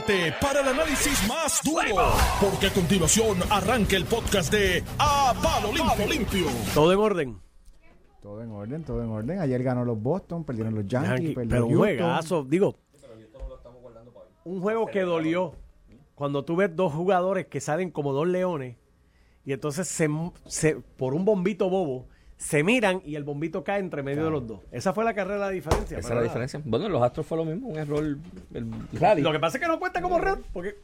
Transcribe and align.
prepárate 0.00 0.32
para 0.40 0.60
el 0.60 0.68
análisis 0.68 1.28
más 1.28 1.60
duro, 1.62 2.12
porque 2.40 2.68
a 2.68 2.72
continuación 2.72 3.38
arranca 3.50 3.94
el 3.96 4.04
podcast 4.06 4.50
de 4.50 4.82
A 4.98 5.34
Palo 5.42 5.70
Limpio. 5.72 6.06
Limpio. 6.06 6.46
Todo 6.74 6.92
en 6.92 6.98
orden. 6.98 7.38
Todo 8.22 8.42
en 8.42 8.50
orden, 8.52 8.84
todo 8.84 9.02
en 9.02 9.10
orden. 9.10 9.40
Ayer 9.40 9.62
ganó 9.62 9.84
los 9.84 10.00
Boston, 10.00 10.44
perdieron 10.44 10.74
los 10.74 10.86
Yankees, 10.86 11.34
pero 11.34 11.66
un 11.66 11.72
Houston. 11.72 11.78
juegazo, 11.78 12.44
digo. 12.44 12.76
Un 14.44 14.60
juego 14.62 14.86
que 14.86 15.02
dolió. 15.02 15.54
Cuando 16.14 16.44
tú 16.44 16.56
ves 16.56 16.74
dos 16.74 16.92
jugadores 16.92 17.46
que 17.46 17.60
salen 17.60 17.90
como 17.90 18.12
dos 18.12 18.26
leones 18.28 18.76
y 19.44 19.52
entonces 19.52 19.88
se, 19.88 20.08
se- 20.46 20.76
por 20.76 21.14
un 21.14 21.24
bombito 21.24 21.68
bobo 21.68 22.06
se 22.42 22.64
miran 22.64 23.00
y 23.04 23.14
el 23.14 23.22
bombito 23.24 23.62
cae 23.62 23.78
entre 23.78 24.02
medio 24.02 24.24
de 24.24 24.30
los 24.30 24.46
dos. 24.46 24.60
Esa 24.72 24.92
fue 24.92 25.04
la 25.04 25.14
carrera 25.14 25.38
la 25.38 25.50
diferencia. 25.50 25.96
Esa 25.98 26.08
es 26.08 26.10
la 26.10 26.14
nada. 26.16 26.26
diferencia. 26.26 26.60
Bueno, 26.64 26.86
en 26.86 26.92
los 26.92 27.02
Astros 27.02 27.24
fue 27.26 27.38
lo 27.38 27.44
mismo, 27.44 27.68
un 27.68 27.78
error 27.78 28.02
el 28.54 28.68
rally. 28.98 29.22
Lo 29.22 29.30
que 29.32 29.38
pasa 29.38 29.58
es 29.58 29.62
que 29.62 29.68
no 29.68 29.78
cuenta 29.78 30.02
como 30.02 30.16
error, 30.18 30.42
porque 30.52 30.76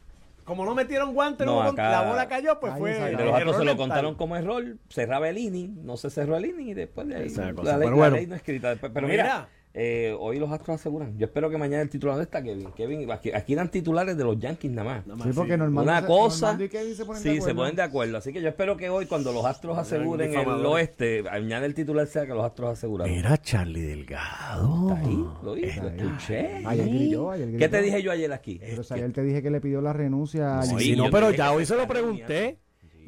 como 0.45 0.63
no 0.65 0.73
metieron 0.73 1.13
guantes, 1.13 1.45
No, 1.45 1.61
no 1.63 1.69
acá- 1.71 1.91
la 1.91 2.01
bola 2.09 2.27
cayó, 2.27 2.59
pues 2.59 2.73
fue. 2.77 2.93
de 2.93 3.11
los 3.11 3.33
Astros 3.35 3.57
se 3.57 3.65
lo 3.65 3.71
mental. 3.71 3.77
contaron 3.77 4.15
como 4.15 4.35
error, 4.35 4.63
cerraba 4.89 5.27
el 5.29 5.37
inning, 5.37 5.85
no 5.85 5.97
se 5.97 6.09
cerró 6.09 6.37
el 6.37 6.45
inning 6.45 6.69
y 6.69 6.73
después 6.73 7.07
de 7.07 7.15
ahí 7.17 7.29
la, 7.29 7.53
cosa. 7.53 7.77
ley, 7.77 7.89
la 7.89 7.95
bueno. 7.95 8.15
ley 8.15 8.25
no 8.27 8.35
escrita. 8.35 8.69
Después- 8.69 8.91
Pero 8.93 9.07
Mira. 9.07 9.23
mira, 9.23 9.49
eh, 9.73 10.15
hoy 10.19 10.39
los 10.39 10.51
Astros 10.51 10.79
aseguran. 10.79 11.17
Yo 11.17 11.25
espero 11.27 11.49
que 11.49 11.57
mañana 11.57 11.81
el 11.83 11.89
titular 11.89 12.15
no 12.15 12.21
está 12.23 12.41
Kevin. 12.41 12.71
Kevin 12.75 13.09
aquí, 13.11 13.31
aquí 13.31 13.53
dan 13.55 13.69
titulares 13.69 14.17
de 14.17 14.23
los 14.23 14.39
Yankees 14.39 14.71
nada 14.71 15.03
más. 15.05 15.23
Sí, 15.23 15.29
porque 15.35 15.57
Normando 15.57 15.91
Una 15.91 16.01
se- 16.01 16.07
cosa, 16.07 16.57
y 16.59 16.69
Kevin 16.69 16.95
se 16.95 17.05
ponen 17.05 17.21
de 17.23 17.29
sí, 17.29 17.35
se 17.35 17.41
acuerdo. 17.41 17.55
ponen 17.59 17.75
de 17.75 17.81
acuerdo. 17.83 18.17
Así 18.17 18.33
que 18.33 18.41
yo 18.41 18.49
espero 18.49 18.75
que 18.77 18.89
hoy, 18.89 19.05
cuando 19.05 19.31
los 19.31 19.45
Astros 19.45 19.77
aseguren 19.77 20.27
el 20.31 20.37
difamadores. 20.37 20.71
oeste, 20.71 21.23
mañana 21.23 21.65
el 21.65 21.73
titular 21.75 22.07
sea 22.07 22.25
que 22.25 22.33
los 22.33 22.43
Astros 22.43 22.71
aseguraron. 22.71 23.13
Mira, 23.13 23.37
Charlie 23.37 23.81
Delgado. 23.81 24.89
Está 24.89 24.99
ahí, 25.07 25.25
lo 25.43 25.55
escuché. 25.55 26.61
Ayer 26.65 26.85
grilló, 26.89 27.31
ayer 27.31 27.57
¿Qué 27.57 27.69
te 27.69 27.81
dije 27.81 28.01
yo 28.01 28.11
ayer 28.11 28.31
aquí? 28.33 28.57
Pero 28.59 28.81
ayer 28.89 29.11
te 29.13 29.23
dije 29.23 29.41
que 29.43 29.49
le 29.51 29.61
pidió 29.61 29.81
la 29.81 29.93
renuncia 29.93 30.59
a 30.59 30.63
Sí, 30.63 30.75
Sí, 30.79 30.95
no, 30.95 31.09
pero 31.11 31.31
ya 31.31 31.51
hoy 31.51 31.65
se 31.65 31.73
se 31.73 31.79
lo 31.79 31.87
pregunté. 31.87 32.57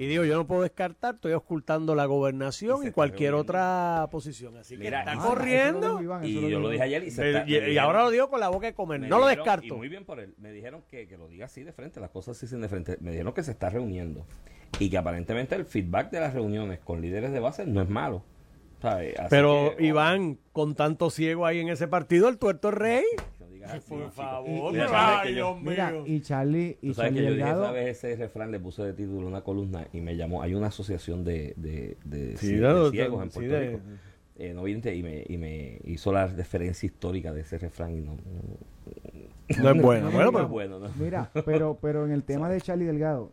Y 0.02 0.08
digo, 0.08 0.26
yo 0.26 0.36
no 0.36 0.48
puedo 0.48 0.64
descartar, 0.64 1.14
estoy 1.14 1.34
ocultando 1.34 1.94
la 1.94 2.06
gobernación 2.06 2.88
Y 2.88 2.90
cualquier 2.90 3.36
otra 3.36 4.08
posición. 4.10 4.58
Así 4.58 4.76
que 4.76 4.86
Mira, 4.86 5.02
está 5.02 5.12
Ah, 5.12 5.16
lo 5.16 5.22
corriendo. 5.22 6.02
Iván, 6.02 6.26
Y 6.26 6.42
lo 6.42 6.50
yo 6.50 6.60
lo 6.60 6.70
dije 6.70 6.84
ayer 6.86 7.04
y 7.04 7.12
se 7.12 7.22
Eh, 7.24 7.38
está- 7.38 7.70
y, 7.70 7.78
ahora 7.78 8.02
lo 8.02 8.10
digo 8.10 8.28
con 8.28 8.40
la 8.40 8.50
boca 8.50 8.66
de 8.66 8.74
comer. 8.74 9.00
Me 9.00 9.08
No 9.08 9.20
lo 9.20 9.28
descarto. 9.28 9.64
Y 9.64 9.72
muy 9.74 9.90
bien 9.90 10.04
por 10.04 10.20
él. 10.20 10.34
Me 10.40 10.52
dijeron 10.52 10.82
que, 10.90 11.08
que 11.08 11.18
lo 11.18 11.28
diga 11.28 11.46
así 11.46 11.62
de 11.62 11.72
frente, 11.72 12.00
las 12.00 12.10
cosas 12.10 12.36
así 12.36 12.48
sin 12.48 12.62
de 12.62 12.68
frente. 12.68 12.98
Me 13.00 13.12
dijeron 13.12 13.32
que 13.32 13.44
se 13.44 13.52
está 13.52 13.70
reuniendo. 13.70 14.26
Y 14.80 14.90
que 14.90 14.98
aparentemente 14.98 15.54
el 15.54 15.66
feedback 15.66 16.10
de 16.10 16.20
las 16.20 16.34
reuniones 16.34 16.80
con 16.80 17.00
líderes 17.00 17.32
de 17.32 17.40
base 17.40 17.68
no 17.68 17.84
es 17.84 17.90
malo. 17.90 18.24
¿sabes? 18.82 19.14
Así 19.20 19.28
Pero 19.30 19.76
que, 19.78 19.86
Iván, 19.86 20.40
con 20.52 20.74
tanto 20.74 21.12
ciego 21.12 21.46
ahí 21.46 21.60
en 21.60 21.70
ese 21.70 21.88
partido, 21.88 22.28
el 22.28 22.40
tuerto 22.40 22.70
es 22.70 22.74
rey. 22.74 23.04
Por 23.88 24.12
favor, 24.12 24.72
Mira, 24.72 24.84
ay, 24.86 24.90
sabes 24.90 25.22
que 25.24 25.30
yo- 25.30 25.36
Dios 25.36 25.56
mío. 25.62 25.70
Mira, 25.72 25.94
y 26.06 26.22
Charlie, 26.22 26.78
y 26.82 26.88
Tú 26.90 26.94
sabes 26.94 27.10
Charlie 27.10 27.20
que 27.20 27.26
yo 27.26 27.32
dije 27.34 27.44
Delgado, 27.46 27.64
esa 27.64 27.72
vez 27.72 28.04
ese 28.04 28.16
refrán, 28.16 28.52
le 28.52 28.60
puse 28.60 28.84
de 28.84 28.94
título 28.94 29.28
una 29.28 29.42
columna 29.42 29.88
y 29.94 30.02
me 30.02 30.16
llamó. 30.16 30.42
Hay 30.42 30.54
una 30.54 30.68
asociación 30.68 31.24
de, 31.24 31.54
de, 31.58 31.98
de, 32.06 32.38
Sí, 32.38 32.48
ci- 32.56 32.60
de- 32.60 32.68
de 32.68 32.84
de- 32.86 32.92
ciegos 32.92 33.24
en 33.24 33.32
sí, 33.32 33.40
Puerto 33.40 33.54
de- 33.56 33.70
Rico. 33.72 33.80
Eh, 34.38 34.54
no 34.56 34.64
vidente, 34.64 34.96
y 34.96 35.04
me, 35.04 35.24
y 35.28 35.38
me 35.38 35.80
hizo 35.86 36.12
la 36.12 36.26
referencia 36.26 36.88
histórica 36.88 37.32
de 37.34 37.42
ese 37.42 37.58
refrán 37.60 37.96
y 37.96 38.02
no, 38.02 38.14
no- 38.16 39.62
No 39.64 39.70
es 39.72 39.82
bueno. 39.82 40.06
No, 40.06 40.12
Bueno, 40.12 40.26
no, 40.26 40.32
pero 40.32 40.44
es 40.46 40.50
bueno. 40.50 40.80
¿no? 40.80 40.90
mira, 41.00 41.30
pero, 41.46 41.78
pero 41.82 42.06
en 42.06 42.12
el 42.12 42.24
tema 42.24 42.50
de 42.50 42.60
Charlie 42.62 42.86
Delgado, 42.86 43.32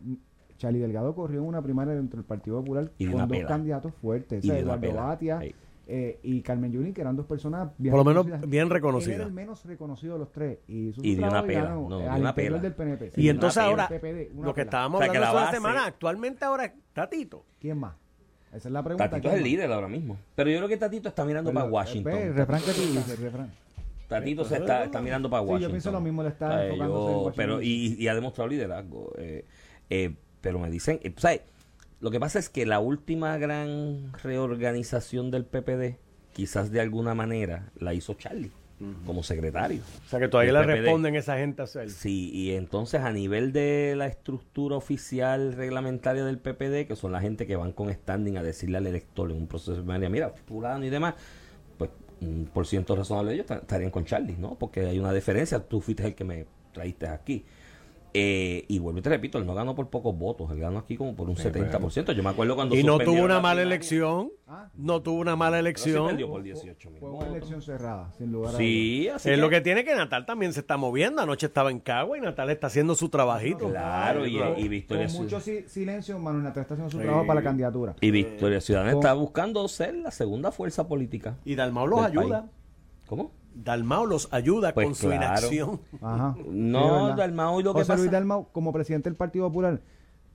Charlie 0.57 0.79
Delgado 0.79 1.15
corrió 1.15 1.39
en 1.39 1.45
una 1.47 1.61
primaria 1.61 1.95
dentro 1.95 2.17
del 2.17 2.25
Partido 2.25 2.57
Popular 2.59 2.91
Y 2.97 3.05
con 3.07 3.21
dos 3.21 3.29
pela. 3.29 3.47
candidatos 3.47 3.93
fuertes, 3.95 4.43
o 4.43 4.45
Y 4.45 4.49
sea, 4.49 4.59
Eduardo 4.59 4.81
pela. 4.81 5.01
Batia 5.03 5.39
Ahí. 5.39 5.55
Eh, 5.91 6.19
y 6.23 6.41
Carmen 6.41 6.71
Yulín, 6.71 6.93
que 6.93 7.01
eran 7.01 7.15
dos 7.15 7.25
personas 7.25 7.71
bien 7.77 7.91
por 7.91 7.99
lo 7.99 8.05
menos 8.05 8.25
reconocidas. 8.25 8.49
bien 8.49 9.15
Él 9.15 9.21
era 9.21 9.23
el 9.25 9.33
menos 9.33 9.65
reconocido 9.65 10.13
de 10.13 10.19
los 10.19 10.31
tres. 10.31 10.59
Y, 10.67 10.93
Y 11.01 11.15
de 11.15 11.23
una 11.23 11.43
pela, 11.43 11.63
ganó, 11.63 11.89
no, 11.89 12.11
al 12.11 12.21
una 12.21 12.35
pela. 12.35 12.57
del 12.59 12.73
PNP. 12.73 13.07
Y 13.17 13.21
Sí, 13.21 13.29
entonces 13.29 13.57
una 13.57 13.65
ahora. 13.71 13.87
PPD, 13.89 14.29
lo 14.35 14.53
que 14.53 14.53
pela. 14.53 14.63
estábamos 14.63 14.99
O 15.01 15.03
sea, 15.03 15.11
que 15.11 15.17
hablando 15.17 15.39
la 15.41 15.51
semana, 15.51 15.85
actualmente 15.85 16.45
ahora 16.45 16.65
está 16.65 17.09
Tito. 17.09 17.43
¿Quién 17.59 17.77
más? 17.79 17.95
Esa 18.53 18.67
es 18.69 18.71
la 18.71 18.83
pregunta. 18.83 19.09
Tatito 19.09 19.21
¿quién 19.29 19.33
es 19.33 19.37
el 19.37 19.41
más? 19.43 19.51
líder 19.51 19.71
ahora 19.71 19.87
mismo. 19.87 20.17
Pero 20.35 20.49
yo 20.49 20.57
creo 20.57 20.69
que 20.69 20.77
Tatito 20.77 21.09
está 21.09 21.25
mirando 21.25 21.49
Pero, 21.51 21.59
para 21.61 21.71
Washington. 21.71 22.13
ve, 22.13 22.23
el 22.27 22.35
refrán 22.35 22.61
que 22.61 22.71
tú 22.71 22.81
dices, 22.81 23.09
el 23.09 23.17
refrán. 23.25 23.51
Tatito 24.07 24.43
se 24.45 24.57
está, 24.57 24.83
está 24.85 25.01
mirando 25.01 25.29
para 25.29 25.41
Sí, 25.43 25.47
yo 25.47 25.51
Washington. 25.53 25.71
pienso 25.71 25.91
lo 25.91 26.01
mismo, 26.01 26.23
le 26.23 26.29
está 26.29 26.65
enfocándose 26.65 26.81
en 26.81 26.87
yo- 26.89 27.17
Washington. 27.25 27.33
pero 27.35 27.61
y, 27.61 27.95
y 27.99 28.07
ha 28.07 28.15
demostrado 28.15 28.47
liderazgo. 28.47 29.11
eh, 29.17 29.45
eh, 29.91 30.15
pero 30.41 30.57
me 30.59 30.69
dicen, 30.69 30.99
eh, 31.03 31.13
¿sabes? 31.17 31.41
Lo 32.01 32.11
que 32.11 32.19
pasa 32.19 32.39
es 32.39 32.49
que 32.49 32.65
la 32.65 32.79
última 32.79 33.37
gran 33.37 34.13
reorganización 34.23 35.31
del 35.31 35.45
PPD, 35.45 35.97
quizás 36.33 36.71
de 36.71 36.81
alguna 36.81 37.13
manera, 37.13 37.71
la 37.77 37.93
hizo 37.93 38.13
Charlie 38.13 38.51
como 39.05 39.23
secretario. 39.23 39.81
O 40.05 40.09
sea 40.09 40.19
que 40.21 40.29
todavía 40.29 40.53
le 40.53 40.59
responden 40.63 41.15
esa 41.17 41.37
gente 41.37 41.61
a 41.61 41.65
hacer. 41.65 41.89
Sí, 41.89 42.31
y 42.33 42.51
entonces 42.51 43.01
a 43.01 43.11
nivel 43.11 43.51
de 43.51 43.93
la 43.97 44.07
estructura 44.07 44.77
oficial 44.77 45.51
reglamentaria 45.51 46.23
del 46.23 46.37
PPD, 46.39 46.87
que 46.87 46.95
son 46.95 47.11
la 47.11 47.19
gente 47.19 47.45
que 47.45 47.57
van 47.57 47.73
con 47.73 47.91
standing 47.93 48.37
a 48.37 48.43
decirle 48.43 48.77
al 48.77 48.87
elector 48.87 49.31
en 49.31 49.37
un 49.37 49.47
proceso 49.47 49.83
de 49.83 50.09
mira, 50.09 50.29
fulano 50.29 50.85
y 50.85 50.89
demás, 50.89 51.15
pues 51.77 51.89
un 52.21 52.49
por 52.53 52.65
ciento 52.65 52.95
razonable 52.95 53.31
de 53.31 53.35
ellos 53.35 53.47
ta- 53.47 53.57
estarían 53.57 53.91
con 53.91 54.05
Charlie, 54.05 54.37
¿no? 54.37 54.55
Porque 54.57 54.85
hay 54.85 54.97
una 54.97 55.11
diferencia, 55.11 55.59
tú 55.59 55.81
fuiste 55.81 56.05
el 56.07 56.15
que 56.15 56.23
me 56.23 56.45
traíste 56.71 57.07
aquí. 57.07 57.43
Eh, 58.13 58.65
y 58.67 58.79
vuelvo 58.79 58.99
y 58.99 59.01
te 59.03 59.09
repito, 59.09 59.37
él 59.37 59.45
no 59.45 59.53
ganó 59.53 59.75
por 59.75 59.89
pocos 59.89 60.17
votos, 60.17 60.49
él 60.51 60.59
ganó 60.59 60.79
aquí 60.79 60.97
como 60.97 61.15
por 61.15 61.29
un 61.29 61.35
70%. 61.35 62.11
Yo 62.13 62.23
me 62.23 62.29
acuerdo 62.29 62.55
cuando 62.55 62.75
Y 62.75 62.83
no 62.83 62.97
tuvo 62.97 63.23
una 63.23 63.35
la 63.35 63.39
mala 63.41 63.61
primaria, 63.61 63.61
elección. 63.63 64.31
Ah. 64.47 64.67
No 64.75 65.01
tuvo 65.03 65.19
una 65.19 65.35
mala 65.35 65.57
pero 65.57 65.77
sí 65.77 65.89
elección. 65.89 66.07
perdió 66.07 66.27
por 66.29 66.41
18 66.41 66.89
mil 66.89 66.99
Fue 66.99 67.09
una 67.09 67.17
votos. 67.19 67.31
elección 67.35 67.61
cerrada, 67.61 68.11
sin 68.17 68.31
lugar 68.31 68.55
a 68.55 68.57
Sí, 68.57 69.07
así 69.09 69.29
es 69.29 69.35
que- 69.35 69.41
lo 69.41 69.49
que 69.49 69.61
tiene 69.61 69.83
que 69.83 69.93
Natal 69.95 70.25
también 70.25 70.53
se 70.53 70.61
está 70.61 70.75
moviendo. 70.77 71.21
Anoche 71.21 71.45
estaba 71.45 71.69
en 71.69 71.79
Cagua 71.79 72.17
y 72.17 72.21
Natal 72.21 72.49
está 72.49 72.67
haciendo 72.67 72.95
su 72.95 73.09
trabajito. 73.09 73.69
Claro, 73.69 74.25
y, 74.25 74.33
dudas. 74.33 74.57
y 74.57 74.67
Victoria 74.67 75.07
Con 75.07 75.15
mucho 75.17 75.39
silencio, 75.39 76.17
Manuel 76.17 76.43
Natal 76.45 76.61
está 76.63 76.73
haciendo 76.73 76.89
su 76.91 76.97
Sí. 76.97 77.03
trabajo 77.03 77.27
para 77.27 77.39
la 77.41 77.43
candidatura. 77.43 77.95
Y 78.01 78.09
Victoria 78.11 78.59
Ciudadana 78.59 78.93
con- 78.93 79.01
está 79.01 79.13
buscando 79.13 79.67
ser 79.67 79.93
la 79.95 80.09
segunda 80.11 80.51
fuerza 80.51 80.87
política. 80.87 81.37
Y 81.45 81.53
Dalmau 81.55 81.85
los 81.85 82.01
ayuda. 82.01 82.41
país. 82.41 82.51
¿Cómo? 83.07 83.31
Dalmau 83.53 84.05
los 84.05 84.27
ayuda 84.31 84.73
Pues 84.73 84.85
con 84.85 84.95
su 84.95 85.11
inacción. 85.11 85.81
Ajá. 86.01 86.35
No. 86.49 87.15
Dalmau, 87.15 87.59
y 87.59 87.63
lo 87.63 87.73
que 87.73 87.79
Luis 87.79 87.87
pasa- 87.87 88.05
Dalmau, 88.11 88.47
como 88.51 88.71
presidente 88.73 89.09
del 89.09 89.15
Partido 89.17 89.47
Popular, 89.47 89.81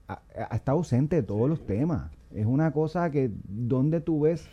ha, 0.07 0.21
ha 0.49 0.55
estado 0.55 0.77
ausente 0.77 1.15
de 1.17 1.23
todos 1.23 1.49
los 1.49 1.65
temas. 1.65 2.11
Es 2.33 2.45
una 2.45 2.71
cosa 2.71 3.09
que, 3.11 3.31
¿dónde 3.47 4.01
tú 4.01 4.21
ves 4.21 4.47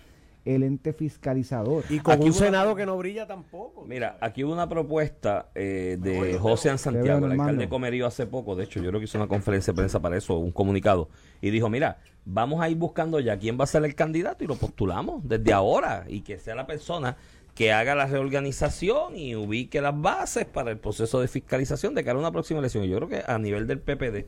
el 0.45 0.63
ente 0.63 0.93
fiscalizador? 0.93 1.85
Y 1.89 1.99
con 2.01 2.15
Aquí 2.15 2.23
un 2.25 2.29
una- 2.31 2.37
Senado 2.39 2.75
que 2.75 2.87
no 2.87 2.97
brilla 2.97 3.27
tampoco. 3.27 3.85
Mira, 3.87 4.17
aquí 4.21 4.43
hubo 4.45 4.53
una 4.53 4.69
propuesta 4.69 5.51
eh, 5.55 5.99
de 6.01 6.39
José 6.39 6.71
An 6.71 6.79
Santiago, 6.79 7.27
el 7.27 7.33
alcalde 7.33 7.65
de 7.65 7.69
Comerío 7.69 8.07
hace 8.07 8.27
poco, 8.27 8.57
de 8.57 8.65
hecho 8.65 8.81
yo 8.81 8.89
creo 8.89 9.01
que 9.01 9.05
hizo 9.05 9.19
una 9.19 9.29
conferencia 9.29 9.73
de 9.73 9.77
prensa 9.77 10.01
para 10.01 10.17
eso, 10.17 10.39
un 10.39 10.51
comunicado, 10.53 11.09
y 11.41 11.51
dijo, 11.51 11.69
mira, 11.69 11.99
vamos 12.25 12.61
a 12.61 12.69
ir 12.69 12.77
buscando 12.77 13.21
ya 13.21 13.39
quién 13.39 13.59
va 13.59 13.65
a 13.65 13.67
ser 13.67 13.85
el 13.85 13.95
candidato 13.95 14.43
y 14.45 14.47
lo 14.47 14.55
postulamos 14.57 15.27
desde 15.29 15.53
ahora 15.53 16.05
y 16.09 16.23
que 16.23 16.39
sea 16.39 16.55
la 16.55 16.67
persona 16.67 17.17
que 17.55 17.73
haga 17.73 17.95
la 17.95 18.07
reorganización 18.07 19.17
y 19.17 19.37
ubique 19.37 19.81
las 19.81 20.01
bases 20.01 20.47
para 20.47 20.71
el 20.71 20.79
proceso 20.79 21.21
de 21.21 21.29
fiscalización 21.29 21.95
de 21.95 22.05
cara 22.05 22.17
a 22.17 22.21
una 22.21 22.33
próxima 22.33 22.61
elección. 22.61 22.85
Yo 22.85 22.97
creo 22.97 23.09
que 23.09 23.23
a 23.27 23.39
nivel 23.39 23.67
del 23.67 23.79
PPD 23.79 24.27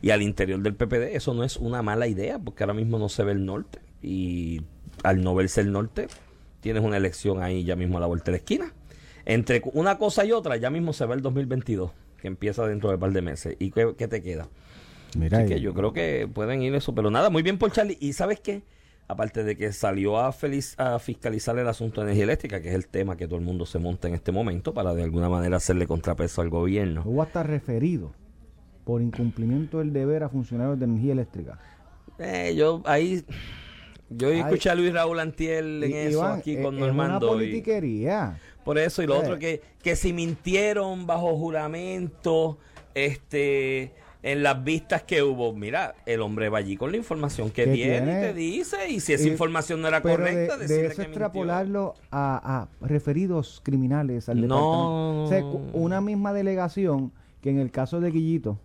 y 0.00 0.10
al 0.10 0.22
interior 0.22 0.60
del 0.60 0.74
PPD 0.74 1.14
eso 1.14 1.34
no 1.34 1.44
es 1.44 1.56
una 1.56 1.82
mala 1.82 2.06
idea, 2.06 2.38
porque 2.38 2.64
ahora 2.64 2.74
mismo 2.74 2.98
no 2.98 3.08
se 3.08 3.24
ve 3.24 3.32
el 3.32 3.44
norte 3.44 3.80
y 4.02 4.62
al 5.02 5.22
no 5.22 5.34
verse 5.34 5.60
el 5.60 5.72
norte 5.72 6.08
tienes 6.60 6.82
una 6.82 6.96
elección 6.96 7.42
ahí 7.42 7.64
ya 7.64 7.76
mismo 7.76 7.98
a 7.98 8.00
la 8.00 8.06
vuelta 8.06 8.26
de 8.26 8.30
la 8.32 8.36
esquina. 8.38 8.72
Entre 9.24 9.62
una 9.74 9.98
cosa 9.98 10.24
y 10.24 10.32
otra, 10.32 10.56
ya 10.56 10.70
mismo 10.70 10.92
se 10.92 11.06
ve 11.06 11.14
el 11.14 11.22
2022, 11.22 11.92
que 12.20 12.28
empieza 12.28 12.66
dentro 12.66 12.88
de 12.88 12.96
un 12.96 13.00
par 13.00 13.12
de 13.12 13.22
meses. 13.22 13.56
¿Y 13.58 13.70
qué, 13.70 13.94
qué 13.96 14.08
te 14.08 14.22
queda? 14.22 14.48
Mira, 15.16 15.38
Así 15.38 15.48
que 15.48 15.60
yo 15.60 15.74
creo 15.74 15.92
que 15.92 16.28
pueden 16.32 16.62
ir 16.62 16.74
eso, 16.74 16.94
pero 16.94 17.10
nada, 17.10 17.30
muy 17.30 17.42
bien 17.42 17.58
por 17.58 17.70
Charlie. 17.70 17.98
¿Y 18.00 18.14
sabes 18.14 18.40
qué? 18.40 18.62
Aparte 19.08 19.44
de 19.44 19.56
que 19.56 19.72
salió 19.72 20.18
a, 20.18 20.32
feliz, 20.32 20.74
a 20.78 20.98
fiscalizar 20.98 21.58
el 21.58 21.68
asunto 21.68 22.00
de 22.00 22.06
energía 22.06 22.24
eléctrica, 22.24 22.62
que 22.62 22.68
es 22.70 22.74
el 22.74 22.86
tema 22.86 23.16
que 23.16 23.26
todo 23.26 23.38
el 23.38 23.44
mundo 23.44 23.66
se 23.66 23.78
monta 23.78 24.08
en 24.08 24.14
este 24.14 24.32
momento, 24.32 24.72
para 24.72 24.94
de 24.94 25.02
alguna 25.02 25.28
manera 25.28 25.56
hacerle 25.58 25.86
contrapeso 25.86 26.40
al 26.40 26.48
gobierno. 26.48 27.02
Hubo 27.04 27.22
hasta 27.22 27.42
referido 27.42 28.12
por 28.84 29.02
incumplimiento 29.02 29.78
del 29.80 29.92
deber 29.92 30.22
a 30.22 30.28
funcionarios 30.28 30.78
de 30.78 30.84
energía 30.86 31.12
eléctrica. 31.12 31.58
Eh, 32.18 32.54
yo 32.56 32.82
ahí... 32.86 33.24
Yo 34.14 34.28
Ay. 34.28 34.40
escuché 34.40 34.68
a 34.68 34.74
Luis 34.74 34.92
Raúl 34.92 35.18
Antiel 35.20 35.82
en 35.84 35.92
eso 35.94 36.18
Iván, 36.18 36.38
aquí 36.40 36.52
eh, 36.56 36.62
con 36.62 36.74
es 36.74 36.80
una 36.82 36.86
Normando. 36.88 37.26
y- 37.26 37.30
politiquería. 37.30 38.38
Por 38.64 38.76
eso, 38.78 39.02
y 39.02 39.06
lo 39.06 39.14
Eh. 39.16 39.18
otro 39.18 39.38
que, 39.38 39.62
que 39.82 39.96
si 39.96 40.12
mintieron 40.12 41.06
bajo 41.06 41.34
juramento, 41.36 42.58
este, 42.94 43.92
en 44.22 44.42
las 44.42 44.62
vistas 44.62 45.02
que 45.02 45.22
hubo, 45.22 45.52
mira, 45.52 45.94
el 46.06 46.20
hombre 46.20 46.48
va 46.48 46.58
allí 46.58 46.76
con 46.76 46.90
la 46.92 46.96
información 46.96 47.50
que 47.50 47.64
Que 47.64 47.72
tiene, 47.72 47.96
tiene. 48.02 48.18
y 48.20 48.22
te 48.22 48.34
dice, 48.34 48.76
y 48.88 49.00
si 49.00 49.12
esa 49.14 49.26
Y- 49.26 49.30
información 49.32 49.80
no 49.82 49.88
era 49.88 50.00
correcta, 50.00 50.56
de, 50.58 50.66
de 50.68 50.74
que 50.74 50.80
eso 50.86 50.88
mintió. 50.88 51.04
extrapolarlo 51.04 51.94
a, 52.10 52.68
a 52.80 52.86
referidos 52.86 53.60
criminales 53.64 54.28
al 54.28 54.46
No. 54.46 55.24
O 55.24 55.28
sea, 55.28 55.42
una 55.72 56.00
misma 56.00 56.32
delegación 56.32 57.12
que 57.40 57.50
en 57.50 57.58
el 57.58 57.70
caso 57.72 58.00
de 58.00 58.10
Guillito, 58.12 58.58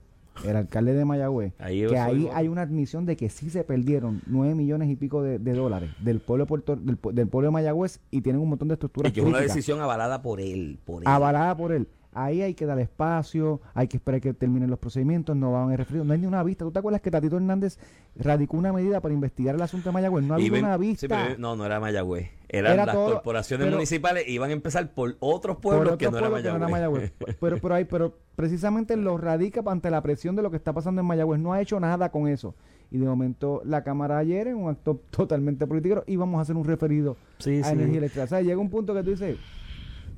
el 0.45 0.55
alcalde 0.55 0.93
de 0.93 1.03
Mayagüez, 1.03 1.53
Ahí 1.57 1.83
que 1.87 1.97
ahí 1.97 2.29
hay 2.31 2.47
una 2.47 2.61
admisión 2.61 3.07
de 3.07 3.17
que 3.17 3.27
sí 3.27 3.49
se 3.49 3.63
perdieron 3.63 4.21
nueve 4.27 4.53
millones 4.53 4.87
y 4.91 4.95
pico 4.95 5.23
de, 5.23 5.39
de 5.39 5.53
dólares 5.53 5.89
del 5.99 6.19
pueblo 6.19 6.43
de 6.45 6.47
Puerto, 6.49 6.75
del, 6.75 6.99
del 7.13 7.27
pueblo 7.27 7.47
de 7.47 7.53
Mayagüez 7.53 7.99
y 8.11 8.21
tienen 8.21 8.39
un 8.43 8.49
montón 8.49 8.67
de 8.67 8.75
estructuras 8.75 9.09
Y 9.09 9.15
que 9.15 9.21
es 9.21 9.25
una 9.25 9.39
decisión 9.39 9.81
avalada 9.81 10.21
por 10.21 10.39
él, 10.39 10.77
por 10.85 11.01
él. 11.01 11.07
avalada 11.07 11.57
por 11.57 11.71
él. 11.71 11.87
Ahí 12.17 12.41
hay 12.41 12.53
que 12.53 12.65
dar 12.65 12.79
espacio, 12.79 13.61
hay 13.73 13.87
que 13.87 13.97
esperar 13.97 14.19
que 14.19 14.33
terminen 14.33 14.69
los 14.69 14.79
procedimientos, 14.79 15.35
no 15.35 15.51
van 15.51 15.71
a 15.71 15.77
referido, 15.77 16.03
no 16.03 16.13
hay 16.13 16.19
ni 16.19 16.25
una 16.25 16.43
vista. 16.43 16.65
¿Tú 16.65 16.71
te 16.71 16.79
acuerdas 16.79 17.01
que 17.01 17.11
Tatito 17.11 17.37
Hernández 17.37 17.77
radicó 18.15 18.57
una 18.57 18.73
medida 18.73 19.01
para 19.01 19.13
investigar 19.13 19.55
el 19.55 19.61
asunto 19.61 19.89
de 19.89 19.93
Mayagüez? 19.93 20.25
No 20.25 20.33
había 20.33 20.51
una 20.51 20.77
vista. 20.77 21.35
no, 21.37 21.55
no 21.55 21.65
era 21.65 21.79
Mayagüez. 21.79 22.29
Eran 22.49 22.77
las 22.77 22.95
corporaciones 22.95 23.69
municipales 23.69 24.27
iban 24.27 24.49
a 24.49 24.53
empezar 24.53 24.93
por 24.93 25.17
otros 25.19 25.57
pueblos 25.57 25.97
que, 25.97 26.09
no, 26.09 26.17
era 26.17 26.29
Mayagüez. 26.67 27.11
pero, 27.39 27.57
pero, 27.61 27.75
hay, 27.75 27.85
pero 27.85 28.17
precisamente 28.35 28.95
lo 28.95 29.17
radica 29.17 29.61
ante 29.65 29.91
la 29.91 30.01
presión 30.01 30.35
de 30.35 30.41
lo 30.41 30.49
que 30.49 30.57
está 30.57 30.73
pasando 30.73 31.01
en 31.01 31.07
Mayagüez. 31.07 31.39
No 31.39 31.53
ha 31.53 31.61
hecho 31.61 31.79
nada 31.79 32.09
con 32.09 32.27
eso. 32.27 32.55
Y 32.89 32.97
de 32.97 33.05
momento 33.05 33.61
la 33.65 33.83
Cámara 33.83 34.17
ayer, 34.17 34.47
en 34.47 34.55
un 34.55 34.69
acto 34.69 35.01
totalmente 35.11 35.67
político, 35.67 36.03
íbamos 36.07 36.39
a 36.39 36.41
hacer 36.41 36.55
un 36.55 36.65
referido 36.65 37.17
a 37.45 37.71
energía 37.71 37.97
eléctrica. 37.99 38.23
O 38.23 38.27
sea, 38.27 38.41
llega 38.41 38.57
un 38.57 38.69
punto 38.69 38.93
que 38.93 39.03
tú 39.03 39.11
dices, 39.11 39.37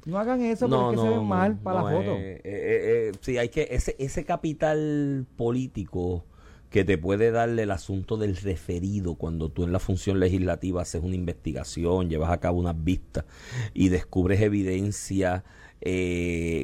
no 0.10 0.20
hagan 0.20 0.42
eso 0.42 0.68
porque 0.68 0.98
se 0.98 1.10
ven 1.10 1.26
mal 1.26 1.58
para 1.58 1.84
la 1.84 1.90
foto. 1.90 2.12
Eh, 2.16 2.42
eh, 2.44 2.44
eh, 2.44 3.12
sí, 3.22 3.38
hay 3.38 3.50
que 3.50 3.68
ese 3.72 3.96
ese 4.00 4.26
capital 4.26 5.26
político 5.36 6.26
que 6.70 6.84
te 6.84 6.98
puede 6.98 7.32
darle 7.32 7.64
el 7.64 7.72
asunto 7.72 8.18
del 8.18 8.36
referido 8.36 9.16
cuando 9.16 9.50
tú 9.50 9.64
en 9.64 9.72
la 9.72 9.80
función 9.80 10.20
legislativa 10.20 10.84
haces 10.84 11.02
una 11.04 11.16
investigación, 11.16 12.10
llevas 12.10 12.32
a 12.32 12.40
cabo 12.40 12.60
unas 12.60 12.84
vistas 12.84 13.26
y 13.74 13.90
descubres 13.90 14.42
evidencia 14.42 15.44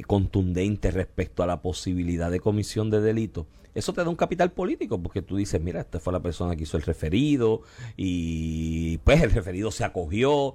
contundente 0.06 0.90
respecto 0.90 1.42
a 1.42 1.46
la 1.46 1.62
posibilidad 1.62 2.30
de 2.30 2.38
comisión 2.38 2.90
de 2.90 3.00
delito. 3.00 3.46
Eso 3.76 3.92
te 3.92 4.02
da 4.02 4.08
un 4.08 4.16
capital 4.16 4.52
político 4.52 5.02
porque 5.02 5.20
tú 5.20 5.36
dices, 5.36 5.60
mira, 5.60 5.80
esta 5.80 6.00
fue 6.00 6.10
la 6.10 6.20
persona 6.20 6.56
que 6.56 6.62
hizo 6.62 6.78
el 6.78 6.82
referido 6.82 7.60
y 7.94 8.96
pues 8.98 9.22
el 9.22 9.30
referido 9.32 9.70
se 9.70 9.84
acogió 9.84 10.54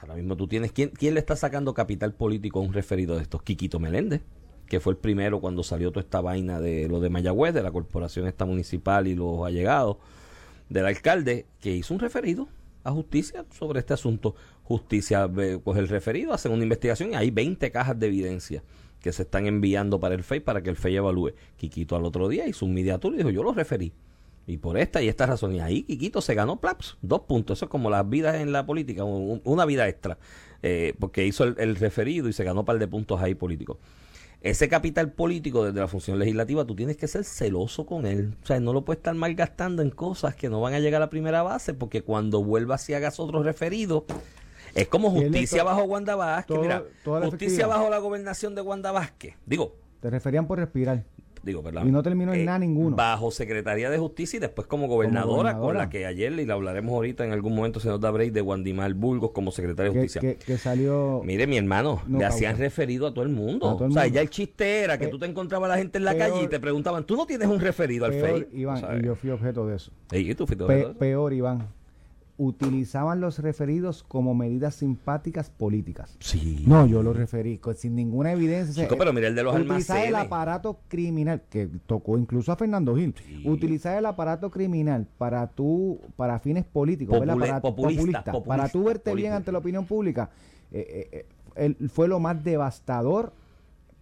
Ahora 0.00 0.14
mismo 0.14 0.36
tú 0.36 0.48
tienes. 0.48 0.72
¿quién, 0.72 0.90
¿Quién 0.90 1.14
le 1.14 1.20
está 1.20 1.36
sacando 1.36 1.74
capital 1.74 2.14
político 2.14 2.58
a 2.58 2.62
un 2.62 2.72
referido 2.72 3.16
de 3.16 3.22
estos? 3.22 3.42
Quiquito 3.42 3.78
Meléndez, 3.78 4.22
que 4.66 4.80
fue 4.80 4.92
el 4.92 4.98
primero 4.98 5.40
cuando 5.40 5.62
salió 5.62 5.90
toda 5.90 6.02
esta 6.02 6.20
vaina 6.20 6.60
de 6.60 6.88
lo 6.88 7.00
de 7.00 7.10
Mayagüez, 7.10 7.52
de 7.52 7.62
la 7.62 7.70
corporación 7.70 8.26
esta 8.26 8.46
municipal 8.46 9.06
y 9.06 9.14
los 9.14 9.44
allegados 9.44 9.98
del 10.68 10.86
alcalde, 10.86 11.46
que 11.60 11.74
hizo 11.76 11.92
un 11.92 12.00
referido 12.00 12.48
a 12.84 12.92
justicia 12.92 13.44
sobre 13.50 13.80
este 13.80 13.92
asunto. 13.92 14.34
Justicia 14.64 15.28
pues 15.28 15.78
el 15.78 15.88
referido, 15.88 16.32
hacen 16.32 16.52
una 16.52 16.62
investigación 16.62 17.12
y 17.12 17.16
hay 17.16 17.30
20 17.30 17.70
cajas 17.70 17.98
de 17.98 18.06
evidencia 18.06 18.62
que 19.00 19.12
se 19.12 19.22
están 19.22 19.46
enviando 19.46 19.98
para 19.98 20.14
el 20.14 20.22
FEI 20.22 20.40
para 20.40 20.62
que 20.62 20.70
el 20.70 20.76
FEI 20.76 20.96
evalúe. 20.96 21.32
Quiquito 21.56 21.96
al 21.96 22.04
otro 22.04 22.28
día 22.28 22.46
hizo 22.46 22.64
un 22.64 22.74
media 22.74 23.00
y 23.02 23.10
dijo, 23.16 23.30
yo 23.30 23.42
lo 23.42 23.52
referí. 23.52 23.92
Y 24.46 24.56
por 24.56 24.78
esta 24.78 25.02
y 25.02 25.08
esta 25.08 25.26
razón. 25.26 25.54
Y 25.54 25.60
ahí 25.60 25.82
Quiquito 25.82 26.20
se 26.20 26.34
ganó 26.34 26.60
plaps, 26.60 26.96
dos 27.02 27.20
puntos. 27.20 27.58
Eso 27.58 27.66
es 27.66 27.70
como 27.70 27.90
las 27.90 28.08
vidas 28.08 28.36
en 28.36 28.52
la 28.52 28.66
política, 28.66 29.04
una 29.04 29.64
vida 29.64 29.88
extra. 29.88 30.18
Eh, 30.62 30.94
porque 30.98 31.26
hizo 31.26 31.44
el, 31.44 31.76
referido 31.76 32.28
y 32.28 32.32
se 32.32 32.44
ganó 32.44 32.60
un 32.60 32.66
par 32.66 32.78
de 32.78 32.88
puntos 32.88 33.20
ahí 33.20 33.34
políticos. 33.34 33.78
Ese 34.42 34.68
capital 34.68 35.12
político 35.12 35.64
desde 35.64 35.80
la 35.80 35.88
función 35.88 36.18
legislativa, 36.18 36.66
tú 36.66 36.74
tienes 36.74 36.96
que 36.96 37.06
ser 37.08 37.24
celoso 37.24 37.86
con 37.86 38.06
él. 38.06 38.36
O 38.42 38.46
sea, 38.46 38.58
no 38.58 38.72
lo 38.72 38.84
puedes 38.84 38.98
estar 38.98 39.14
malgastando 39.14 39.82
en 39.82 39.90
cosas 39.90 40.34
que 40.34 40.48
no 40.48 40.60
van 40.60 40.74
a 40.74 40.80
llegar 40.80 41.02
a 41.02 41.06
la 41.06 41.10
primera 41.10 41.42
base, 41.42 41.74
porque 41.74 42.02
cuando 42.02 42.42
vuelvas 42.42 42.88
y 42.88 42.94
hagas 42.94 43.20
otro 43.20 43.42
referido, 43.42 44.06
es 44.74 44.88
como 44.88 45.10
justicia 45.10 45.62
bajo 45.62 45.84
Wanda 45.84 46.16
Vázquez. 46.16 46.58
Mira, 46.58 46.84
justicia 47.04 47.66
bajo 47.66 47.90
la 47.90 47.98
gobernación 47.98 48.54
de 48.54 48.62
Wanda 48.62 48.92
Vázquez. 48.92 49.34
Digo. 49.44 49.76
Te 50.00 50.08
referían 50.08 50.46
por 50.46 50.58
respirar 50.58 51.04
digo, 51.42 51.62
Y 51.84 51.90
no 51.90 52.02
terminó 52.02 52.32
en 52.32 52.40
eh, 52.40 52.44
nada 52.44 52.58
ninguno. 52.58 52.96
Bajo 52.96 53.30
Secretaría 53.30 53.90
de 53.90 53.98
Justicia 53.98 54.36
y 54.36 54.40
después 54.40 54.66
como 54.66 54.86
gobernadora, 54.88 55.58
con 55.58 55.76
la 55.76 55.88
que 55.88 56.06
ayer, 56.06 56.32
y 56.32 56.46
la 56.46 56.54
hablaremos 56.54 56.92
ahorita 56.92 57.24
en 57.24 57.32
algún 57.32 57.54
momento, 57.54 57.80
se 57.80 57.88
nos 57.88 58.00
da 58.00 58.10
break 58.10 58.32
de 58.32 58.40
Guandimar 58.40 58.92
Burgos 58.94 59.30
como 59.32 59.50
secretaria 59.50 59.92
de 59.92 59.98
Justicia. 59.98 60.36
Que, 60.36 60.58
salió... 60.58 61.22
Mire, 61.24 61.46
mi 61.46 61.56
hermano, 61.56 62.02
le 62.08 62.24
hacían 62.24 62.58
referido 62.58 63.06
a 63.06 63.14
todo 63.14 63.24
el 63.24 63.30
mundo. 63.30 63.76
o 63.76 63.90
sea, 63.90 64.06
ya 64.06 64.20
el 64.20 64.30
chiste 64.30 64.80
era 64.80 64.98
que 64.98 65.08
tú 65.08 65.18
te 65.18 65.26
encontrabas 65.26 65.70
a 65.70 65.74
la 65.74 65.78
gente 65.78 65.98
en 65.98 66.04
la 66.04 66.16
calle 66.16 66.42
y 66.44 66.48
te 66.48 66.60
preguntaban, 66.60 67.04
¿tú 67.04 67.16
no 67.16 67.26
tienes 67.26 67.48
un 67.48 67.60
referido 67.60 68.06
al 68.06 68.12
FEI? 68.12 68.48
Iván, 68.52 69.00
y 69.00 69.06
yo 69.06 69.14
fui 69.14 69.30
objeto 69.30 69.66
de 69.66 69.76
eso. 69.76 69.92
¿Y 70.12 70.34
tú 70.34 70.46
fuiste 70.46 70.64
objeto 70.64 70.86
de 70.86 70.90
eso? 70.90 70.98
Peor, 70.98 71.32
Iván 71.32 71.79
utilizaban 72.42 73.20
los 73.20 73.38
referidos 73.38 74.02
como 74.02 74.34
medidas 74.34 74.74
simpáticas 74.74 75.50
políticas. 75.50 76.16
Sí. 76.20 76.64
No, 76.66 76.86
yo 76.86 77.02
lo 77.02 77.12
referí 77.12 77.60
sin 77.76 77.94
ninguna 77.94 78.32
evidencia. 78.32 78.88
pero 78.88 79.12
mira 79.12 79.28
el 79.28 79.34
de 79.34 79.42
los 79.42 79.54
utilizar 79.54 80.06
el 80.06 80.14
aparato 80.14 80.80
criminal, 80.88 81.42
que 81.50 81.68
tocó 81.84 82.16
incluso 82.16 82.50
a 82.50 82.56
Fernando 82.56 82.96
Gil, 82.96 83.14
utilizar 83.44 83.98
el 83.98 84.06
aparato 84.06 84.50
criminal 84.50 85.06
para 85.18 85.48
tú, 85.48 86.00
para 86.16 86.38
fines 86.38 86.64
políticos, 86.64 87.18
para, 87.18 87.60
populista, 87.60 88.24
para 88.32 88.70
tú 88.70 88.84
verte 88.84 89.14
bien 89.14 89.34
ante 89.34 89.52
la 89.52 89.58
opinión 89.58 89.84
pública, 89.84 90.30
eh, 90.72 91.10
eh, 91.12 91.26
eh, 91.56 91.88
fue 91.88 92.08
lo 92.08 92.20
más 92.20 92.42
devastador 92.42 93.34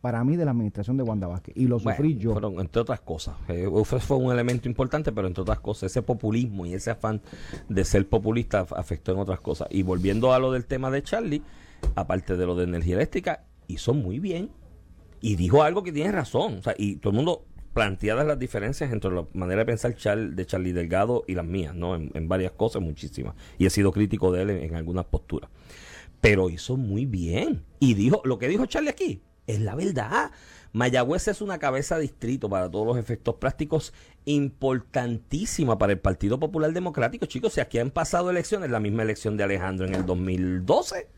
para 0.01 0.23
mí 0.25 0.37
de 0.37 0.45
la 0.45 0.53
administración 0.53 0.97
de 0.97 1.03
Wanda 1.03 1.27
Vázquez 1.27 1.57
y 1.57 1.67
lo 1.67 1.79
sufrí 1.79 2.17
yo. 2.17 2.33
Fueron, 2.33 2.61
entre 2.61 2.83
otras 2.83 3.01
cosas, 3.01 3.37
eh, 3.49 3.69
fue 3.85 4.17
un 4.17 4.33
elemento 4.33 4.69
importante, 4.69 5.13
pero 5.13 5.27
entre 5.27 5.43
otras 5.43 5.61
cosas, 5.61 5.91
ese 5.91 6.03
populismo 6.03 6.67
y 6.67 6.75
ese 6.75 6.91
afán 6.91 7.21
de 7.69 7.85
ser 7.85 8.09
populista 8.09 8.67
afectó 8.77 9.13
en 9.13 9.19
otras 9.19 9.41
cosas. 9.41 9.69
Y 9.71 9.83
volviendo 9.83 10.33
a 10.33 10.39
lo 10.39 10.53
del 10.53 10.67
tema 10.67 10.91
de 10.91 11.03
Charlie, 11.03 11.43
aparte 11.95 12.37
de 12.37 12.47
lo 12.47 12.55
de 12.55 12.65
energía 12.65 12.95
eléctrica, 12.95 13.45
hizo 13.67 13.95
muy 13.95 14.19
bien 14.19 14.51
y 15.21 15.37
dijo 15.37 15.63
algo 15.63 15.83
que 15.83 15.93
tiene 15.93 16.13
razón. 16.13 16.59
O 16.59 16.63
sea, 16.63 16.75
y 16.77 16.97
todo 16.97 17.11
el 17.11 17.17
mundo 17.17 17.45
planteadas 17.75 18.27
las 18.27 18.39
diferencias 18.39 18.93
entre 18.93 19.13
la 19.13 19.27
manera 19.35 19.61
de 19.61 19.67
pensar 19.67 19.95
de 19.95 20.47
Charlie 20.47 20.73
Delgado 20.73 21.25
y 21.27 21.35
las 21.35 21.45
mías, 21.45 21.75
¿no? 21.75 21.95
En, 21.95 22.29
varias 22.29 22.53
cosas, 22.53 22.83
muchísimas. 22.83 23.35
Y 23.59 23.67
he 23.67 23.71
sido 23.71 23.93
crítico 23.93 24.33
de 24.33 24.43
él 24.43 24.51
en 24.51 24.75
algunas 24.75 25.05
posturas. 25.05 25.51
Pero 26.21 26.51
hizo 26.51 26.77
muy 26.77 27.07
bien. 27.07 27.65
Y 27.79 27.95
dijo, 27.95 28.21
lo 28.25 28.39
que 28.39 28.49
dijo 28.49 28.67
Charlie 28.67 28.91
aquí, 28.91 29.23
es 29.49 29.61
la 29.61 29.75
verdad. 29.75 30.31
Mayagüez 30.73 31.27
es 31.29 31.41
una 31.41 31.59
cabeza 31.59 31.99
distrito 31.99 32.49
para 32.49 32.71
todos 32.71 32.87
los 32.87 32.99
efectos 32.99 33.37
prácticos 33.37 33.93
importantísima 34.27 35.79
para 35.79 35.93
el 35.93 35.99
Partido 35.99 36.39
Popular 36.39 36.73
Democrático. 36.73 37.27
Chicos, 37.27 37.55
si 37.55 37.61
aquí 37.61 37.79
han 37.79 37.91
pasado 37.91 38.31
elecciones, 38.31 38.71
la 38.71 38.79
misma 38.79 39.03
elección 39.03 39.37
de 39.37 39.45
Alejandro 39.45 39.87
en 39.87 39.95
el 39.95 40.07
2012, 40.07 41.09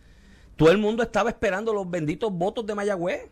todo 0.57 0.71
el 0.71 0.79
mundo 0.79 1.03
estaba 1.03 1.31
esperando 1.31 1.75
los 1.75 1.91
benditos 1.91 2.33
votos 2.33 2.65
de 2.65 2.75
Mayagüez. 2.75 3.29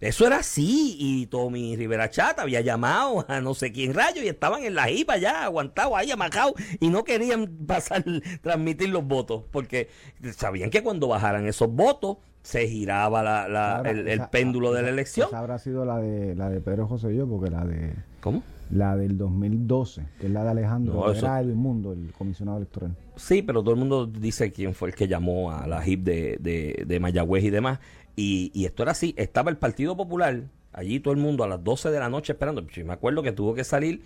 Eso 0.00 0.26
era 0.26 0.38
así 0.38 0.96
y 0.98 1.26
Tommy 1.26 1.76
Rivera 1.76 2.08
Chata 2.08 2.42
había 2.42 2.62
llamado 2.62 3.26
a 3.28 3.42
no 3.42 3.52
sé 3.52 3.70
quién 3.70 3.92
rayo 3.92 4.22
y 4.22 4.28
estaban 4.28 4.64
en 4.64 4.74
la 4.74 4.90
IPA 4.90 5.18
ya, 5.18 5.44
aguantados 5.44 5.92
ahí, 5.94 6.10
amajados 6.10 6.54
y 6.80 6.88
no 6.88 7.04
querían 7.04 7.46
pasar, 7.66 8.02
transmitir 8.42 8.88
los 8.88 9.04
votos 9.04 9.44
porque 9.50 9.90
sabían 10.34 10.70
que 10.70 10.82
cuando 10.82 11.08
bajaran 11.08 11.46
esos 11.46 11.70
votos 11.70 12.16
se 12.42 12.66
giraba 12.68 13.22
la, 13.22 13.82
el, 13.84 14.22
péndulo 14.30 14.72
de 14.72 14.82
la 14.82 14.88
elección. 14.88 15.28
Esa 15.28 15.38
habrá 15.38 15.58
sido 15.58 15.84
la 15.84 15.98
de 15.98 16.34
la 16.34 16.48
de 16.48 16.60
Pedro 16.60 16.86
José 16.86 17.14
yo, 17.14 17.26
porque 17.26 17.50
la 17.50 17.64
de 17.64 17.94
¿Cómo? 18.20 18.42
La 18.70 18.96
del 18.96 19.18
2012, 19.18 20.06
que 20.20 20.26
es 20.26 20.32
la 20.32 20.44
de 20.44 20.50
Alejandro 20.50 21.12
era 21.12 21.40
el 21.40 21.54
mundo, 21.54 21.92
el 21.92 22.12
comisionado 22.12 22.58
electoral. 22.58 22.96
Sí, 23.16 23.42
pero 23.42 23.62
todo 23.62 23.74
el 23.74 23.80
mundo 23.80 24.06
dice 24.06 24.52
quién 24.52 24.74
fue 24.74 24.90
el 24.90 24.94
que 24.94 25.08
llamó 25.08 25.50
a 25.50 25.66
la 25.66 25.84
HIP 25.84 26.04
de, 26.04 26.36
de, 26.40 26.84
de 26.86 27.00
Mayagüez 27.00 27.44
y 27.44 27.50
demás. 27.50 27.80
Y, 28.14 28.52
y, 28.54 28.66
esto 28.66 28.82
era 28.84 28.92
así, 28.92 29.14
estaba 29.16 29.50
el 29.50 29.56
Partido 29.56 29.96
Popular, 29.96 30.42
allí 30.72 31.00
todo 31.00 31.12
el 31.12 31.20
mundo 31.20 31.42
a 31.42 31.48
las 31.48 31.64
12 31.64 31.90
de 31.90 31.98
la 31.98 32.08
noche 32.08 32.32
esperando. 32.32 32.64
me 32.84 32.92
acuerdo 32.92 33.22
que 33.22 33.32
tuvo 33.32 33.54
que 33.54 33.64
salir 33.64 34.02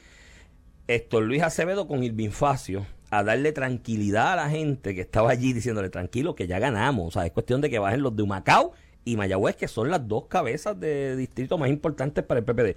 Héctor 0.86 1.22
Luis 1.22 1.42
Acevedo 1.42 1.88
con 1.88 2.04
Irving 2.04 2.30
Facio 2.30 2.86
a 3.10 3.22
darle 3.22 3.52
tranquilidad 3.52 4.34
a 4.34 4.36
la 4.36 4.50
gente 4.50 4.94
que 4.94 5.00
estaba 5.00 5.30
allí 5.30 5.54
diciéndole 5.54 5.88
tranquilo 5.88 6.34
que 6.34 6.46
ya 6.46 6.58
ganamos. 6.58 7.08
O 7.08 7.10
sea, 7.10 7.24
es 7.24 7.32
cuestión 7.32 7.62
de 7.62 7.70
que 7.70 7.78
bajen 7.78 8.02
los 8.02 8.14
de 8.14 8.22
Humacao 8.22 8.72
y 9.04 9.16
Mayagüez, 9.16 9.56
que 9.56 9.68
son 9.68 9.90
las 9.90 10.06
dos 10.06 10.26
cabezas 10.26 10.78
de 10.78 11.16
distrito 11.16 11.56
más 11.56 11.70
importantes 11.70 12.22
para 12.24 12.40
el 12.40 12.44
PPD. 12.44 12.76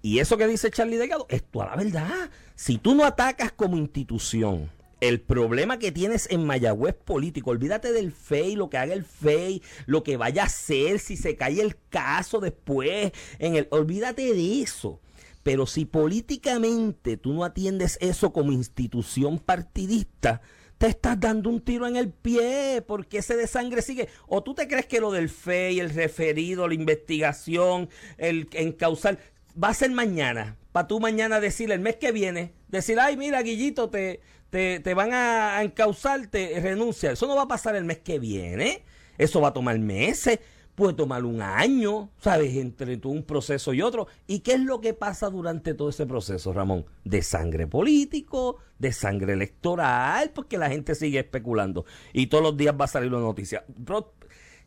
Y 0.00 0.18
eso 0.18 0.38
que 0.38 0.46
dice 0.46 0.70
Charlie 0.70 0.96
Delgado 0.96 1.26
es 1.28 1.42
toda 1.42 1.66
la 1.66 1.76
verdad. 1.76 2.30
Si 2.54 2.78
tú 2.78 2.94
no 2.94 3.04
atacas 3.04 3.52
como 3.52 3.76
institución 3.76 4.70
el 5.00 5.20
problema 5.20 5.78
que 5.78 5.92
tienes 5.92 6.28
en 6.30 6.46
Mayagüez 6.46 6.94
político, 6.94 7.50
olvídate 7.50 7.92
del 7.92 8.12
FEI, 8.12 8.56
lo 8.56 8.70
que 8.70 8.78
haga 8.78 8.94
el 8.94 9.04
FEI, 9.04 9.60
lo 9.86 10.04
que 10.04 10.16
vaya 10.16 10.44
a 10.44 10.46
hacer, 10.46 11.00
si 11.00 11.16
se 11.16 11.36
cae 11.36 11.60
el 11.60 11.76
caso 11.90 12.40
después, 12.40 13.12
en 13.40 13.56
el, 13.56 13.66
olvídate 13.70 14.32
de 14.32 14.62
eso. 14.62 15.00
Pero 15.42 15.66
si 15.66 15.84
políticamente 15.84 17.16
tú 17.16 17.32
no 17.32 17.44
atiendes 17.44 17.98
eso 18.00 18.32
como 18.32 18.52
institución 18.52 19.38
partidista, 19.38 20.40
te 20.78 20.88
estás 20.88 21.18
dando 21.20 21.48
un 21.48 21.60
tiro 21.60 21.86
en 21.86 21.96
el 21.96 22.10
pie 22.10 22.82
porque 22.86 23.18
ese 23.18 23.36
de 23.36 23.46
sangre 23.46 23.82
sigue. 23.82 24.08
O 24.26 24.42
tú 24.42 24.54
te 24.54 24.66
crees 24.68 24.86
que 24.86 25.00
lo 25.00 25.12
del 25.12 25.28
FEI, 25.28 25.80
el 25.80 25.90
referido, 25.90 26.66
la 26.66 26.74
investigación, 26.74 27.88
el 28.18 28.48
encausar, 28.52 29.18
va 29.62 29.68
a 29.68 29.74
ser 29.74 29.90
mañana. 29.90 30.56
Para 30.72 30.88
tú 30.88 31.00
mañana 31.00 31.38
decir 31.38 31.70
el 31.70 31.80
mes 31.80 31.96
que 31.96 32.12
viene, 32.12 32.52
decir, 32.68 32.98
ay, 32.98 33.16
mira, 33.16 33.42
Guillito, 33.42 33.90
te, 33.90 34.20
te, 34.50 34.80
te 34.80 34.94
van 34.94 35.12
a, 35.12 35.62
encausar, 35.62 36.26
te 36.26 36.58
renuncia. 36.60 37.12
Eso 37.12 37.26
no 37.26 37.36
va 37.36 37.42
a 37.42 37.48
pasar 37.48 37.76
el 37.76 37.84
mes 37.84 37.98
que 37.98 38.18
viene. 38.18 38.82
Eso 39.18 39.40
va 39.40 39.48
a 39.48 39.52
tomar 39.52 39.78
meses 39.78 40.40
puede 40.74 40.94
tomar 40.94 41.24
un 41.24 41.42
año, 41.42 42.10
¿sabes? 42.18 42.56
Entre 42.56 43.00
un 43.04 43.22
proceso 43.22 43.72
y 43.72 43.82
otro. 43.82 44.06
¿Y 44.26 44.40
qué 44.40 44.54
es 44.54 44.60
lo 44.60 44.80
que 44.80 44.94
pasa 44.94 45.30
durante 45.30 45.74
todo 45.74 45.88
ese 45.88 46.06
proceso, 46.06 46.52
Ramón? 46.52 46.86
De 47.04 47.22
sangre 47.22 47.66
político, 47.66 48.56
de 48.78 48.92
sangre 48.92 49.34
electoral, 49.34 50.30
porque 50.34 50.58
la 50.58 50.70
gente 50.70 50.94
sigue 50.94 51.20
especulando. 51.20 51.84
Y 52.12 52.28
todos 52.28 52.42
los 52.42 52.56
días 52.56 52.74
va 52.80 52.86
a 52.86 52.88
salir 52.88 53.12
una 53.12 53.20
noticia. 53.20 53.64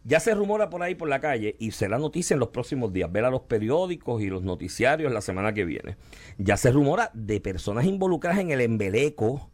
Ya 0.04 0.20
se 0.20 0.36
rumora 0.36 0.70
por 0.70 0.84
ahí 0.84 0.94
por 0.94 1.10
la 1.10 1.20
calle 1.20 1.56
y 1.60 1.72
será 1.72 1.98
noticia 1.98 2.36
en 2.36 2.40
los 2.40 2.50
próximos 2.50 2.94
días. 2.94 3.12
Ver 3.12 3.26
a 3.26 3.32
los 3.32 3.42
periódicos 3.42 4.22
y 4.22 4.28
los 4.28 4.44
noticiarios 4.44 5.12
la 5.12 5.22
semana 5.22 5.54
que 5.54 5.66
viene. 5.66 5.98
Ya 6.38 6.58
se 6.58 6.72
rumora 6.72 7.10
de 7.16 7.42
personas 7.42 7.86
involucradas 7.86 8.40
en 8.40 8.52
el 8.52 8.62
embeleco 8.62 9.50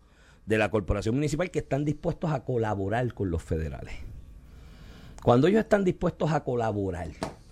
de 0.46 0.58
la 0.58 0.70
corporación 0.70 1.16
municipal 1.16 1.50
que 1.52 1.60
están 1.60 1.86
dispuestos 1.86 2.32
a 2.32 2.44
colaborar 2.44 3.14
con 3.14 3.32
los 3.32 3.42
federales. 3.42 4.11
Cuando 5.24 5.48
ellos 5.48 5.60
están 5.62 5.84
dispuestos 5.84 6.32
a 6.32 6.44
colaborar, 6.44 7.10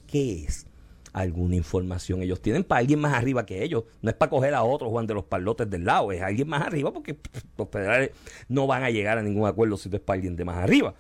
¿qué 0.07 0.43
es? 0.45 0.65
Alguna 1.13 1.55
información 1.55 2.21
ellos 2.21 2.41
tienen 2.41 2.63
para 2.63 2.79
alguien 2.79 2.99
más 2.99 3.13
arriba 3.13 3.45
que 3.45 3.63
ellos. 3.63 3.83
No 4.01 4.09
es 4.09 4.15
para 4.15 4.29
coger 4.29 4.55
a 4.55 4.63
otro 4.63 4.89
Juan 4.89 5.05
de 5.05 5.13
los 5.13 5.25
Palotes 5.25 5.69
del 5.69 5.85
lado, 5.85 6.11
es 6.11 6.21
alguien 6.21 6.47
más 6.47 6.63
arriba 6.63 6.91
porque 6.91 7.17
los 7.57 7.69
federales 7.69 8.11
no 8.47 8.65
van 8.65 8.83
a 8.83 8.89
llegar 8.89 9.17
a 9.17 9.21
ningún 9.21 9.47
acuerdo 9.47 9.77
si 9.77 9.89
es 9.91 9.99
para 9.99 10.15
alguien 10.15 10.35
de 10.35 10.45
más 10.45 10.57
arriba. 10.57 10.95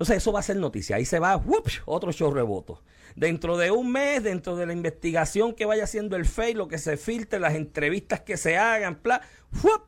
Entonces 0.00 0.16
eso 0.16 0.32
va 0.32 0.40
a 0.40 0.42
ser 0.42 0.56
noticia. 0.56 0.96
Ahí 0.96 1.04
se 1.04 1.18
va, 1.18 1.38
otro 1.84 2.10
show 2.10 2.32
reboto. 2.32 2.80
Dentro 3.16 3.58
de 3.58 3.70
un 3.70 3.92
mes, 3.92 4.22
dentro 4.22 4.56
de 4.56 4.64
la 4.64 4.72
investigación 4.72 5.52
que 5.52 5.66
vaya 5.66 5.84
haciendo 5.84 6.16
el 6.16 6.24
FEI, 6.24 6.54
lo 6.54 6.68
que 6.68 6.78
se 6.78 6.96
filtre, 6.96 7.38
las 7.38 7.54
entrevistas 7.54 8.20
que 8.20 8.38
se 8.38 8.56
hagan, 8.56 8.98
bla, 9.02 9.20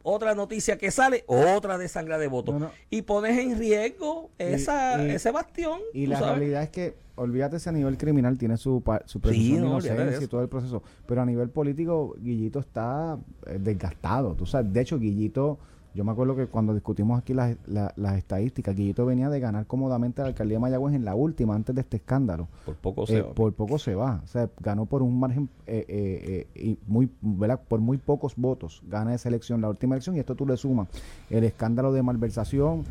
otra 0.03 0.35
noticia 0.35 0.77
que 0.77 0.91
sale, 0.91 1.25
otra 1.27 1.79
de 1.79 1.89
sangre 1.89 2.19
de 2.19 2.27
voto. 2.27 2.71
Y 2.91 3.03
pones 3.03 3.39
en 3.39 3.59
riesgo 3.59 4.31
esa, 4.37 5.03
ese 5.03 5.31
bastión. 5.31 5.81
Y 5.95 6.05
la 6.05 6.21
realidad 6.21 6.65
es 6.65 6.69
que, 6.69 6.95
olvídate 7.15 7.59
si 7.59 7.71
a 7.71 7.73
nivel 7.73 7.97
criminal 7.97 8.37
tiene 8.37 8.59
su, 8.59 8.85
su 9.07 9.19
presunción 9.19 10.23
y 10.23 10.27
todo 10.27 10.43
el 10.43 10.51
proceso, 10.51 10.83
pero 11.07 11.23
a 11.23 11.25
nivel 11.25 11.49
político, 11.49 12.17
Guillito 12.19 12.61
está 12.61 13.19
eh, 13.47 13.57
desgastado. 13.59 14.35
Tú 14.35 14.45
sabes, 14.45 14.71
de 14.71 14.79
hecho, 14.83 14.99
Guillito 14.99 15.59
yo 15.95 16.05
me 16.05 16.13
acuerdo 16.13 16.35
que 16.35 16.47
cuando 16.47 16.73
discutimos 16.73 17.19
aquí 17.19 17.35
las, 17.35 17.57
las, 17.67 18.17
estadísticas, 18.17 18.75
Guillito 18.75 19.05
venía 19.05 19.29
de 19.29 19.41
ganar 19.41 19.67
cómodamente 19.67 20.21
a 20.23 20.25
la 20.25 20.29
alcaldía 20.29 20.57
de 20.57 20.61
Mayagüez 20.61 20.95
en 20.95 21.05
la 21.05 21.15
última, 21.15 21.55
antes 21.55 21.75
de 21.75 21.83
este 21.83 21.99
escándalo. 21.99 22.49
Por 22.65 22.77
poco 22.77 23.07
se 23.07 23.19
eh, 23.19 23.23
va. 23.23 23.35
Por 23.35 23.53
poco 23.53 23.79
se 23.79 23.95
va. 23.95 24.21
O 24.25 24.27
sea, 24.27 24.49
ganó 24.61 24.87
por 24.87 25.03
un 25.03 25.21
margen, 25.21 25.49
eh, 25.67 26.47
eh, 26.57 26.61
y 26.61 26.79
muy, 26.87 27.11
¿verdad? 27.21 27.61
por 27.69 27.81
muy 27.81 27.99
pocos 27.99 28.37
votos, 28.37 28.83
gana 28.89 29.15
esa 29.15 29.29
elección, 29.29 29.61
la 29.61 29.69
última 29.69 29.95
elección, 29.95 30.17
y 30.17 30.21
esto 30.21 30.35
tú 30.35 30.47
le 30.47 30.57
sumas 30.57 30.89
el 31.29 31.45
escándalo 31.45 31.93
de 31.93 32.03
malversación, 32.03 32.85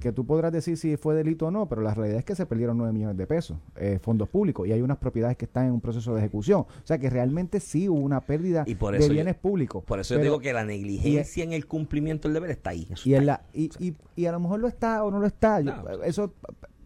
que 0.00 0.12
tú 0.12 0.24
podrás 0.24 0.52
decir 0.52 0.78
si 0.78 0.96
fue 0.96 1.14
delito 1.14 1.46
o 1.46 1.50
no, 1.50 1.66
pero 1.66 1.82
la 1.82 1.94
realidad 1.94 2.20
es 2.20 2.24
que 2.24 2.34
se 2.34 2.46
perdieron 2.46 2.78
9 2.78 2.92
millones 2.92 3.16
de 3.16 3.26
pesos, 3.26 3.58
fondos 4.00 4.28
públicos, 4.28 4.66
y 4.66 4.72
hay 4.72 4.80
unas 4.80 4.98
propiedades 4.98 5.36
que 5.36 5.44
están 5.44 5.66
en 5.66 5.72
un 5.72 5.80
proceso 5.80 6.14
de 6.14 6.20
ejecución. 6.20 6.60
O 6.60 6.66
sea, 6.86 6.98
que 6.98 7.10
realmente 7.10 7.60
sí 7.60 7.88
hubo 7.88 8.00
una 8.00 8.20
pérdida 8.20 8.64
de 8.64 9.08
bienes 9.08 9.34
públicos. 9.34 9.84
Por 9.84 10.00
eso 10.00 10.14
yo 10.14 10.20
digo 10.20 10.38
que 10.38 10.52
la 10.52 10.64
negligencia 10.64 11.44
en 11.44 11.52
el 11.52 11.66
cumplimiento 11.66 12.28
del 12.28 12.34
deber 12.34 12.45
está 12.50 12.70
ahí. 12.70 12.88
Y, 13.04 13.18
la, 13.20 13.42
y, 13.52 13.70
y, 14.14 14.26
a 14.26 14.32
lo 14.32 14.40
mejor 14.40 14.60
lo 14.60 14.68
está 14.68 15.04
o 15.04 15.10
no 15.10 15.18
lo 15.18 15.26
está. 15.26 15.60
eso 16.04 16.34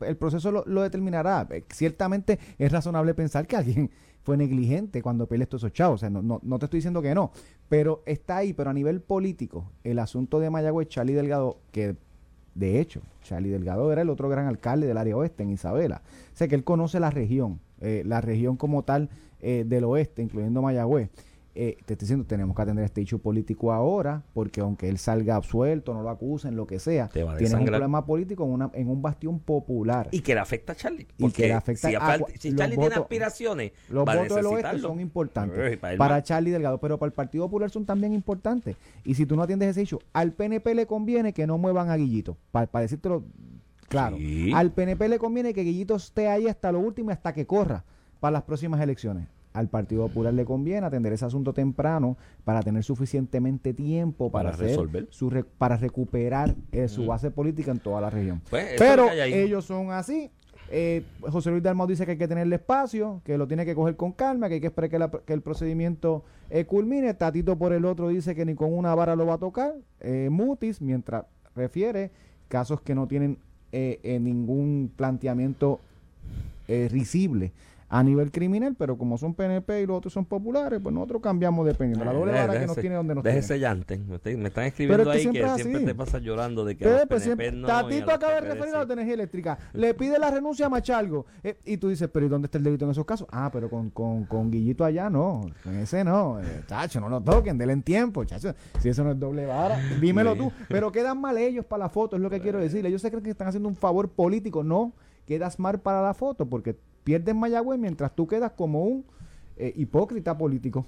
el 0.00 0.16
proceso 0.16 0.50
lo, 0.50 0.82
determinará. 0.82 1.46
Eh, 1.50 1.64
ciertamente 1.70 2.38
es 2.58 2.72
razonable 2.72 3.14
pensar 3.14 3.46
que 3.46 3.56
alguien 3.56 3.90
fue 4.22 4.36
negligente 4.36 5.02
cuando 5.02 5.26
peleó 5.26 5.44
estos 5.44 5.72
chavos. 5.72 5.96
O 5.96 5.98
sea, 5.98 6.10
no, 6.10 6.22
no, 6.22 6.40
no, 6.42 6.58
te 6.58 6.66
estoy 6.66 6.78
diciendo 6.78 7.02
que 7.02 7.14
no, 7.14 7.32
pero 7.68 8.02
está 8.06 8.38
ahí. 8.38 8.52
Pero 8.52 8.70
a 8.70 8.74
nivel 8.74 9.00
político, 9.00 9.70
el 9.84 9.98
asunto 9.98 10.40
de 10.40 10.50
Mayagüez, 10.50 10.88
Charlie 10.88 11.14
Delgado, 11.14 11.58
que 11.72 11.96
de 12.54 12.80
hecho, 12.80 13.00
Charlie 13.22 13.50
Delgado 13.50 13.92
era 13.92 14.02
el 14.02 14.10
otro 14.10 14.28
gran 14.28 14.46
alcalde 14.46 14.86
del 14.86 14.98
área 14.98 15.16
oeste 15.16 15.42
en 15.42 15.50
Isabela. 15.50 16.02
O 16.32 16.36
sea, 16.36 16.48
que 16.48 16.54
él 16.54 16.64
conoce 16.64 17.00
la 17.00 17.10
región, 17.10 17.60
eh, 17.80 18.02
la 18.04 18.20
región 18.20 18.56
como 18.56 18.82
tal 18.82 19.08
eh, 19.40 19.64
del 19.66 19.84
oeste, 19.84 20.22
incluyendo 20.22 20.60
Mayagüez. 20.62 21.10
Eh, 21.52 21.76
te 21.84 21.94
estoy 21.94 22.04
diciendo, 22.06 22.24
tenemos 22.26 22.54
que 22.54 22.62
atender 22.62 22.84
este 22.84 23.00
hecho 23.00 23.18
político 23.18 23.72
ahora, 23.72 24.22
porque 24.34 24.60
aunque 24.60 24.88
él 24.88 24.98
salga 24.98 25.34
absuelto, 25.34 25.92
no 25.92 26.02
lo 26.02 26.10
acusen, 26.10 26.54
lo 26.54 26.64
que 26.64 26.78
sea, 26.78 27.08
tiene 27.08 27.56
un 27.56 27.64
problema 27.64 28.06
político 28.06 28.44
en, 28.44 28.50
una, 28.50 28.70
en 28.72 28.88
un 28.88 29.02
bastión 29.02 29.40
popular. 29.40 30.08
Y 30.12 30.20
que 30.20 30.34
le 30.34 30.40
afecta 30.40 30.72
a 30.72 30.76
Charlie. 30.76 31.08
Y 31.18 31.30
que 31.32 31.48
le 31.48 31.54
afecta 31.54 31.88
si, 31.88 31.94
a, 31.96 32.18
si 32.38 32.54
Charlie 32.54 32.76
tiene 32.76 32.94
aspiraciones, 32.94 33.72
los 33.88 34.04
votos 34.04 34.36
del 34.36 34.46
oeste 34.46 34.78
son 34.78 35.00
importantes 35.00 35.78
para, 35.98 36.22
Charlie 36.22 36.52
Delgado, 36.52 36.78
pero 36.78 36.98
para 36.98 37.08
el 37.08 37.14
Partido 37.14 37.44
Popular 37.46 37.70
son 37.70 37.84
también 37.84 38.12
importantes. 38.12 38.76
Y 39.04 39.14
si 39.14 39.26
tú 39.26 39.34
no 39.34 39.42
atiendes 39.42 39.70
ese 39.70 39.82
hecho, 39.82 39.98
al 40.12 40.32
PNP 40.32 40.74
le 40.76 40.86
conviene 40.86 41.32
que 41.32 41.48
no 41.48 41.58
muevan 41.58 41.90
a 41.90 41.96
Guillito, 41.96 42.36
para, 42.52 42.68
para 42.68 42.82
decírtelo 42.82 43.24
claro. 43.88 44.16
Al 44.54 44.70
PNP 44.70 45.08
le 45.08 45.18
conviene 45.18 45.52
que 45.52 45.62
Guillito 45.62 45.96
esté 45.96 46.28
ahí 46.28 46.46
hasta 46.46 46.70
lo 46.70 46.78
último, 46.78 47.10
hasta 47.10 47.32
que 47.32 47.44
corra 47.44 47.84
para 48.20 48.32
las 48.32 48.42
próximas 48.44 48.80
elecciones 48.80 49.26
al 49.52 49.68
Partido 49.68 50.06
Popular 50.06 50.32
le 50.32 50.44
conviene 50.44 50.86
atender 50.86 51.12
ese 51.12 51.24
asunto 51.24 51.52
temprano 51.52 52.16
para 52.44 52.62
tener 52.62 52.84
suficientemente 52.84 53.74
tiempo 53.74 54.30
para, 54.30 54.52
resolver 54.52 55.08
su 55.10 55.44
para 55.58 55.76
recuperar 55.76 56.54
eh, 56.72 56.88
su 56.88 57.06
base 57.06 57.30
política 57.30 57.70
en 57.70 57.80
toda 57.80 58.00
la 58.00 58.10
región. 58.10 58.40
Pues, 58.48 58.74
Pero 58.78 59.10
ellos 59.10 59.64
son 59.64 59.90
así. 59.90 60.30
Eh, 60.72 61.02
José 61.22 61.50
Luis 61.50 61.64
Dalmau 61.64 61.88
dice 61.88 62.04
que 62.04 62.12
hay 62.12 62.18
que 62.18 62.28
tenerle 62.28 62.56
espacio, 62.56 63.22
que 63.24 63.36
lo 63.36 63.48
tiene 63.48 63.64
que 63.64 63.74
coger 63.74 63.96
con 63.96 64.12
calma, 64.12 64.46
que 64.46 64.54
hay 64.54 64.60
que 64.60 64.68
esperar 64.68 65.10
que, 65.26 65.32
el 65.32 65.42
procedimiento 65.42 66.24
eh, 66.48 66.64
culmine. 66.64 67.12
Tatito 67.14 67.56
por 67.56 67.72
el 67.72 67.84
otro 67.84 68.08
dice 68.08 68.36
que 68.36 68.44
ni 68.44 68.54
con 68.54 68.72
una 68.72 68.94
vara 68.94 69.16
lo 69.16 69.26
va 69.26 69.34
a 69.34 69.38
tocar. 69.38 69.74
Mutis, 70.30 70.80
mientras 70.80 71.24
refiere 71.56 72.12
casos 72.46 72.80
que 72.80 72.94
no 72.94 73.08
tienen 73.08 73.38
ningún 73.72 74.92
planteamiento 74.94 75.80
risible 76.68 77.50
a 77.92 78.04
nivel 78.04 78.30
criminal, 78.30 78.76
pero 78.78 78.96
como 78.96 79.18
son 79.18 79.34
PNP 79.34 79.82
y 79.82 79.86
los 79.86 79.98
otros 79.98 80.12
son 80.12 80.24
populares, 80.24 80.78
pues 80.80 80.94
nosotros 80.94 81.20
cambiamos 81.20 81.66
dependiendo. 81.66 82.04
La 82.04 82.12
doble 82.12 82.32
vara 82.32 82.60
que 82.60 82.66
nos 82.66 82.76
tiene 82.76 82.94
donde 82.94 83.16
nos 83.16 83.24
tiene. 83.24 83.58
Llanten. 83.58 84.06
Me 84.08 84.48
están 84.48 84.64
escribiendo 84.64 85.10
ahí 85.10 85.26
que 85.28 85.48
siempre 85.56 85.80
te 85.80 85.94
pasa 85.94 86.18
llorando 86.20 86.64
de 86.64 86.76
que 86.76 86.84
los 86.84 87.06
pues 87.08 87.24
PNP 87.24 87.52
no. 87.52 87.66
Tatito 87.66 88.12
acaba 88.12 88.34
de 88.34 88.40
referir 88.42 88.74
a 88.76 88.84
la 88.84 88.92
energía 88.92 89.14
eléctrica. 89.14 89.58
Le 89.72 89.92
pide 89.94 90.20
la 90.20 90.30
renuncia 90.30 90.66
a 90.66 90.68
Machalgo. 90.68 91.26
Eh, 91.42 91.58
y 91.64 91.78
tú 91.78 91.88
dices, 91.88 92.08
pero 92.12 92.26
¿y 92.26 92.28
dónde 92.28 92.46
está 92.46 92.58
el 92.58 92.64
delito 92.64 92.84
en 92.84 92.92
esos 92.92 93.04
casos? 93.04 93.26
Ah, 93.32 93.50
pero 93.52 93.68
con, 93.68 93.90
con, 93.90 94.24
con 94.24 94.52
Guillito 94.52 94.84
allá 94.84 95.10
no. 95.10 95.40
Con 95.64 95.76
ese 95.76 96.04
no. 96.04 96.38
Eh, 96.40 96.62
chacho, 96.68 97.00
no 97.00 97.08
lo 97.08 97.20
toquen, 97.20 97.58
denle 97.58 97.72
en 97.72 97.82
tiempo, 97.82 98.24
chacho. 98.24 98.54
Si 98.78 98.88
eso 98.88 99.02
no 99.02 99.10
es 99.10 99.18
doble 99.18 99.46
vara, 99.46 99.80
dímelo 100.00 100.36
tú. 100.36 100.52
Pero 100.68 100.92
quedan 100.92 101.20
mal 101.20 101.36
ellos 101.38 101.64
para 101.64 101.84
la 101.84 101.88
foto, 101.88 102.14
es 102.14 102.22
lo 102.22 102.30
que 102.30 102.40
quiero 102.40 102.60
decir. 102.60 102.86
Ellos 102.86 103.02
se 103.02 103.10
creen 103.10 103.24
que 103.24 103.30
están 103.30 103.48
haciendo 103.48 103.68
un 103.68 103.74
favor 103.74 104.10
político. 104.10 104.62
No, 104.62 104.92
quedas 105.26 105.58
mal 105.58 105.80
para 105.80 106.02
la 106.02 106.14
foto 106.14 106.46
porque 106.46 106.76
pierdes 107.04 107.34
Mayagüez 107.34 107.78
mientras 107.78 108.14
tú 108.14 108.26
quedas 108.26 108.52
como 108.52 108.84
un 108.84 109.04
eh, 109.56 109.72
hipócrita 109.76 110.36
político. 110.36 110.86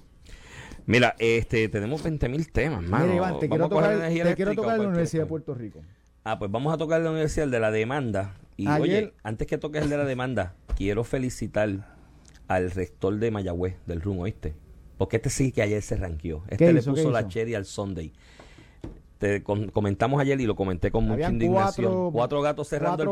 Mira, 0.85 1.15
este, 1.19 1.69
tenemos 1.69 2.03
20.000 2.03 2.51
temas, 2.51 2.83
mano. 2.83 3.39
te 3.39 3.47
quiero 3.47 3.69
tocar, 3.69 4.09
te 4.09 4.35
quiero 4.35 4.53
tocar 4.53 4.79
la 4.79 4.87
Universidad 4.87 5.23
de 5.23 5.29
Puerto 5.29 5.53
Rico. 5.53 5.81
Ah, 6.23 6.39
pues 6.39 6.51
vamos 6.51 6.73
a 6.73 6.77
tocar 6.77 7.01
la 7.01 7.11
Universidad 7.11 7.47
de 7.47 7.59
la 7.59 7.71
demanda. 7.71 8.35
Y 8.57 8.67
oye, 8.67 9.13
antes 9.23 9.47
que 9.47 9.57
toques 9.57 9.83
el 9.83 9.89
de 9.89 9.97
la 9.97 10.05
demanda, 10.05 10.55
quiero 10.75 11.03
felicitar 11.03 11.95
al 12.47 12.71
rector 12.71 13.17
de 13.17 13.31
Mayagüez, 13.31 13.75
del 13.85 14.01
RUM, 14.01 14.19
¿oíste? 14.19 14.53
Porque 14.97 15.17
este 15.17 15.29
sí 15.29 15.51
que 15.51 15.61
ayer 15.61 15.81
se 15.81 15.95
ranqueó. 15.95 16.43
Este 16.49 16.71
le 16.71 16.81
puso 16.81 17.09
la 17.11 17.27
cherry 17.27 17.55
al 17.55 17.65
Sunday 17.65 18.13
comentamos 19.43 20.19
ayer 20.21 20.39
y 20.41 20.45
lo 20.45 20.55
comenté 20.55 20.91
con 20.91 21.05
mucha 21.05 21.29
indignación. 21.29 22.11
Cuatro, 22.11 22.41
gatos 22.41 22.67
cerrando, 22.67 23.03
el, 23.03 23.09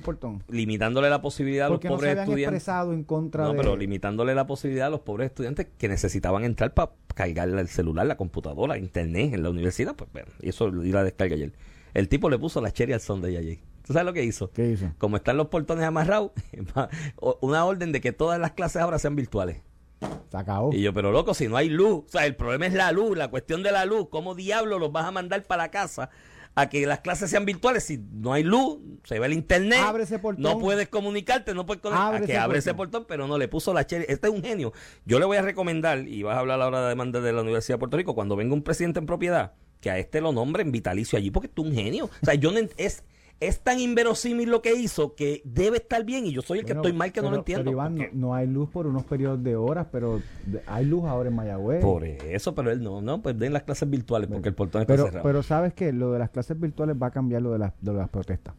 portón, 0.00 0.42
Limitándole 0.48 1.10
la 1.10 1.20
posibilidad 1.20 1.66
a 1.66 1.70
los 1.70 1.80
pobres 1.80 2.16
no 2.16 2.22
estudiantes. 2.22 2.68
en 2.68 3.04
contra 3.04 3.44
no, 3.44 3.54
pero 3.54 3.76
limitándole 3.76 4.34
la 4.34 4.46
posibilidad 4.46 4.86
a 4.86 4.90
los 4.90 5.00
pobres 5.00 5.26
estudiantes 5.26 5.66
que 5.78 5.88
necesitaban 5.88 6.44
entrar 6.44 6.74
para 6.74 6.92
cargar 7.14 7.48
el 7.48 7.68
celular, 7.68 8.06
la 8.06 8.16
computadora, 8.16 8.78
internet 8.78 9.34
en 9.34 9.42
la 9.42 9.50
universidad. 9.50 9.94
Pues 9.96 10.10
bueno, 10.12 10.28
y 10.40 10.50
eso 10.50 10.68
lo 10.68 10.82
la 10.82 11.04
descarga 11.04 11.34
ayer. 11.34 11.52
El 11.94 12.08
tipo 12.08 12.30
le 12.30 12.38
puso 12.38 12.60
la 12.60 12.70
cherry 12.70 12.92
al 12.92 13.00
Sunday 13.00 13.36
ayer. 13.36 13.58
¿Tú 13.86 13.92
sabes 13.92 14.06
lo 14.06 14.12
que 14.12 14.24
hizo? 14.24 14.50
¿Qué 14.50 14.70
hizo? 14.70 14.92
Como 14.98 15.16
están 15.16 15.36
los 15.36 15.46
portones 15.46 15.84
amarrados, 15.84 16.32
una 17.40 17.64
orden 17.64 17.92
de 17.92 18.00
que 18.00 18.12
todas 18.12 18.38
las 18.40 18.52
clases 18.52 18.82
ahora 18.82 18.98
sean 18.98 19.16
virtuales. 19.16 19.58
Se 20.00 20.36
acabó. 20.36 20.72
Y 20.72 20.82
yo, 20.82 20.92
pero 20.92 21.12
loco, 21.12 21.34
si 21.34 21.48
no 21.48 21.56
hay 21.56 21.68
luz, 21.68 22.04
o 22.06 22.08
sea, 22.08 22.26
el 22.26 22.36
problema 22.36 22.66
es 22.66 22.74
la 22.74 22.92
luz, 22.92 23.16
la 23.16 23.28
cuestión 23.28 23.62
de 23.62 23.72
la 23.72 23.84
luz, 23.84 24.08
¿cómo 24.10 24.34
diablo 24.34 24.78
los 24.78 24.92
vas 24.92 25.06
a 25.06 25.10
mandar 25.10 25.42
para 25.44 25.70
casa 25.70 26.10
a 26.54 26.68
que 26.68 26.86
las 26.86 27.00
clases 27.00 27.30
sean 27.30 27.44
virtuales? 27.44 27.84
Si 27.84 27.98
no 27.98 28.32
hay 28.32 28.42
luz, 28.42 28.78
se 29.04 29.18
ve 29.18 29.26
el 29.26 29.32
internet, 29.32 29.80
abre 29.82 30.02
ese 30.02 30.18
portón. 30.18 30.42
no 30.42 30.58
puedes 30.58 30.88
comunicarte, 30.88 31.54
no 31.54 31.64
puedes 31.64 31.82
conectar, 31.82 32.14
a 32.14 32.20
que 32.20 32.36
abre 32.36 32.58
ese 32.58 32.74
portón, 32.74 33.04
pero 33.06 33.26
no 33.26 33.38
le 33.38 33.48
puso 33.48 33.72
la 33.72 33.86
cherry. 33.86 34.06
Este 34.08 34.28
es 34.28 34.32
un 34.32 34.42
genio. 34.42 34.72
Yo 35.04 35.18
le 35.18 35.24
voy 35.24 35.36
a 35.36 35.42
recomendar, 35.42 36.06
y 36.06 36.22
vas 36.22 36.36
a 36.36 36.40
hablar 36.40 36.60
ahora 36.60 36.82
de 36.82 36.88
demanda 36.88 37.20
de 37.20 37.32
la 37.32 37.42
Universidad 37.42 37.76
de 37.76 37.78
Puerto 37.78 37.96
Rico, 37.96 38.14
cuando 38.14 38.36
venga 38.36 38.54
un 38.54 38.62
presidente 38.62 38.98
en 38.98 39.06
propiedad, 39.06 39.52
que 39.80 39.90
a 39.90 39.98
este 39.98 40.20
lo 40.20 40.32
nombren 40.32 40.72
vitalicio 40.72 41.18
allí, 41.18 41.30
porque 41.30 41.48
tú 41.48 41.62
un 41.62 41.72
genio. 41.72 42.06
O 42.06 42.24
sea, 42.24 42.34
yo 42.34 42.50
no 42.50 42.58
es 42.76 43.04
es 43.38 43.60
tan 43.60 43.78
inverosímil 43.78 44.50
lo 44.50 44.62
que 44.62 44.74
hizo 44.74 45.14
que 45.14 45.42
debe 45.44 45.76
estar 45.76 46.04
bien 46.04 46.24
y 46.26 46.32
yo 46.32 46.40
soy 46.40 46.60
el 46.60 46.64
que 46.64 46.72
estoy 46.72 46.92
mal 46.92 47.12
que 47.12 47.20
no 47.20 47.30
lo 47.30 47.38
entiendo. 47.38 47.64
Pero 47.64 47.72
Iván, 47.72 48.08
no, 48.12 48.34
hay 48.34 48.46
luz 48.46 48.70
por 48.70 48.86
unos 48.86 49.04
periodos 49.04 49.42
de 49.42 49.56
horas, 49.56 49.86
pero 49.92 50.22
hay 50.66 50.84
luz 50.86 51.04
ahora 51.04 51.28
en 51.28 51.36
Mayagüez. 51.36 51.82
Por 51.82 52.04
eso, 52.04 52.54
pero 52.54 52.70
él 52.70 52.82
no, 52.82 53.02
no, 53.02 53.20
pues 53.20 53.38
den 53.38 53.52
las 53.52 53.64
clases 53.64 53.88
virtuales 53.90 54.28
porque 54.30 54.48
el 54.48 54.54
portón 54.54 54.82
está 54.82 54.92
pero, 54.94 55.06
cerrado. 55.06 55.22
Pero 55.22 55.42
sabes 55.42 55.74
que 55.74 55.92
lo 55.92 56.12
de 56.12 56.18
las 56.18 56.30
clases 56.30 56.58
virtuales 56.58 56.96
va 57.00 57.08
a 57.08 57.10
cambiar 57.10 57.42
lo 57.42 57.52
de, 57.52 57.58
las, 57.58 57.72
de 57.80 57.92
las 57.92 58.08
protestas. 58.08 58.54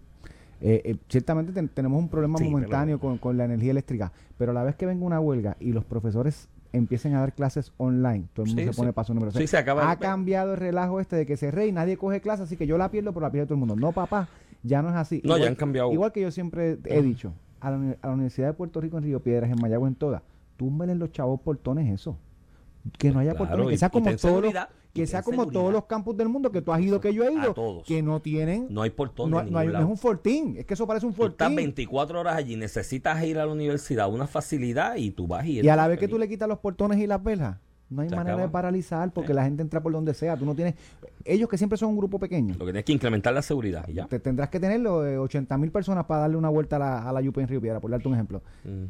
Eh, 0.60 0.81
eh, 0.86 0.96
ciertamente 1.07 1.53
tenemos 1.67 2.00
un 2.00 2.10
problema 2.10 2.39
momentáneo 2.39 3.00
con, 3.00 3.19
con, 3.19 3.38
la 3.38 3.46
energía 3.46 3.72
eléctrica, 3.72 4.12
pero 4.38 4.51
a 4.51 4.53
la 4.55 4.63
vez 4.63 4.75
que 4.75 4.88
venga 4.88 5.05
una 5.05 5.19
huelga 5.19 5.55
y 5.60 5.72
los 5.72 5.86
profesores 5.86 6.50
empiecen 6.74 7.13
a 7.15 7.19
dar 7.19 7.34
clases 7.34 7.74
online, 7.77 8.25
todo 8.34 8.46
el 8.46 8.55
mundo 8.55 8.74
se 8.74 8.77
pone 8.77 8.93
paso 8.93 9.13
número 9.13 9.31
6. 9.31 9.53
ha 9.53 9.96
cambiado 9.98 10.53
el 10.53 10.60
relajo 10.60 11.00
este 11.00 11.15
de 11.15 11.25
que 11.25 11.38
se 11.38 11.51
rey, 11.51 11.72
nadie 11.72 11.98
coge 11.98 12.22
clases, 12.22 12.46
así 12.46 12.57
que 12.57 12.67
yo 12.67 12.77
la 12.77 12.89
pierdo, 12.89 13.13
pero 13.13 13.25
la 13.25 13.31
pierde 13.31 13.48
todo 13.48 13.55
el 13.55 13.60
mundo. 13.60 13.75
No, 13.75 13.91
papá, 13.91 14.29
ya 14.64 14.82
no 14.82 14.90
es 14.90 14.96
así. 14.96 15.22
No, 15.24 15.38
ya 15.38 15.48
han 15.48 15.56
cambiado. 15.56 15.92
Igual 15.92 16.12
que 16.12 16.22
yo 16.22 16.32
siempre 16.32 16.78
he 16.86 17.02
dicho, 17.02 17.34
a 17.60 17.72
la, 17.72 18.12
Universidad 18.12 18.48
de 18.48 18.54
Puerto 18.54 18.82
Rico 18.82 18.98
en 18.98 19.04
Río 19.04 19.22
Piedras, 19.22 19.52
en 19.52 19.60
Mayagüez, 19.60 19.90
en 19.90 19.96
todas, 19.96 20.22
túmbele 20.58 20.96
los 20.96 21.12
chavos 21.12 21.42
portones 21.42 21.94
eso. 21.94 22.18
Que 22.98 23.12
no 23.12 23.20
haya 23.20 23.36
portones, 23.36 23.68
que 23.68 23.78
sea 23.78 23.90
como 23.90 24.16
todos 24.16 24.42
los, 24.42 24.54
que 24.94 25.08
sea 25.08 25.22
como 25.22 25.48
todos 25.48 25.74
los 25.74 25.86
campos 25.86 26.16
del 26.16 26.30
mundo 26.30 26.52
que 26.52 26.62
tú 26.62 26.72
has 26.72 26.82
ido, 26.82 27.02
que 27.02 27.14
yo 27.14 27.24
he 27.24 27.34
ido, 27.34 27.84
que 27.86 28.02
no 28.02 28.22
tienen. 28.22 28.68
No 28.70 28.82
hay 28.82 28.92
portones. 28.92 29.52
No, 29.52 29.60
hay, 29.60 29.68
no, 29.68 29.80
es 29.80 29.86
un 29.86 29.98
fortín, 29.98 30.56
es 30.58 30.66
que 30.66 30.74
eso 30.74 30.88
parece 30.88 31.06
un 31.06 31.14
fortín. 31.14 31.38
Tú 31.38 31.44
estás 31.44 31.56
24 31.56 32.20
horas 32.20 32.36
allí, 32.36 32.56
necesitas 32.56 33.22
ir 33.24 33.40
a 33.40 33.46
la 33.46 33.52
universidad, 33.52 34.10
una 34.12 34.28
facilidad 34.28 34.96
y 34.96 35.12
tú 35.12 35.28
vas 35.28 35.46
y. 35.46 35.60
Y 35.60 35.70
a 35.70 35.76
la 35.76 35.88
vez 35.88 36.00
que 36.00 36.08
tú 36.08 36.18
le 36.18 36.30
quitas 36.30 36.48
los 36.48 36.60
portones 36.60 37.00
y 37.00 37.08
las 37.08 37.22
velas, 37.22 37.58
no 37.89 38.01
hay 38.01 38.10
manera 38.10 38.38
de 38.38 38.50
paralizar 38.50 39.12
porque 39.13 39.34
la 39.34 39.46
gente 39.46 39.62
entra 39.62 39.82
por 39.82 39.91
donde 39.91 40.13
sea. 40.13 40.36
Tú 40.36 40.46
no 40.46 40.56
tienes. 40.56 40.75
Ellos 41.24 41.48
que 41.50 41.58
siempre 41.58 41.77
son 41.77 41.89
un 41.89 41.98
grupo 41.98 42.20
pequeño. 42.20 42.56
Lo 42.56 42.65
que 42.65 42.72
tienes 42.72 42.86
que 42.86 42.91
incrementar 42.91 43.34
la 43.34 43.41
seguridad. 43.41 43.88
ya. 43.88 44.08
Te 44.08 44.20
tendrás 44.20 44.50
que 44.50 44.60
tener 44.60 44.82
los 44.82 45.06
80 45.06 45.53
eh, 45.53 45.58
mil 45.58 45.72
personas 45.72 46.06
para 46.06 46.22
darle 46.22 46.38
una 46.38 46.50
vuelta 46.50 46.75
a 46.75 46.79
la, 46.79 47.10
a 47.10 47.13
la 47.13 47.22
Yupi 47.22 47.41
en 47.41 47.48
Río 47.48 47.62
Piedra, 47.62 47.79
por 47.79 47.91
darte 47.91 48.08
un 48.08 48.13
ejemplo. 48.15 48.41
Mm. 48.65 48.86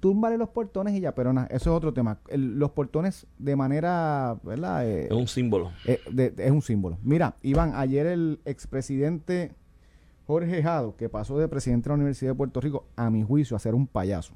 Túmbale 0.00 0.38
los 0.38 0.48
portones 0.48 0.94
y 0.94 1.00
ya, 1.00 1.14
pero 1.14 1.30
nada, 1.34 1.46
eso 1.48 1.70
es 1.70 1.76
otro 1.76 1.92
tema. 1.92 2.18
los 2.30 2.70
portones 2.70 3.26
de 3.38 3.56
manera. 3.56 4.38
¿verdad? 4.42 4.88
Eh, 4.88 5.04
es 5.04 5.12
un 5.12 5.28
símbolo. 5.28 5.72
Eh, 5.84 6.00
es 6.38 6.50
un 6.50 6.62
símbolo. 6.62 6.98
Mira, 7.02 7.36
Iván, 7.42 7.72
ayer 7.74 8.06
el 8.06 8.40
expresidente 8.46 9.52
Jorge 10.26 10.62
Jado, 10.62 10.96
que 10.96 11.10
pasó 11.10 11.38
de 11.38 11.48
presidente 11.48 11.84
de 11.84 11.88
la 11.90 11.94
Universidad 11.96 12.30
de 12.30 12.36
Puerto 12.36 12.62
Rico, 12.62 12.86
a 12.96 13.10
mi 13.10 13.22
juicio, 13.22 13.54
a 13.54 13.60
ser 13.60 13.74
un 13.74 13.86
payaso 13.86 14.32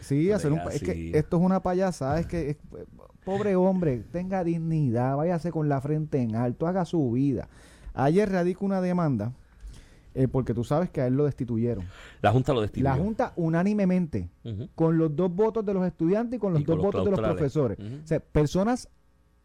sí, 0.00 0.30
hacer 0.32 0.52
un, 0.52 0.60
es 0.72 0.82
que 0.82 1.10
esto 1.14 1.36
es 1.38 1.42
una 1.42 1.62
payasada, 1.62 2.20
es 2.20 2.26
que 2.26 2.58
pobre 3.24 3.56
hombre, 3.56 4.04
tenga 4.10 4.44
dignidad, 4.44 5.16
váyase 5.16 5.50
con 5.50 5.68
la 5.68 5.80
frente 5.80 6.20
en 6.20 6.36
alto, 6.36 6.66
haga 6.66 6.84
su 6.84 7.10
vida. 7.12 7.48
Ayer 7.94 8.30
radico 8.30 8.64
una 8.64 8.80
demanda 8.80 9.32
eh, 10.14 10.26
porque 10.26 10.54
tú 10.54 10.64
sabes 10.64 10.90
que 10.90 11.00
a 11.00 11.06
él 11.06 11.14
lo 11.14 11.24
destituyeron. 11.24 11.84
La 12.20 12.32
Junta 12.32 12.52
lo 12.52 12.60
destituyó. 12.60 12.84
La 12.84 12.96
Junta 12.96 13.32
unánimemente, 13.36 14.28
con 14.74 14.98
los 14.98 15.14
dos 15.14 15.34
votos 15.34 15.64
de 15.64 15.74
los 15.74 15.86
estudiantes 15.86 16.36
y 16.36 16.40
con 16.40 16.52
los 16.52 16.64
dos 16.64 16.78
votos 16.78 17.04
de 17.04 17.10
los 17.10 17.20
profesores. 17.20 17.78
O 17.78 18.06
sea, 18.06 18.20
personas 18.20 18.88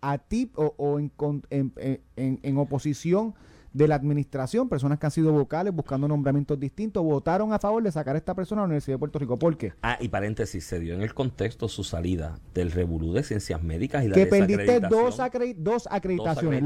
a 0.02 0.18
ti 0.18 0.52
o, 0.56 1.00
en, 1.00 1.12
en, 1.50 2.40
en 2.42 2.58
oposición 2.58 3.34
de 3.76 3.90
la 3.90 3.96
administración, 3.96 4.70
personas 4.70 4.98
que 4.98 5.06
han 5.06 5.12
sido 5.12 5.34
vocales 5.34 5.76
buscando 5.76 6.08
nombramientos 6.08 6.58
distintos, 6.58 7.04
votaron 7.04 7.52
a 7.52 7.60
favor 7.60 7.84
de 7.84 7.92
sacar 7.92 8.16
a 8.16 8.18
esta 8.18 8.34
persona 8.34 8.62
a 8.62 8.64
la 8.64 8.68
Universidad 8.68 8.96
de 8.96 9.00
Puerto 9.00 9.20
Rico. 9.20 9.38
¿Por 9.38 9.58
qué? 9.58 9.74
Ah, 9.82 9.98
y 10.00 10.08
paréntesis, 10.08 10.64
se 10.64 10.80
dio 10.80 10.94
en 10.94 11.02
el 11.02 11.14
contexto 11.14 11.68
su 11.68 11.84
salida 11.84 12.40
del 12.54 12.72
revolú 12.72 13.12
de 13.12 13.24
ciencias 13.24 13.62
médicas 13.62 14.06
y 14.06 14.08
la 14.08 14.16
Que 14.16 14.28
perdiste 14.28 14.80
dos, 14.80 15.18
dos 15.58 15.88
acreditaciones. 15.92 16.64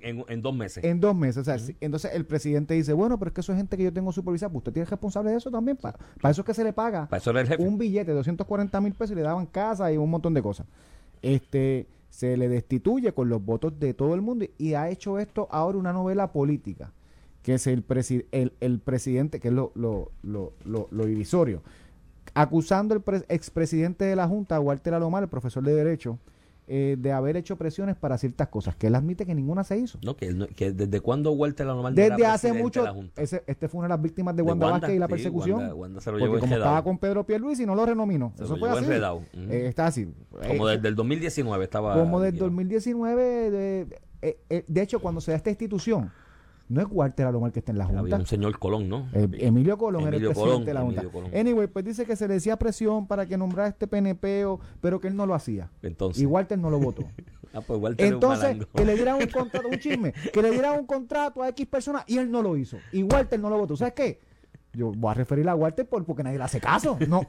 en, 0.00 0.42
dos 0.42 0.54
meses. 0.54 0.84
En 0.84 1.00
dos 1.00 1.16
meses. 1.16 1.74
Entonces 1.80 2.12
el 2.14 2.24
presidente 2.24 2.74
dice, 2.74 2.92
bueno, 2.92 3.18
pero 3.18 3.30
es 3.30 3.34
que 3.34 3.40
eso 3.40 3.50
es 3.50 3.58
gente 3.58 3.76
que 3.76 3.82
yo 3.82 3.92
tengo 3.92 4.12
supervisada. 4.12 4.52
Pues 4.52 4.60
usted 4.60 4.74
tiene 4.74 4.88
responsable 4.88 5.32
de 5.32 5.38
eso 5.38 5.50
también. 5.50 5.76
Para, 5.76 5.98
para 6.20 6.30
eso 6.30 6.42
es 6.42 6.46
que 6.46 6.54
se 6.54 6.62
le 6.62 6.72
paga 6.72 7.08
un 7.58 7.78
billete 7.78 8.12
de 8.12 8.16
240 8.16 8.80
mil 8.80 8.92
pesos 8.92 9.10
y 9.10 9.16
le 9.16 9.22
daban 9.22 9.46
casa 9.46 9.92
y 9.92 9.96
un 9.96 10.08
montón 10.08 10.32
de 10.34 10.40
cosas. 10.40 10.68
Este 11.20 11.88
se 12.14 12.36
le 12.36 12.48
destituye 12.48 13.12
con 13.12 13.28
los 13.28 13.44
votos 13.44 13.80
de 13.80 13.92
todo 13.92 14.14
el 14.14 14.22
mundo 14.22 14.46
y 14.56 14.74
ha 14.74 14.88
hecho 14.88 15.18
esto 15.18 15.48
ahora 15.50 15.78
una 15.78 15.92
novela 15.92 16.30
política, 16.30 16.92
que 17.42 17.54
es 17.54 17.66
el, 17.66 17.84
el, 18.60 18.78
presidente, 18.78 19.40
que 19.40 19.48
es 19.48 19.54
lo, 19.54 19.72
lo, 19.74 20.12
lo, 20.22 20.52
lo, 20.64 21.06
divisorio, 21.06 21.60
acusando 22.32 22.94
al 22.94 23.24
expresidente 23.28 24.04
de 24.04 24.14
la 24.14 24.28
Junta, 24.28 24.60
Walter 24.60 24.94
Alomar, 24.94 25.24
el 25.24 25.28
profesor 25.28 25.64
de 25.64 25.74
Derecho, 25.74 26.20
eh, 26.66 26.96
de 26.98 27.12
haber 27.12 27.36
hecho 27.36 27.56
presiones 27.56 27.94
para 27.94 28.16
ciertas 28.16 28.48
cosas, 28.48 28.74
que 28.74 28.86
él 28.86 28.94
admite 28.94 29.26
que 29.26 29.34
ninguna 29.34 29.64
se 29.64 29.76
hizo. 29.76 29.98
No, 30.02 30.16
que, 30.16 30.32
desde 30.72 31.00
cuándo 31.00 31.32
Walter 31.32 31.66
la 31.66 31.90
Desde 31.90 32.24
hace 32.24 32.52
mucho. 32.52 32.84
este 33.16 33.68
fue 33.68 33.80
una 33.80 33.88
de 33.88 33.94
las 33.94 34.02
víctimas 34.02 34.34
de 34.34 34.42
Wanda, 34.42 34.70
Vázquez 34.70 34.94
y 34.94 34.98
la 34.98 35.08
persecución. 35.08 35.70
porque 35.76 36.38
como 36.40 36.54
estaba 36.54 36.82
con 36.82 36.98
Pedro 36.98 37.24
Pierluisi 37.24 37.64
y 37.64 37.66
no 37.66 37.74
lo 37.74 37.84
renominó. 37.84 38.32
Eso 38.40 38.56
fue 38.56 38.70
así. 38.70 38.86
Eh, 38.90 39.66
está 39.68 39.86
así. 39.86 40.12
Como 40.30 40.68
eh, 40.68 40.76
desde 40.76 40.88
el 40.88 40.94
2019 40.94 41.64
estaba. 41.64 41.94
Como 41.94 42.20
desde 42.20 42.36
el 42.36 42.40
2019. 42.40 43.50
De, 43.50 44.00
de 44.66 44.82
hecho, 44.82 45.00
cuando 45.00 45.20
se 45.20 45.32
da 45.32 45.36
esta 45.36 45.50
institución 45.50 46.10
no 46.68 46.80
es 46.80 46.86
Walter 46.90 47.26
Alomar 47.26 47.52
que 47.52 47.58
está 47.58 47.72
en 47.72 47.78
la 47.78 47.84
Junta. 47.84 48.00
Había 48.00 48.16
un 48.16 48.26
señor 48.26 48.58
Colón, 48.58 48.88
¿no? 48.88 49.08
Eh, 49.12 49.28
Emilio 49.38 49.76
Colón 49.76 50.06
era 50.06 50.16
el 50.16 50.24
presidente 50.24 50.66
de 50.66 50.74
la 50.74 50.80
Junta. 50.80 51.02
Anyway, 51.34 51.66
pues 51.66 51.84
dice 51.84 52.06
que 52.06 52.16
se 52.16 52.26
le 52.26 52.34
decía 52.34 52.56
presión 52.56 53.06
para 53.06 53.26
que 53.26 53.36
nombrara 53.36 53.68
este 53.68 53.86
PNP, 53.86 54.44
pero 54.80 55.00
que 55.00 55.08
él 55.08 55.16
no 55.16 55.26
lo 55.26 55.34
hacía. 55.34 55.70
Entonces. 55.82 56.22
Y 56.22 56.26
Walter 56.26 56.58
no 56.58 56.70
lo 56.70 56.78
votó. 56.78 57.04
ah, 57.52 57.60
pues 57.60 57.80
Walter 57.80 58.06
Entonces, 58.12 58.66
que 58.74 58.84
le 58.84 58.94
dieran 58.94 59.16
un 59.16 59.28
contrato, 59.28 59.68
un 59.68 59.78
chisme, 59.78 60.12
que 60.32 60.42
le 60.42 60.50
dieran 60.50 60.78
un 60.78 60.86
contrato 60.86 61.42
a 61.42 61.48
X 61.50 61.66
personas 61.66 62.04
y 62.06 62.18
él 62.18 62.30
no 62.30 62.42
lo 62.42 62.56
hizo. 62.56 62.78
Y 62.92 63.02
Walter 63.02 63.38
no 63.38 63.50
lo 63.50 63.58
votó. 63.58 63.76
¿Sabes 63.76 63.94
qué? 63.94 64.20
Yo 64.74 64.92
voy 64.92 65.10
a 65.10 65.14
referir 65.14 65.48
a 65.48 65.54
Walter 65.54 65.88
por, 65.88 66.04
porque 66.04 66.22
nadie 66.22 66.38
le 66.38 66.44
hace 66.44 66.60
caso. 66.60 66.98
No, 67.08 67.26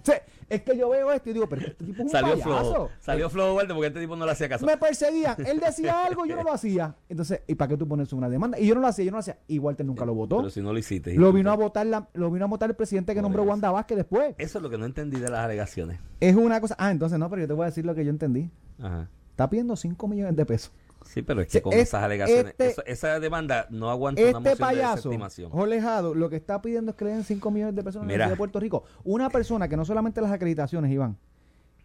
es 0.49 0.61
que 0.61 0.77
yo 0.77 0.89
veo 0.89 1.11
esto 1.11 1.29
y 1.29 1.33
digo, 1.33 1.47
pero 1.47 1.65
este 1.65 1.85
tipo 1.85 1.99
es 1.99 2.05
un 2.05 2.09
salió 2.09 2.33
payaso. 2.33 2.49
Flojo, 2.49 2.89
salió 2.99 3.29
flojo 3.29 3.55
Walter 3.55 3.75
porque 3.75 3.87
este 3.87 3.99
tipo 3.99 4.15
no 4.15 4.25
le 4.25 4.31
hacía 4.31 4.49
caso. 4.49 4.65
Me 4.65 4.77
perseguían. 4.77 5.35
Él 5.45 5.59
decía 5.59 6.03
algo 6.05 6.25
yo 6.25 6.35
no 6.35 6.43
lo 6.43 6.53
hacía. 6.53 6.95
Entonces, 7.09 7.41
¿y 7.47 7.55
para 7.55 7.69
qué 7.69 7.77
tú 7.77 7.87
pones 7.87 8.11
una 8.13 8.29
demanda? 8.29 8.59
Y 8.59 8.67
yo 8.67 8.75
no 8.75 8.81
lo 8.81 8.87
hacía, 8.87 9.05
yo 9.05 9.11
no 9.11 9.17
lo 9.17 9.21
hacía. 9.21 9.37
Y 9.47 9.59
Walter 9.59 9.85
nunca 9.85 10.05
lo 10.05 10.13
votó. 10.13 10.37
Pero 10.37 10.49
si 10.49 10.61
no 10.61 10.71
lo 10.73 10.79
hiciste. 10.79 11.15
Lo 11.15 11.31
vino 11.33 11.51
a 11.51 11.55
votar 11.55 11.85
la, 11.85 12.07
lo 12.13 12.31
vino 12.31 12.45
a 12.45 12.47
votar 12.47 12.69
el 12.69 12.75
presidente 12.75 13.13
que 13.13 13.21
nombró 13.21 13.43
Wanda 13.43 13.71
Vázquez 13.71 13.97
después. 13.97 14.35
Eso 14.37 14.57
es 14.59 14.63
lo 14.63 14.69
que 14.69 14.77
no 14.77 14.85
entendí 14.85 15.19
de 15.19 15.29
las 15.29 15.39
alegaciones. 15.39 15.99
Es 16.19 16.35
una 16.35 16.61
cosa. 16.61 16.75
Ah, 16.77 16.91
entonces 16.91 17.19
no, 17.19 17.29
pero 17.29 17.41
yo 17.41 17.47
te 17.47 17.53
voy 17.53 17.63
a 17.63 17.67
decir 17.67 17.85
lo 17.85 17.95
que 17.95 18.03
yo 18.03 18.09
entendí. 18.09 18.49
Ajá. 18.79 19.09
Está 19.31 19.49
pidiendo 19.49 19.75
5 19.75 20.07
millones 20.07 20.35
de 20.35 20.45
pesos. 20.45 20.71
Sí, 21.05 21.21
pero 21.21 21.41
es 21.41 21.47
que 21.47 21.61
con 21.61 21.73
esas 21.73 22.03
alegaciones, 22.03 22.55
este 22.57 22.91
esa 22.91 23.19
demanda 23.19 23.67
no 23.69 23.89
aguanta 23.89 24.21
este 24.21 24.31
una 24.31 24.39
moción 24.39 24.57
payaso, 24.57 25.09
de 25.09 25.47
Jolejado, 25.49 26.13
lo 26.13 26.29
que 26.29 26.35
está 26.35 26.61
pidiendo 26.61 26.91
es 26.91 26.97
que 26.97 27.05
le 27.05 27.11
den 27.11 27.23
5 27.23 27.51
millones 27.51 27.75
de 27.75 27.83
pesos 27.83 28.01
en 28.01 28.07
de 28.07 28.35
Puerto 28.35 28.59
Rico. 28.59 28.83
Una 29.03 29.29
persona 29.29 29.67
que 29.67 29.77
no 29.77 29.85
solamente 29.85 30.21
las 30.21 30.31
acreditaciones, 30.31 30.91
Iván, 30.91 31.17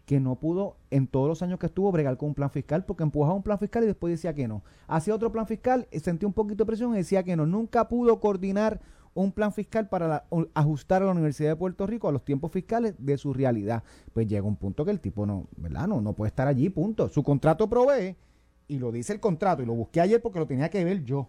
que 0.05 0.19
no 0.19 0.35
pudo 0.35 0.77
en 0.89 1.07
todos 1.07 1.27
los 1.27 1.41
años 1.41 1.59
que 1.59 1.67
estuvo 1.67 1.91
bregar 1.91 2.17
con 2.17 2.29
un 2.29 2.35
plan 2.35 2.49
fiscal 2.49 2.83
porque 2.83 3.03
empujaba 3.03 3.35
un 3.35 3.43
plan 3.43 3.59
fiscal 3.59 3.83
y 3.83 3.87
después 3.87 4.11
decía 4.11 4.33
que 4.33 4.47
no. 4.47 4.63
Hacía 4.87 5.15
otro 5.15 5.31
plan 5.31 5.47
fiscal, 5.47 5.87
sentía 6.01 6.27
un 6.27 6.33
poquito 6.33 6.63
de 6.63 6.67
presión 6.67 6.93
y 6.93 6.97
decía 6.97 7.23
que 7.23 7.35
no. 7.35 7.45
Nunca 7.45 7.87
pudo 7.87 8.19
coordinar 8.19 8.81
un 9.13 9.31
plan 9.31 9.53
fiscal 9.53 9.89
para 9.89 10.25
ajustar 10.53 11.01
a 11.01 11.05
la 11.05 11.11
Universidad 11.11 11.49
de 11.49 11.55
Puerto 11.55 11.85
Rico 11.85 12.07
a 12.07 12.11
los 12.11 12.23
tiempos 12.23 12.51
fiscales 12.51 12.95
de 12.97 13.17
su 13.17 13.33
realidad. 13.33 13.83
Pues 14.13 14.27
llega 14.27 14.45
un 14.45 14.55
punto 14.55 14.85
que 14.85 14.91
el 14.91 14.99
tipo 14.99 15.25
no, 15.25 15.47
¿verdad? 15.57 15.87
No, 15.87 16.01
no 16.01 16.13
puede 16.13 16.29
estar 16.29 16.47
allí, 16.47 16.69
punto. 16.69 17.09
Su 17.09 17.23
contrato 17.23 17.69
provee 17.69 18.15
y 18.71 18.79
lo 18.79 18.89
dice 18.93 19.11
el 19.11 19.19
contrato, 19.19 19.61
y 19.61 19.65
lo 19.65 19.73
busqué 19.73 19.99
ayer 19.99 20.21
porque 20.21 20.39
lo 20.39 20.47
tenía 20.47 20.69
que 20.69 20.85
ver 20.85 21.03
yo. 21.03 21.27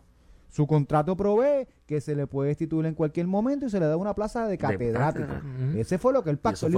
Su 0.49 0.69
contrato 0.69 1.17
provee 1.17 1.67
que 1.87 2.01
se 2.01 2.15
le 2.15 2.29
puede 2.29 2.51
destituir 2.51 2.87
en 2.87 2.95
cualquier 2.95 3.27
momento 3.27 3.67
y 3.67 3.71
se 3.71 3.81
le 3.81 3.87
da 3.87 3.97
una 3.97 4.15
plaza 4.15 4.47
de 4.47 4.59
catedrático. 4.59 5.33
Ese 5.75 5.99
fue 5.99 6.13
lo 6.13 6.23
que 6.23 6.31
el 6.31 6.39
pacto. 6.39 6.69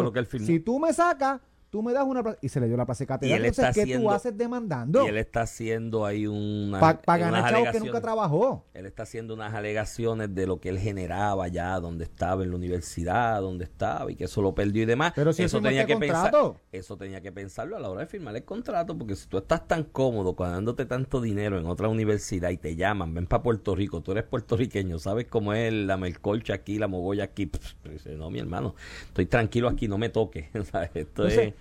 Si 0.46 0.60
tú 0.60 0.78
me 0.78 0.94
sacas, 0.94 1.42
tú 1.74 1.82
me 1.82 1.92
das 1.92 2.04
una 2.06 2.22
plaza. 2.22 2.38
Y 2.40 2.48
se 2.50 2.60
le 2.60 2.68
dio 2.68 2.76
la 2.76 2.86
plaza 2.86 3.04
de. 3.04 3.34
Entonces, 3.34 3.74
¿qué 3.74 3.96
tú 3.96 4.08
haces 4.08 4.38
demandando? 4.38 5.04
Y 5.04 5.08
él 5.08 5.16
está 5.16 5.40
haciendo 5.40 6.06
ahí 6.06 6.24
una. 6.24 6.78
Para 6.78 7.18
ganar 7.18 7.50
chavo 7.50 7.64
que 7.72 7.80
nunca 7.80 8.00
trabajó. 8.00 8.64
Él 8.74 8.86
está 8.86 9.02
haciendo 9.02 9.34
unas 9.34 9.52
alegaciones 9.54 10.32
de 10.32 10.46
lo 10.46 10.60
que 10.60 10.68
él 10.68 10.78
generaba 10.78 11.48
ya, 11.48 11.80
donde 11.80 12.04
estaba 12.04 12.44
en 12.44 12.50
la 12.50 12.56
universidad, 12.56 13.40
donde 13.40 13.64
estaba, 13.64 14.08
y 14.12 14.14
que 14.14 14.26
eso 14.26 14.40
lo 14.40 14.54
perdió 14.54 14.84
y 14.84 14.86
demás. 14.86 15.14
Pero 15.16 15.32
si 15.32 15.42
eso 15.42 15.60
tenía 15.60 15.84
que 15.84 15.96
pensar. 15.96 16.32
Eso 16.70 16.96
tenía 16.96 17.20
que 17.20 17.32
pensarlo 17.32 17.76
a 17.76 17.80
la 17.80 17.90
hora 17.90 18.02
de 18.02 18.06
firmar 18.06 18.36
el 18.36 18.44
contrato, 18.44 18.96
porque 18.96 19.16
si 19.16 19.26
tú 19.26 19.38
estás 19.38 19.66
tan 19.66 19.82
cómodo 19.82 20.36
dándote 20.38 20.86
tanto 20.86 21.20
dinero 21.20 21.58
en 21.58 21.66
otra 21.66 21.88
universidad 21.88 22.50
y 22.50 22.56
te 22.56 22.76
llaman, 22.76 23.14
ven 23.14 23.26
para 23.26 23.42
Puerto 23.42 23.74
Rico, 23.74 24.00
tú 24.00 24.12
eres 24.12 24.22
puertorriqueño, 24.22 25.00
sabes 25.00 25.26
cómo 25.26 25.54
es 25.54 25.72
la 25.72 25.96
melcolcha 25.96 26.54
aquí, 26.54 26.78
la 26.78 26.86
mogolla 26.86 27.24
aquí. 27.24 27.50
dice, 27.90 28.14
no, 28.14 28.30
mi 28.30 28.38
hermano, 28.38 28.76
estoy 29.08 29.26
tranquilo 29.26 29.68
aquí, 29.68 29.88
no 29.88 29.98
me 29.98 30.08
toque. 30.08 30.50
Esto 30.94 31.26
es 31.26 31.54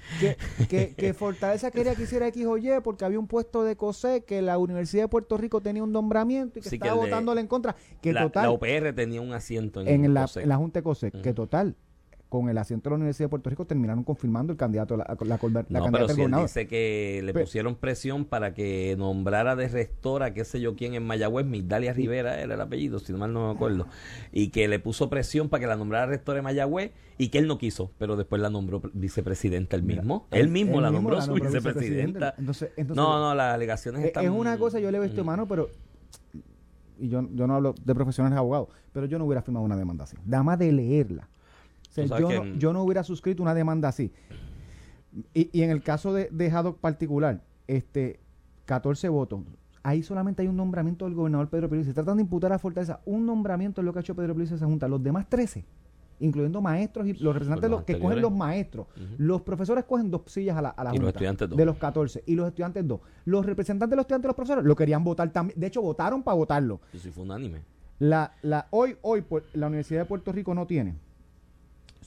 que, 0.70 0.94
que, 0.96 1.14
Fortaleza 1.14 1.72
quería 1.72 1.96
que 1.96 2.04
hiciera 2.04 2.28
X 2.28 2.46
o 2.46 2.58
Y 2.58 2.70
porque 2.84 3.06
había 3.06 3.20
un 3.20 3.28
puesto 3.28 3.64
de 3.64 3.76
COSE 3.76 4.24
que 4.24 4.42
la 4.42 4.58
Universidad 4.58 5.04
de 5.04 5.08
Puerto 5.08 5.38
Rico 5.38 5.62
tenía 5.62 5.84
un 5.84 5.92
nombramiento 5.92 6.60
y 6.60 6.62
que 6.62 6.70
estaba 6.70 6.94
votándole 6.94 7.42
en 7.42 7.48
contra. 7.48 7.76
Que 8.02 8.14
la, 8.14 8.24
total, 8.24 8.44
la 8.44 8.52
UPR 8.52 8.94
tenía 8.94 9.22
un 9.22 9.34
asiento 9.34 9.82
en, 9.82 10.14
la, 10.14 10.30
en 10.36 10.50
la 10.50 10.58
Junta 10.58 10.80
de 10.80 10.84
COSE. 10.84 11.12
Que 11.12 11.34
total, 11.34 11.76
con 12.34 12.50
el 12.50 12.58
asiento 12.58 12.90
de 12.90 12.94
la 12.94 12.96
Universidad 12.96 13.26
de 13.26 13.30
Puerto 13.30 13.48
Rico 13.52 13.66
terminaron 13.66 14.04
confirmando 14.04 14.52
el 14.52 14.58
candidato, 14.58 14.98
la, 14.98 15.06
la, 15.06 15.40
la 15.70 15.80
no, 15.80 15.92
pero 15.92 16.10
si 16.10 16.26
dice 16.26 16.66
que 16.66 17.22
le 17.24 17.32
pusieron 17.32 17.76
presión 17.76 18.26
para 18.26 18.56
que 18.56 18.96
nombrara 18.98 19.56
de 19.56 19.68
rectora, 19.68 20.34
qué 20.34 20.44
sé 20.44 20.60
yo 20.60 20.76
quién 20.76 20.96
en 20.96 21.06
Mayagüez, 21.06 21.46
Migdalia 21.46 21.94
Rivera 21.94 22.42
era 22.42 22.56
el 22.56 22.60
apellido, 22.60 22.98
si 22.98 23.12
no 23.12 23.20
mal 23.20 23.34
no 23.34 23.50
me 23.50 23.54
acuerdo, 23.54 23.86
y 24.32 24.48
que 24.48 24.68
le 24.68 24.80
puso 24.80 25.12
presión 25.12 25.48
para 25.48 25.62
que 25.62 25.68
la 25.68 25.76
nombrara 25.76 26.08
rectora 26.08 26.38
de 26.38 26.42
Mayagüez 26.42 26.90
y 27.20 27.28
que 27.28 27.38
él 27.38 27.46
no 27.46 27.60
quiso, 27.60 27.92
pero 28.00 28.16
después 28.16 28.42
la 28.42 28.50
nombró 28.50 28.82
vicepresidenta 28.94 29.76
él 29.76 29.84
mismo. 29.84 30.26
él, 30.32 30.50
mismo 30.50 30.82
la 30.82 30.90
nombró, 30.90 31.22
su 31.22 31.36
vicepresidenta. 31.36 32.34
Entonces, 32.40 32.72
no, 32.88 33.20
no, 33.20 33.36
las 33.36 33.54
alegaciones 33.54 34.02
es, 34.02 34.08
están... 34.08 34.26
Es 34.26 34.32
una 34.32 34.58
cosa, 34.58 34.80
yo 34.80 34.90
le 34.90 34.98
veo 34.98 35.08
esto 35.08 35.24
mano, 35.24 35.48
pero 35.48 35.70
y 36.98 37.10
yo, 37.10 37.30
yo 37.32 37.46
no 37.46 37.58
hablo 37.58 37.76
de 37.80 37.94
profesionales 37.94 38.40
abogados, 38.40 38.70
pero 38.92 39.06
yo 39.06 39.20
no 39.20 39.26
hubiera 39.26 39.44
firmado 39.44 39.64
una 39.64 39.76
demanda 39.76 40.06
así. 40.06 40.18
Nada 40.26 40.42
más 40.42 40.58
de 40.58 40.72
leerla 40.72 41.30
yo, 42.58 42.74
no, 42.74 42.84
hubiera 42.84 43.04
suscrito 43.04 43.44
una 43.44 43.54
demanda 43.54 43.90
así. 43.90 44.12
Y, 45.34 45.62
en 45.62 45.70
el 45.70 45.84
caso 45.84 46.14
de, 46.14 46.30
de 46.32 46.50
Haddock 46.50 46.80
particular, 46.80 47.44
este 47.68 48.20
14 48.66 49.10
votos. 49.10 49.42
Ahí 49.84 50.02
solamente 50.02 50.42
hay 50.42 50.48
un 50.48 50.56
nombramiento 50.56 51.06
del 51.06 51.14
gobernador 51.14 51.50
Pedro 51.50 51.70
Pérez. 51.70 51.86
Se 51.86 51.94
tratan 51.94 52.18
de 52.18 52.24
imputar 52.24 52.54
a 52.54 52.60
Fortaleza 52.60 53.02
un 53.06 53.26
nombramiento 53.26 53.82
es 53.82 53.86
lo 53.86 53.92
que 53.92 54.00
ha 54.00 54.02
hecho 54.02 54.16
Pedro 54.16 54.34
Pérez 54.34 54.54
a 54.54 54.56
esa 54.56 54.66
junta. 54.66 54.88
Los 54.88 55.04
demás 55.04 55.28
13 55.30 55.66
incluyendo 56.20 56.62
maestros 56.62 57.08
y 57.08 57.14
los 57.14 57.34
representantes 57.34 57.70
los 57.70 57.84
que 57.84 58.00
cogen 58.00 58.22
los 58.22 58.32
maestros. 58.32 58.88
Los 59.18 59.42
profesores 59.42 59.84
cogen 59.84 60.10
dos 60.10 60.22
sillas 60.28 60.56
a 60.58 60.62
la, 60.62 60.70
a 60.70 60.84
la 60.86 60.92
Junta. 60.92 61.48
De 61.48 61.66
los 61.66 61.78
14. 61.78 62.24
Y 62.26 62.36
los 62.36 62.48
estudiantes 62.48 62.88
dos. 62.88 63.02
Los 63.26 63.46
representantes 63.46 63.90
de 63.90 63.96
los 63.98 64.04
estudiantes 64.04 64.26
y 64.26 64.30
los 64.30 64.36
profesores 64.36 64.64
lo 64.64 64.76
querían 64.76 65.04
votar 65.04 65.30
también. 65.32 65.60
De 65.60 65.68
hecho, 65.68 65.82
votaron 65.82 66.24
para 66.24 66.36
votarlo. 66.36 66.80
Eso 66.94 67.04
sí 67.04 67.12
fue 67.12 67.24
unánime. 67.24 67.62
La, 68.00 68.32
la, 68.42 68.68
hoy, 68.72 68.96
hoy, 69.02 69.24
la 69.54 69.68
Universidad 69.68 70.02
de 70.02 70.06
Puerto 70.06 70.32
Rico 70.32 70.54
no 70.54 70.66
tiene 70.66 70.96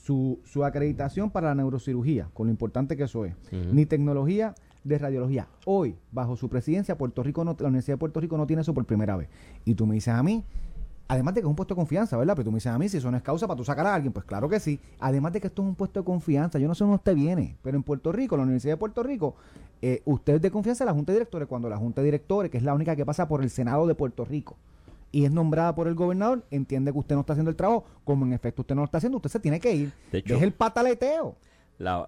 su, 0.07 0.39
su 0.45 0.63
acreditación 0.63 1.29
para 1.29 1.49
la 1.49 1.55
neurocirugía, 1.55 2.29
con 2.33 2.47
lo 2.47 2.51
importante 2.51 2.95
que 2.95 3.03
eso 3.03 3.25
es, 3.25 3.35
ni 3.51 3.85
tecnología 3.85 4.55
de 4.85 4.97
radiología. 4.97 5.49
Hoy, 5.65 5.97
bajo 6.13 6.37
su 6.37 6.47
presidencia, 6.47 6.97
Puerto 6.97 7.23
Rico 7.23 7.43
no, 7.43 7.57
la 7.59 7.67
Universidad 7.67 7.95
de 7.95 7.99
Puerto 7.99 8.21
Rico 8.21 8.37
no 8.37 8.47
tiene 8.47 8.61
eso 8.61 8.73
por 8.73 8.85
primera 8.85 9.17
vez. 9.17 9.27
Y 9.65 9.75
tú 9.75 9.85
me 9.85 9.95
dices 9.95 10.13
a 10.13 10.23
mí, 10.23 10.45
además 11.09 11.33
de 11.33 11.41
que 11.41 11.45
es 11.45 11.49
un 11.49 11.57
puesto 11.57 11.73
de 11.73 11.79
confianza, 11.79 12.15
¿verdad? 12.15 12.35
Pero 12.35 12.45
tú 12.45 12.51
me 12.51 12.55
dices 12.55 12.71
a 12.71 12.79
mí 12.79 12.87
si 12.87 12.95
eso 12.95 13.11
no 13.11 13.17
es 13.17 13.23
causa 13.23 13.47
para 13.47 13.57
tú 13.57 13.65
sacar 13.65 13.85
a 13.85 13.93
alguien, 13.93 14.13
pues 14.13 14.25
claro 14.25 14.47
que 14.47 14.61
sí. 14.61 14.79
Además 15.01 15.33
de 15.33 15.41
que 15.41 15.47
esto 15.47 15.61
es 15.61 15.67
un 15.67 15.75
puesto 15.75 15.99
de 15.99 16.05
confianza, 16.05 16.57
yo 16.57 16.69
no 16.69 16.75
sé 16.75 16.85
dónde 16.85 16.95
usted 16.95 17.13
viene, 17.13 17.57
pero 17.61 17.75
en 17.75 17.83
Puerto 17.83 18.13
Rico, 18.13 18.37
la 18.37 18.43
Universidad 18.43 18.75
de 18.75 18.77
Puerto 18.77 19.03
Rico, 19.03 19.35
eh, 19.81 20.03
usted 20.05 20.35
es 20.35 20.41
de 20.41 20.51
confianza 20.51 20.85
de 20.85 20.91
la 20.91 20.93
Junta 20.93 21.11
de 21.11 21.17
Directores, 21.17 21.49
cuando 21.49 21.67
la 21.67 21.75
Junta 21.75 21.99
de 21.99 22.05
Directores, 22.05 22.49
que 22.49 22.59
es 22.59 22.63
la 22.63 22.73
única 22.73 22.95
que 22.95 23.05
pasa 23.05 23.27
por 23.27 23.43
el 23.43 23.49
Senado 23.49 23.85
de 23.87 23.93
Puerto 23.93 24.23
Rico, 24.23 24.55
y 25.17 25.25
es 25.25 25.31
nombrada 25.31 25.73
por 25.73 25.87
el 25.87 25.95
gobernador, 25.95 26.45
entiende 26.51 26.91
que 26.91 26.99
usted 26.99 27.15
no 27.15 27.21
está 27.21 27.33
haciendo 27.33 27.49
el 27.49 27.55
trabajo, 27.57 27.85
como 28.03 28.23
en 28.23 28.33
efecto 28.33 28.61
usted 28.61 28.75
no 28.75 28.81
lo 28.81 28.85
está 28.85 28.99
haciendo, 28.99 29.15
usted 29.15 29.31
se 29.31 29.39
tiene 29.39 29.59
que 29.59 29.73
ir. 29.73 29.91
De 30.11 30.19
hecho, 30.19 30.35
es 30.35 30.43
el 30.43 30.53
pataleteo. 30.53 31.35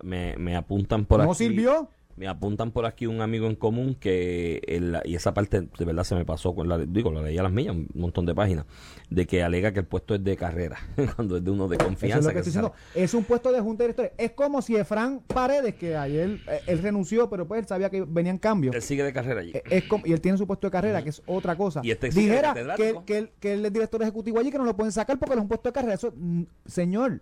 me, 0.04 0.38
me 0.38 0.56
apuntan 0.56 1.06
por 1.06 1.20
aquí. 1.20 1.28
¿No 1.28 1.34
sirvió? 1.34 1.90
Me 2.20 2.28
apuntan 2.28 2.72
por 2.72 2.86
aquí 2.86 3.08
un 3.08 3.22
amigo 3.22 3.48
en 3.48 3.56
común 3.56 3.96
que, 3.96 4.62
y 5.06 5.16
esa 5.16 5.34
parte 5.34 5.62
de 5.62 5.86
verdad 5.86 6.04
se 6.04 6.16
me 6.16 6.26
pasó, 6.26 6.54
con 6.54 6.68
la, 6.68 6.78
digo, 6.78 7.12
lo 7.12 7.24
leí 7.24 7.38
a 7.38 7.44
las 7.44 7.52
millas, 7.52 7.74
un 7.74 7.88
montón 7.94 8.26
de 8.26 8.36
páginas, 8.36 8.66
de 9.10 9.26
que 9.26 9.42
alega 9.42 9.72
que 9.72 9.80
el 9.80 9.86
puesto 9.86 10.16
es 10.16 10.24
de 10.24 10.36
carrera, 10.36 10.78
cuando 11.16 11.38
es 11.38 11.46
de 11.46 11.50
uno 11.50 11.70
de 11.70 11.78
confianza. 11.78 12.34
es, 12.34 12.60
es 12.94 13.14
un 13.14 13.24
puesto 13.24 13.54
de 13.54 13.62
junta 13.62 13.84
de 13.84 13.94
directores. 13.94 14.12
Es 14.18 14.32
como 14.32 14.62
si 14.62 14.76
Efran 14.76 15.22
Paredes, 15.22 15.76
que 15.76 15.96
ayer 15.96 16.42
eh, 16.46 16.60
él 16.68 16.80
renunció, 16.80 17.30
pero 17.30 17.48
pues 17.48 17.62
él 17.62 17.68
sabía 17.68 17.90
que 17.90 18.02
venían 18.02 18.38
cambios. 18.38 18.76
Él 18.76 18.82
sigue 18.82 19.04
de 19.06 19.14
carrera 19.14 19.40
allí. 19.40 19.52
Eh, 19.54 19.64
es 19.70 19.86
y 20.04 20.12
él 20.12 20.20
tiene 20.20 20.38
su 20.38 20.46
puesto 20.46 20.68
de 20.68 20.72
carrera, 20.72 21.02
que 21.02 21.12
es 21.12 21.22
otra 21.26 21.56
cosa. 21.56 21.80
Y 21.86 21.92
este 21.92 22.10
Dijera 22.10 22.54
que, 22.76 22.98
que, 23.06 23.32
que, 23.40 23.54
él 23.54 23.66
es 23.66 23.72
director 23.72 24.02
ejecutivo 24.02 24.40
allí, 24.40 24.52
que 24.52 24.58
no 24.58 24.66
lo 24.66 24.76
pueden 24.76 24.92
sacar 24.92 25.18
porque 25.18 25.36
él 25.36 25.40
es 25.40 25.44
un 25.44 25.48
puesto 25.48 25.70
de 25.70 25.74
carrera. 25.74 25.94
Eso, 25.94 26.12
mm, 26.14 26.44
señor, 26.66 27.22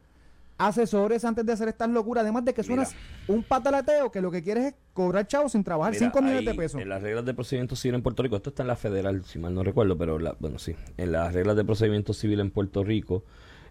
asesores 0.57 1.23
antes 1.25 1.45
de 1.45 1.53
hacer 1.53 1.67
estas 1.67 1.89
locuras. 1.89 2.23
Además 2.23 2.45
de 2.45 2.53
que 2.53 2.63
suenas 2.63 2.95
un 3.27 3.43
patalateo 3.43 4.11
que 4.11 4.21
lo 4.21 4.31
que 4.31 4.43
quieres 4.43 4.65
es 4.65 4.73
cobrar 4.93 5.27
chavo 5.27 5.49
sin 5.49 5.63
trabajar 5.63 5.95
5 5.95 6.21
millones 6.21 6.45
de 6.45 6.53
pesos. 6.53 6.81
En 6.81 6.89
las 6.89 7.01
reglas 7.01 7.25
de 7.25 7.33
procedimiento 7.33 7.75
civil 7.75 7.95
en 7.95 8.01
Puerto 8.01 8.23
Rico, 8.23 8.35
esto 8.35 8.49
está 8.49 8.63
en 8.63 8.67
la 8.67 8.75
federal, 8.75 9.23
si 9.25 9.39
mal 9.39 9.53
no 9.53 9.63
recuerdo, 9.63 9.97
pero 9.97 10.17
bueno, 10.39 10.59
sí. 10.59 10.75
En 10.97 11.11
las 11.11 11.33
reglas 11.33 11.55
de 11.55 11.65
procedimiento 11.65 12.13
civil 12.13 12.39
en 12.39 12.51
Puerto 12.51 12.83
Rico. 12.83 13.23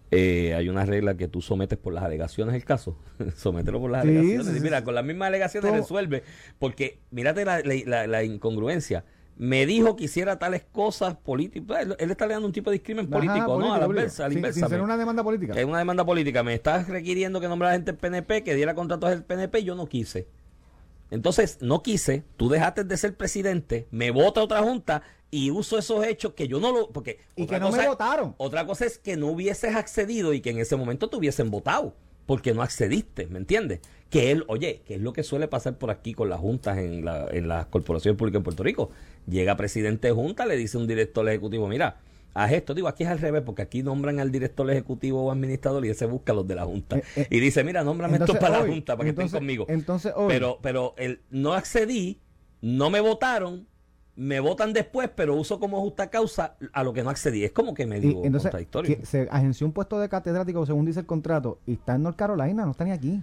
Eh, 0.09 0.53
hay 0.55 0.69
una 0.69 0.85
regla 0.85 1.17
que 1.17 1.27
tú 1.27 1.41
sometes 1.41 1.77
por 1.77 1.91
las 1.91 2.01
alegaciones 2.01 2.55
el 2.55 2.63
caso. 2.63 2.97
Somételo 3.35 3.81
por 3.81 3.91
las 3.91 4.03
alegaciones. 4.03 4.55
y 4.55 4.61
mira, 4.61 4.81
con 4.85 4.95
las 4.95 5.03
mismas 5.03 5.27
alegaciones 5.27 5.69
resuelve. 5.69 6.23
Porque, 6.59 6.99
mírate 7.11 7.43
la 7.43 8.23
incongruencia 8.23 9.03
me 9.37 9.65
dijo 9.65 9.95
que 9.95 10.05
hiciera 10.05 10.39
tales 10.39 10.63
cosas 10.71 11.15
políticas. 11.15 11.87
Él, 11.99 12.11
está 12.11 12.25
leando 12.25 12.47
un 12.47 12.53
tipo 12.53 12.71
de 12.71 12.77
discrimen 12.77 13.07
político, 13.07 13.59
¿no? 13.59 13.73
A 13.73 13.79
la 13.79 13.85
inversa. 13.85 14.29
Sin, 14.29 14.43
ser 14.67 14.81
una 14.81 14.97
demanda 14.97 15.23
política. 15.23 15.53
Que 15.53 15.59
es 15.59 15.65
una 15.65 15.77
demanda 15.77 16.03
política. 16.05 16.43
Me 16.43 16.53
estás 16.53 16.87
requiriendo 16.87 17.39
que 17.39 17.47
nombrara 17.47 17.73
gente 17.75 17.91
del 17.91 17.99
PNP, 17.99 18.43
que 18.43 18.55
diera 18.55 18.73
contratos 18.73 19.11
del 19.11 19.23
PNP, 19.23 19.63
yo 19.63 19.75
no 19.75 19.85
quise. 19.85 20.27
Entonces, 21.09 21.59
no 21.61 21.83
quise, 21.83 22.23
tú 22.35 22.49
dejaste 22.49 22.83
de 22.83 22.97
ser 22.97 23.15
presidente, 23.15 23.87
me 23.91 24.11
vota 24.11 24.41
otra 24.41 24.61
junta 24.61 25.03
y 25.31 25.51
uso 25.51 25.77
esos 25.77 26.05
hechos 26.05 26.33
que 26.33 26.47
yo 26.47 26.59
no 26.59 26.71
lo. 26.71 26.89
Porque 26.89 27.19
y 27.35 27.45
que 27.45 27.59
no 27.59 27.71
me 27.71 27.87
votaron. 27.87 28.35
Otra 28.37 28.65
cosa 28.65 28.85
es 28.85 28.97
que 28.97 29.15
no 29.15 29.27
hubieses 29.27 29.75
accedido 29.75 30.33
y 30.33 30.41
que 30.41 30.49
en 30.49 30.59
ese 30.59 30.75
momento 30.75 31.09
te 31.09 31.15
hubiesen 31.15 31.49
votado, 31.51 31.95
porque 32.25 32.53
no 32.53 32.61
accediste, 32.61 33.27
¿me 33.27 33.37
entiendes? 33.37 33.81
Que 34.09 34.31
él, 34.31 34.45
oye, 34.47 34.81
que 34.85 34.95
es 34.95 35.01
lo 35.01 35.13
que 35.13 35.23
suele 35.23 35.47
pasar 35.47 35.77
por 35.77 35.91
aquí 35.91 36.13
con 36.13 36.29
las 36.29 36.39
juntas 36.39 36.77
en, 36.77 37.05
la, 37.05 37.27
en 37.29 37.47
las 37.47 37.67
corporaciones 37.67 38.17
públicas 38.17 38.39
en 38.39 38.43
Puerto 38.43 38.63
Rico. 38.63 38.89
Llega 39.29 39.57
presidente 39.57 40.07
de 40.07 40.13
junta, 40.13 40.45
le 40.45 40.55
dice 40.55 40.77
un 40.77 40.87
director 40.87 41.27
ejecutivo, 41.27 41.67
mira, 41.67 41.97
haz 42.33 42.51
esto. 42.51 42.73
Digo, 42.73 42.87
aquí 42.87 43.03
es 43.03 43.09
al 43.09 43.19
revés, 43.19 43.41
porque 43.45 43.61
aquí 43.61 43.83
nombran 43.83 44.19
al 44.19 44.31
director 44.31 44.69
ejecutivo 44.69 45.23
o 45.23 45.31
administrador 45.31 45.85
y 45.85 45.89
ese 45.89 46.05
busca 46.05 46.31
a 46.31 46.35
los 46.35 46.47
de 46.47 46.55
la 46.55 46.65
Junta. 46.65 46.97
Eh, 46.97 47.03
eh, 47.15 47.27
y 47.29 47.39
dice, 47.39 47.63
mira, 47.63 47.83
nómbrame 47.83 48.17
esto 48.17 48.35
para 48.35 48.59
la 48.61 48.67
Junta, 48.67 48.95
para 48.95 49.05
que 49.05 49.09
estén 49.09 49.29
conmigo. 49.29 49.65
Entonces, 49.67 50.13
Pero, 50.27 50.59
pero 50.61 50.93
el, 50.97 51.21
no 51.29 51.53
accedí, 51.53 52.21
no 52.61 52.89
me 52.89 53.01
votaron, 53.01 53.67
me 54.15 54.39
votan 54.39 54.73
después, 54.73 55.09
pero 55.15 55.35
uso 55.35 55.59
como 55.59 55.81
justa 55.81 56.09
causa 56.09 56.55
a 56.73 56.83
lo 56.83 56.93
que 56.93 57.03
no 57.03 57.09
accedí. 57.09 57.43
Es 57.43 57.51
como 57.51 57.73
que 57.73 57.85
me 57.85 57.99
digo 57.99 58.23
entonces, 58.23 58.51
se 59.03 59.27
agenció 59.29 59.67
un 59.67 59.73
puesto 59.73 59.99
de 59.99 60.09
catedrático, 60.09 60.65
según 60.65 60.85
dice 60.85 61.01
el 61.01 61.05
contrato, 61.05 61.59
y 61.65 61.73
está 61.73 61.95
en 61.95 62.03
North 62.03 62.17
Carolina, 62.17 62.65
no 62.65 62.71
está 62.71 62.83
ni 62.83 62.91
aquí. 62.91 63.21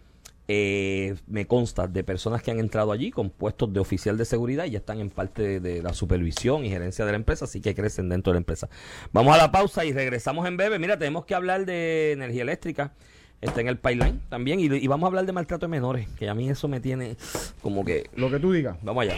Eh, 0.52 1.16
me 1.28 1.46
consta 1.46 1.86
de 1.86 2.04
personas 2.04 2.42
que 2.42 2.50
han 2.50 2.58
entrado 2.58 2.92
allí 2.92 3.12
con 3.12 3.30
puestos 3.30 3.72
de 3.72 3.80
oficial 3.80 4.18
de 4.18 4.26
seguridad 4.26 4.66
y 4.66 4.72
ya 4.72 4.80
están 4.80 5.00
en 5.00 5.12
parte 5.12 5.60
de, 5.60 5.84
la 5.84 5.94
supervisión 5.94 6.66
y 6.66 6.70
gerencia 6.70 7.06
de 7.06 7.12
la 7.12 7.18
empresa, 7.18 7.46
así 7.46 7.62
que 7.62 7.76
crecen 7.76 8.10
dentro 8.10 8.32
de 8.32 8.36
la 8.36 8.40
empresa. 8.40 8.68
Vamos 9.14 9.36
a 9.36 9.38
la 9.38 9.52
pausa 9.52 9.86
y 9.86 9.94
regresamos 9.94 10.48
en 10.48 10.58
breve. 10.58 10.80
Mira, 10.80 10.98
tenemos 10.98 11.26
que 11.26 11.36
hablar 11.36 11.68
de 11.68 12.14
energía 12.14 12.42
eléctrica 12.42 12.94
está 13.42 13.62
en 13.62 13.68
el 13.68 13.78
pipeline 13.78 14.20
también. 14.30 14.60
Y, 14.60 14.88
vamos 14.88 15.06
a 15.06 15.08
hablar 15.08 15.26
de 15.26 15.32
maltrato 15.32 15.66
de 15.66 15.70
menores, 15.70 16.08
que 16.18 16.30
a 16.30 16.34
mí 16.34 16.50
eso 16.50 16.68
me 16.68 16.80
tiene 16.80 17.18
como 17.62 17.86
que. 17.86 18.10
Lo 18.16 18.30
que 18.30 18.40
tú 18.40 18.52
digas. 18.52 18.78
Vamos 18.82 19.04
allá. 19.04 19.16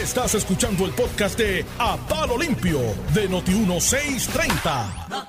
Estás 0.00 0.34
escuchando 0.34 0.84
el 0.84 0.92
podcast 0.92 1.38
de 1.38 1.64
A 1.78 1.96
Palo 1.96 2.36
Limpio 2.38 2.80
de 3.14 3.30
Noti1630. 3.30 5.28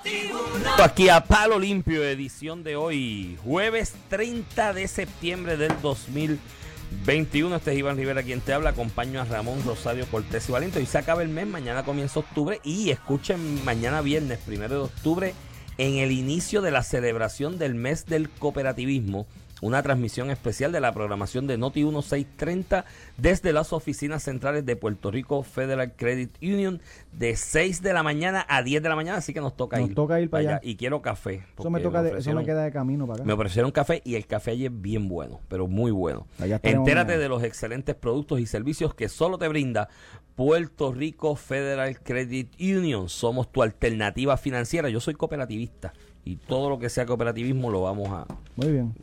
Aquí 0.84 1.10
a 1.10 1.24
Palo 1.24 1.60
Limpio, 1.60 2.04
edición 2.04 2.64
de 2.64 2.76
hoy, 2.76 3.38
jueves 3.44 3.94
30 4.10 4.74
de 4.74 4.88
septiembre 4.88 5.58
del 5.58 5.74
2021. 5.82 7.56
Este 7.56 7.72
es 7.72 7.78
Iván 7.78 7.98
Rivera 7.98 8.24
quien 8.24 8.42
te 8.42 8.54
habla. 8.54 8.72
Acompaño 8.72 9.22
a 9.22 9.26
Ramón 9.26 9.62
Rosario 9.64 10.08
Cortés 10.08 10.50
y 10.50 10.52
Valiente. 10.52 10.80
Hoy 10.80 10.88
se 10.88 10.98
acaba 10.98 11.22
el 11.22 11.30
mes, 11.30 11.46
mañana 11.46 11.84
comienza 11.84 12.20
octubre. 12.20 12.60
Y 12.64 12.90
escuchen 12.90 13.64
mañana 13.64 14.02
viernes, 14.02 14.40
primero 14.40 14.76
de 14.76 14.82
octubre 14.86 15.34
en 15.78 15.98
el 15.98 16.12
inicio 16.12 16.62
de 16.62 16.72
la 16.72 16.84
celebración 16.84 17.58
del 17.58 17.76
mes 17.76 18.06
del 18.06 18.30
cooperativismo 18.30 19.28
una 19.62 19.82
transmisión 19.82 20.30
especial 20.30 20.72
de 20.72 20.80
la 20.80 20.94
programación 20.94 21.48
de 21.48 21.58
Noti 21.58 21.84
1630 21.84 22.86
desde 23.18 23.54
las 23.54 23.74
oficinas 23.74 24.24
centrales 24.24 24.66
de 24.66 24.76
Puerto 24.76 25.12
Rico 25.12 25.44
Federal 25.44 25.94
Credit 25.96 26.36
Union 26.42 26.82
de 27.12 27.36
6 27.36 27.82
de 27.82 27.94
la 27.94 28.04
mañana 28.04 28.46
a 28.48 28.62
10 28.62 28.84
de 28.84 28.90
la 28.90 28.96
mañana, 28.96 29.18
así 29.18 29.34
que 29.34 29.42
nos 29.42 29.56
toca 29.56 29.80
nos 29.80 29.90
ir. 29.90 29.96
toca 29.96 30.20
ir 30.22 30.30
para 30.30 30.42
allá. 30.42 30.60
Y 30.64 30.76
quiero 30.76 31.02
café. 31.02 31.44
Eso 31.58 31.70
me, 31.70 31.80
toca 31.80 32.08
eso 32.08 32.34
me 32.34 32.46
queda 32.46 32.64
de 32.64 32.72
camino 32.72 33.06
para 33.08 33.18
acá. 33.18 33.26
Me 33.26 33.34
ofrecieron 33.34 33.72
café 33.72 34.02
y 34.04 34.16
el 34.16 34.28
café 34.28 34.52
allí 34.52 34.66
es 34.66 34.82
bien 34.82 35.08
bueno, 35.08 35.42
pero 35.48 35.68
muy 35.68 35.92
bueno. 35.92 36.28
Entérate 36.40 37.18
de 37.18 37.30
los 37.30 37.44
excelentes 37.44 37.96
productos 37.96 38.40
y 38.40 38.46
servicios 38.46 38.94
que 38.94 39.10
solo 39.10 39.38
te 39.38 39.48
brinda 39.48 39.90
Puerto 40.36 40.92
Rico 40.92 41.36
Federal 41.36 42.00
Credit 42.00 42.54
Union. 42.60 43.10
Somos 43.10 43.52
tu 43.52 43.64
alternativa 43.64 44.38
financiera. 44.38 44.90
Yo 44.90 45.00
soy 45.00 45.16
cooperativista 45.16 45.94
y 46.28 46.36
todo 46.36 46.70
lo 46.70 46.78
que 46.78 46.90
sea 46.90 47.06
cooperativismo 47.06 47.72
lo 47.72 47.84
vamos 47.84 48.10
a 48.10 48.28
Muy 48.58 48.70
bien. 48.72 48.94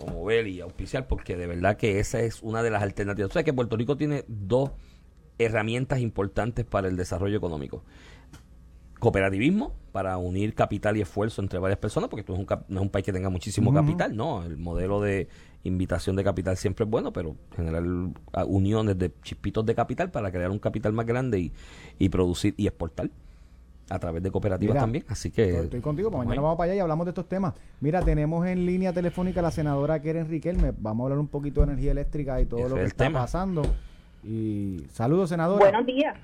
y 0.47 0.61
auspiciar 0.61 1.09
porque 1.09 1.37
de 1.37 1.47
verdad 1.47 1.79
que 1.79 1.99
esa 1.99 2.21
es 2.21 2.43
una 2.43 2.63
de 2.63 2.71
las 2.71 2.83
alternativas. 2.83 3.31
O 3.31 3.33
sea 3.33 3.43
que 3.43 3.55
Puerto 3.55 3.79
Rico 3.79 3.97
tiene 3.97 4.25
dos 4.29 4.73
herramientas 5.39 6.01
importantes 6.01 6.67
para 6.67 6.89
el 6.89 6.97
desarrollo 6.99 7.39
económico. 7.39 7.83
Cooperativismo 9.01 9.73
para 9.91 10.19
unir 10.19 10.55
capital 10.55 10.99
y 10.99 11.01
esfuerzo 11.01 11.41
entre 11.41 11.59
varias 11.59 11.79
personas, 11.79 12.11
porque 12.11 12.21
esto 12.21 12.35
es 12.35 12.41
un, 12.41 12.47
no 12.69 12.81
es 12.81 12.83
un 12.83 12.91
país 12.91 13.07
que 13.07 13.13
tenga 13.13 13.31
muchísimo 13.31 13.73
capital, 13.73 14.15
no. 14.15 14.43
El 14.43 14.59
modelo 14.59 15.01
de 15.01 15.29
invitación 15.63 16.17
de 16.17 16.25
capital 16.25 16.59
siempre 16.59 16.85
es 16.85 16.91
bueno, 16.91 17.13
pero 17.13 17.37
generar 17.57 17.83
uniones 18.47 18.99
de 18.99 19.13
chispitos 19.23 19.65
de 19.65 19.75
capital 19.75 20.11
para 20.11 20.31
crear 20.31 20.51
un 20.51 20.59
capital 20.59 20.93
más 20.93 21.07
grande 21.07 21.39
y, 21.41 21.53
y 21.99 22.11
producir 22.11 22.55
y 22.59 22.67
exportar 22.67 23.09
a 23.89 23.99
través 23.99 24.23
de 24.23 24.31
cooperativas 24.31 24.77
también. 24.77 25.05
Así 25.09 25.31
que. 25.31 25.61
Estoy 25.61 25.81
contigo, 25.81 26.11
pues 26.11 26.25
mañana 26.25 26.43
vamos 26.43 26.57
para 26.57 26.73
allá 26.73 26.79
y 26.79 26.81
hablamos 26.81 27.07
de 27.07 27.11
estos 27.11 27.29
temas. 27.29 27.55
Mira, 27.81 28.03
tenemos 28.03 28.47
en 28.47 28.67
línea 28.67 28.93
telefónica 28.93 29.41
a 29.41 29.43
la 29.43 29.51
senadora 29.51 30.01
Keren 30.01 30.29
Riquelme. 30.29 30.73
Vamos 30.79 31.05
a 31.05 31.07
hablar 31.07 31.19
un 31.19 31.29
poquito 31.29 31.61
de 31.61 31.73
energía 31.73 31.93
eléctrica 31.93 32.41
y 32.41 32.47
todo 32.47 32.69
lo 32.69 32.77
que 32.77 32.85
está 32.85 33.11
pasando. 33.11 33.63
Y 34.23 34.87
saludos, 34.91 35.29
senadora. 35.29 35.61
Buenos 35.61 35.87
días. 35.87 36.17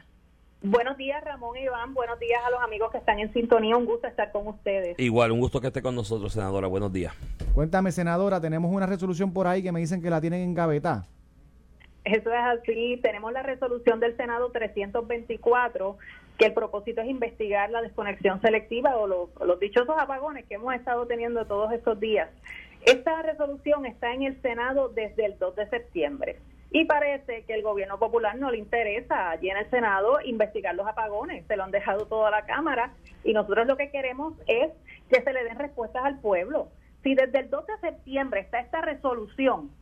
Buenos 0.62 0.98
días, 0.98 1.24
Ramón 1.24 1.56
y 1.56 1.60
Iván. 1.62 1.94
Buenos 1.94 2.18
días 2.18 2.38
a 2.46 2.50
los 2.50 2.60
amigos 2.60 2.90
que 2.90 2.98
están 2.98 3.18
en 3.18 3.32
sintonía. 3.32 3.76
Un 3.76 3.86
gusto 3.86 4.06
estar 4.06 4.30
con 4.30 4.46
ustedes. 4.46 4.98
Igual, 4.98 5.32
un 5.32 5.40
gusto 5.40 5.58
que 5.60 5.68
esté 5.68 5.80
con 5.80 5.94
nosotros, 5.94 6.34
senadora. 6.34 6.66
Buenos 6.66 6.92
días. 6.92 7.14
Cuéntame, 7.54 7.92
senadora, 7.92 8.40
tenemos 8.40 8.70
una 8.70 8.84
resolución 8.84 9.32
por 9.32 9.46
ahí 9.46 9.62
que 9.62 9.72
me 9.72 9.80
dicen 9.80 10.02
que 10.02 10.10
la 10.10 10.20
tienen 10.20 10.42
en 10.42 10.54
gaveta. 10.54 11.06
Eso 12.04 12.30
es 12.30 12.60
así. 12.60 12.98
Tenemos 13.02 13.32
la 13.32 13.42
resolución 13.42 14.00
del 14.00 14.16
Senado 14.16 14.50
324 14.50 15.96
que 16.40 16.46
el 16.46 16.54
propósito 16.54 17.02
es 17.02 17.08
investigar 17.10 17.68
la 17.68 17.82
desconexión 17.82 18.40
selectiva 18.40 18.96
o 18.96 19.06
los, 19.06 19.60
dichosos 19.60 19.94
apagones 19.98 20.46
que 20.46 20.54
hemos 20.54 20.74
estado 20.74 21.06
teniendo 21.06 21.44
todos 21.44 21.70
estos 21.70 22.00
días. 22.00 22.30
Esta 22.86 23.20
resolución 23.20 23.84
está 23.84 24.14
en 24.14 24.22
el 24.22 24.40
Senado 24.40 24.88
desde 24.88 25.26
el 25.26 25.38
2 25.38 25.54
de 25.54 25.68
septiembre 25.68 26.38
y 26.70 26.86
parece 26.86 27.44
que 27.44 27.52
el 27.52 27.62
gobierno 27.62 27.98
popular 27.98 28.38
no 28.38 28.50
le 28.50 28.56
interesa 28.56 29.28
allí 29.28 29.50
en 29.50 29.58
el 29.58 29.68
Senado 29.68 30.18
investigar 30.24 30.74
los 30.74 30.86
apagones, 30.86 31.44
se 31.46 31.56
lo 31.56 31.64
han 31.64 31.72
dejado 31.72 32.06
toda 32.06 32.30
la 32.30 32.46
Cámara 32.46 32.94
y 33.22 33.34
nosotros 33.34 33.66
lo 33.66 33.76
que 33.76 33.90
queremos 33.90 34.32
es 34.46 34.70
que 35.12 35.20
se 35.20 35.32
le 35.34 35.44
den 35.44 35.58
respuestas 35.58 36.06
al 36.06 36.20
pueblo. 36.20 36.68
Si 37.02 37.14
desde 37.14 37.40
el 37.40 37.50
2 37.50 37.66
de 37.66 37.78
septiembre 37.80 38.40
está 38.40 38.60
esta 38.60 38.80
resolución 38.80 39.72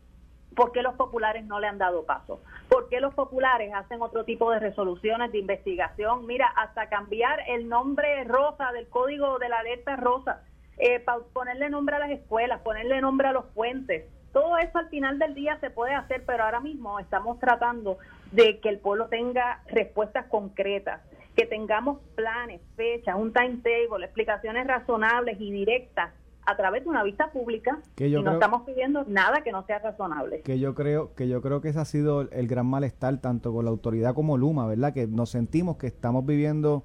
¿Por 0.58 0.72
qué 0.72 0.82
los 0.82 0.96
populares 0.96 1.44
no 1.44 1.60
le 1.60 1.68
han 1.68 1.78
dado 1.78 2.04
paso? 2.04 2.40
¿Por 2.68 2.88
qué 2.88 2.98
los 2.98 3.14
populares 3.14 3.72
hacen 3.72 4.02
otro 4.02 4.24
tipo 4.24 4.50
de 4.50 4.58
resoluciones 4.58 5.30
de 5.30 5.38
investigación? 5.38 6.26
Mira, 6.26 6.48
hasta 6.48 6.88
cambiar 6.88 7.38
el 7.46 7.68
nombre 7.68 8.24
rosa 8.24 8.72
del 8.72 8.88
código 8.88 9.38
de 9.38 9.48
la 9.50 9.60
alerta 9.60 9.94
rosa, 9.94 10.42
eh, 10.78 11.00
ponerle 11.32 11.70
nombre 11.70 11.94
a 11.94 12.00
las 12.00 12.10
escuelas, 12.10 12.60
ponerle 12.62 13.00
nombre 13.00 13.28
a 13.28 13.32
los 13.32 13.44
puentes. 13.54 14.06
Todo 14.32 14.58
eso 14.58 14.78
al 14.78 14.88
final 14.88 15.20
del 15.20 15.36
día 15.36 15.60
se 15.60 15.70
puede 15.70 15.94
hacer, 15.94 16.24
pero 16.26 16.42
ahora 16.42 16.58
mismo 16.58 16.98
estamos 16.98 17.38
tratando 17.38 17.98
de 18.32 18.58
que 18.58 18.68
el 18.68 18.80
pueblo 18.80 19.06
tenga 19.06 19.62
respuestas 19.68 20.26
concretas, 20.26 21.00
que 21.36 21.46
tengamos 21.46 22.00
planes, 22.16 22.60
fechas, 22.74 23.14
un 23.14 23.32
timetable, 23.32 24.06
explicaciones 24.06 24.66
razonables 24.66 25.40
y 25.40 25.52
directas 25.52 26.10
a 26.48 26.56
través 26.56 26.82
de 26.82 26.88
una 26.88 27.02
vista 27.04 27.30
pública 27.30 27.78
y 27.98 28.08
no 28.08 28.32
estamos 28.32 28.62
pidiendo 28.62 29.04
nada 29.06 29.42
que 29.42 29.52
no 29.52 29.66
sea 29.66 29.80
razonable. 29.80 30.40
Que 30.40 30.58
yo 30.58 30.74
creo 30.74 31.14
que 31.14 31.28
yo 31.28 31.42
creo 31.42 31.61
que 31.61 31.68
ese 31.68 31.78
ha 31.78 31.84
sido 31.84 32.22
el 32.22 32.48
gran 32.48 32.66
malestar 32.66 33.18
tanto 33.18 33.52
con 33.52 33.66
la 33.66 33.70
autoridad 33.70 34.14
como 34.14 34.38
Luma, 34.38 34.66
¿verdad? 34.66 34.94
Que 34.94 35.06
nos 35.06 35.28
sentimos 35.28 35.76
que 35.76 35.88
estamos 35.88 36.24
viviendo 36.24 36.84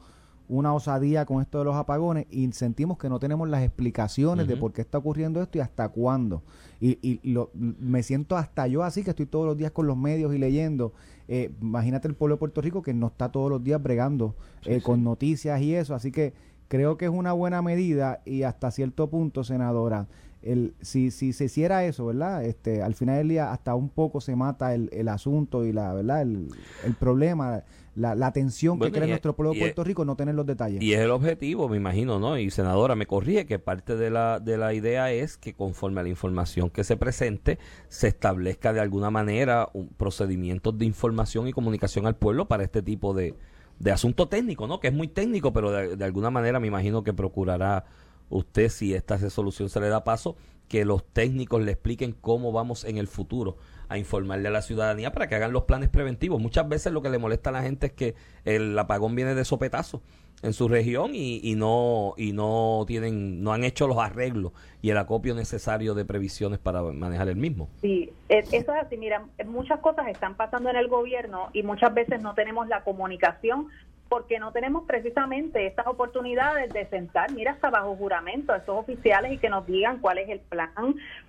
una 0.49 0.73
osadía 0.73 1.26
con 1.26 1.41
esto 1.41 1.60
de 1.60 1.63
los 1.63 1.76
apagones 1.76 2.28
y 2.30 2.52
sentimos 2.52 2.97
que 2.97 3.08
no 3.08 3.19
tenemos 3.19 3.47
las 3.47 3.63
explicaciones 3.63 4.47
de 4.47 4.58
por 4.58 4.73
qué 4.73 4.82
está 4.82 4.97
ocurriendo 4.97 5.41
esto 5.41 5.60
y 5.60 5.62
hasta 5.62 5.88
cuándo. 5.88 6.43
Y, 6.82 6.99
y 7.02 7.32
lo, 7.32 7.49
me 7.54 8.04
siento 8.04 8.36
hasta 8.36 8.67
yo 8.67 8.84
así, 8.84 9.06
que 9.06 9.12
estoy 9.12 9.26
todos 9.26 9.45
los 9.45 9.58
días 9.58 9.71
con 9.71 9.88
los 9.88 9.95
medios 9.95 10.36
y 10.36 10.38
leyendo. 10.38 10.91
Eh, 11.30 11.54
imagínate 11.62 12.10
el 12.10 12.15
pueblo 12.15 12.36
de 12.36 12.39
Puerto 12.39 12.60
Rico 12.60 12.82
que 12.82 12.93
no 12.93 13.08
está 13.08 13.32
todos 13.32 13.49
los 13.49 13.63
días 13.63 13.82
bregando 13.82 14.36
eh, 14.65 14.82
con 14.82 15.06
noticias 15.06 15.62
y 15.62 15.73
eso. 15.73 15.95
Así 15.95 16.12
que 16.12 16.34
creo 16.67 16.97
que 16.97 17.06
es 17.06 17.12
una 17.12 17.34
buena 17.34 17.62
medida 17.62 18.21
y 18.26 18.43
hasta 18.43 18.71
cierto 18.71 19.10
punto, 19.10 19.43
senadora, 19.43 20.08
el, 20.43 20.73
si, 20.82 21.12
si 21.12 21.34
se 21.34 21.45
hiciera 21.45 21.86
eso, 21.86 22.06
¿verdad? 22.06 22.43
Este, 22.43 22.82
al 22.82 22.95
final 22.95 23.17
del 23.17 23.30
día 23.30 23.52
hasta 23.52 23.76
un 23.76 23.89
poco 23.89 24.21
se 24.21 24.36
mata 24.36 24.73
el, 24.73 24.89
el 24.91 25.08
asunto 25.08 25.65
y 25.65 25.71
la, 25.71 25.93
¿verdad? 25.93 26.21
El, 26.21 26.49
el 26.84 26.93
problema, 26.95 27.63
la, 27.95 28.13
la 28.15 28.34
tensión 28.34 28.80
que 28.80 28.91
crea 28.91 29.08
nuestro 29.08 29.36
pueblo 29.36 29.54
de 29.54 29.60
Puerto 29.60 29.84
Rico, 29.84 30.04
no 30.04 30.15
tener 30.15 30.36
los 30.36 30.45
detalles. 30.45 30.82
Y 30.82 30.93
es 30.93 30.99
el 30.99 31.12
objetivo, 31.12 31.69
me 31.69 31.78
imagino, 31.78 32.19
¿no? 32.19 32.38
Y 32.38 32.49
senadora, 32.49 32.95
me 32.95 33.06
corrige 33.06 33.45
que 33.45 33.60
parte 33.60 33.95
de 33.95 34.10
la, 34.10 34.39
de 34.39 34.58
la 34.58 34.73
idea 34.73 35.12
es 35.12 35.38
que 35.38 35.54
conforme 35.54 36.02
a 36.02 36.04
la 36.04 36.10
información 36.10 36.69
que 36.69 36.84
se 36.84 36.97
presente, 36.97 37.58
se 37.88 38.10
establezca 38.10 38.73
de 38.73 38.82
alguna 38.82 39.10
manera 39.10 39.69
un 39.73 39.88
procedimientos 39.89 40.78
de 40.78 40.86
información 40.86 41.47
y 41.47 41.54
comunicación 41.54 42.06
al 42.06 42.15
pueblo 42.15 42.47
para 42.47 42.63
este 42.63 42.82
tipo 42.82 43.13
de, 43.13 43.36
de 43.84 43.91
asunto 43.91 44.30
técnico, 44.30 44.65
¿no? 44.65 44.80
Que 44.80 44.88
es 44.88 44.93
muy 44.93 45.10
técnico, 45.10 45.52
pero 45.52 45.72
de, 45.72 46.06
alguna 46.06 46.30
manera 46.30 46.62
me 46.62 46.67
imagino 46.67 47.04
que 47.04 47.12
procurará 47.12 47.84
usted, 48.30 48.69
si 48.69 48.93
esta 48.93 49.17
resolución 49.17 49.69
se 49.69 49.82
le 49.82 49.89
da 49.89 50.06
paso, 50.06 50.38
que 50.69 50.86
los 50.86 51.06
técnicos 51.06 51.62
le 51.62 51.74
expliquen 51.74 52.13
cómo 52.13 52.54
vamos 52.54 52.86
en 52.86 52.98
el 52.98 53.08
futuro 53.08 53.58
a 53.89 53.98
informarle 53.98 54.48
a 54.48 54.52
la 54.52 54.62
ciudadanía 54.62 55.12
para 55.12 55.28
que 55.28 55.36
hagan 55.36 55.52
los 55.52 55.63
planes 55.63 55.89
preventivos. 55.89 56.41
Muchas 56.41 56.67
veces 56.69 56.93
lo 56.93 57.02
que 57.02 57.10
le 57.10 57.17
molesta 57.17 57.50
a 57.50 57.54
la 57.54 57.62
gente 57.62 57.88
es 57.88 57.93
que 57.93 58.15
el 58.46 58.80
apagón 58.80 59.15
viene 59.15 59.36
de 59.36 59.43
sopetazo 59.43 60.02
en 60.43 60.53
su 60.53 60.67
región 60.67 61.12
y, 61.13 61.56
no 61.56 62.13
y 62.17 62.34
no 62.34 62.84
tienen 62.86 63.41
no 63.41 63.53
han 63.53 63.63
hecho 63.63 63.88
los 63.88 63.97
arreglos 63.97 64.51
y 64.82 64.89
el 64.89 64.97
acopio 64.97 65.34
necesario 65.34 65.93
de 65.95 66.06
previsiones 66.06 66.60
para 66.60 66.84
manejar 66.84 67.29
el 67.29 67.38
mismo. 67.38 67.69
Sí, 67.82 68.12
eso 68.27 68.53
es 68.53 68.69
así. 68.69 68.97
Mira, 68.97 69.25
muchas 69.45 69.79
cosas 69.79 70.08
están 70.08 70.36
pasando 70.36 70.69
en 70.69 70.75
el 70.75 70.89
gobierno 70.89 71.49
y 71.53 71.63
muchas 71.63 71.93
veces 71.93 72.21
no 72.21 72.34
tenemos 72.34 72.67
la 72.67 72.84
comunicación 72.84 73.69
porque 74.10 74.38
no 74.38 74.51
tenemos 74.51 74.84
precisamente 74.86 75.65
estas 75.65 75.88
oportunidades 75.88 76.71
de 76.71 76.86
sentar, 76.88 77.32
mira, 77.32 77.53
hasta 77.53 77.71
bajo 77.71 77.95
juramento 77.95 78.53
a 78.53 78.58
estos 78.58 78.77
oficiales 78.77 79.32
y 79.32 79.38
que 79.38 79.49
nos 79.49 79.65
digan 79.65 79.99
cuál 79.99 80.19
es 80.19 80.29
el 80.29 80.39
plan, 80.39 80.69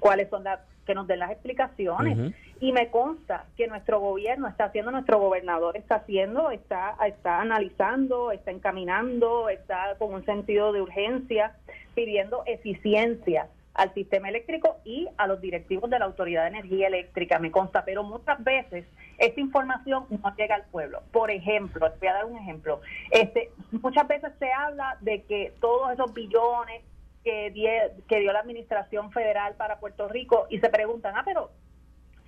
cuáles 0.01 0.29
son 0.29 0.45
las 0.45 0.61
que 0.85 0.95
nos 0.95 1.07
den 1.07 1.19
las 1.19 1.31
explicaciones. 1.31 2.35
Y 2.61 2.73
me 2.73 2.91
consta 2.91 3.47
que 3.57 3.67
nuestro 3.67 4.01
gobierno 4.01 4.49
está 4.49 4.65
haciendo, 4.67 4.91
nuestro 4.91 5.19
gobernador 5.19 5.77
está 5.77 5.97
haciendo, 5.97 6.51
está, 6.51 6.97
está 7.07 7.41
analizando, 7.41 8.33
está 8.33 8.51
encaminando, 8.51 9.49
está 9.49 9.97
con 9.99 10.15
un 10.15 10.25
sentido 10.25 10.73
de 10.73 10.81
urgencia, 10.81 11.57
pidiendo 11.95 12.43
eficiencia 12.47 13.49
al 13.75 13.93
sistema 13.93 14.29
eléctrico 14.29 14.77
y 14.85 15.09
a 15.17 15.27
los 15.27 15.41
directivos 15.41 15.91
de 15.91 15.99
la 15.99 16.05
Autoridad 16.05 16.43
de 16.43 16.59
Energía 16.59 16.87
Eléctrica, 16.87 17.39
me 17.41 17.51
consta, 17.51 17.85
pero 17.85 18.05
muchas 18.05 18.43
veces 18.43 18.85
esta 19.19 19.41
información 19.41 20.07
no 20.11 20.35
llega 20.37 20.55
al 20.55 20.65
pueblo. 20.67 21.03
Por 21.13 21.31
ejemplo, 21.31 21.89
les 21.89 21.99
voy 21.99 22.09
a 22.09 22.15
dar 22.15 22.25
un 22.25 22.37
ejemplo. 22.37 22.81
Este, 23.11 23.51
muchas 23.73 24.07
veces 24.07 24.33
se 24.39 24.53
habla 24.53 24.97
de 25.01 25.23
que 25.23 25.53
todos 25.61 25.93
esos 25.93 26.15
billones 26.15 26.83
que, 27.25 27.53
que 28.07 28.21
dio 28.21 28.33
la 28.33 28.41
Administración 28.41 29.11
Federal 29.11 29.55
para 29.55 29.81
Puerto 29.81 30.09
Rico 30.09 30.47
y 30.51 30.61
se 30.61 30.69
preguntan, 30.69 31.15
ah, 31.17 31.23
pero 31.25 31.51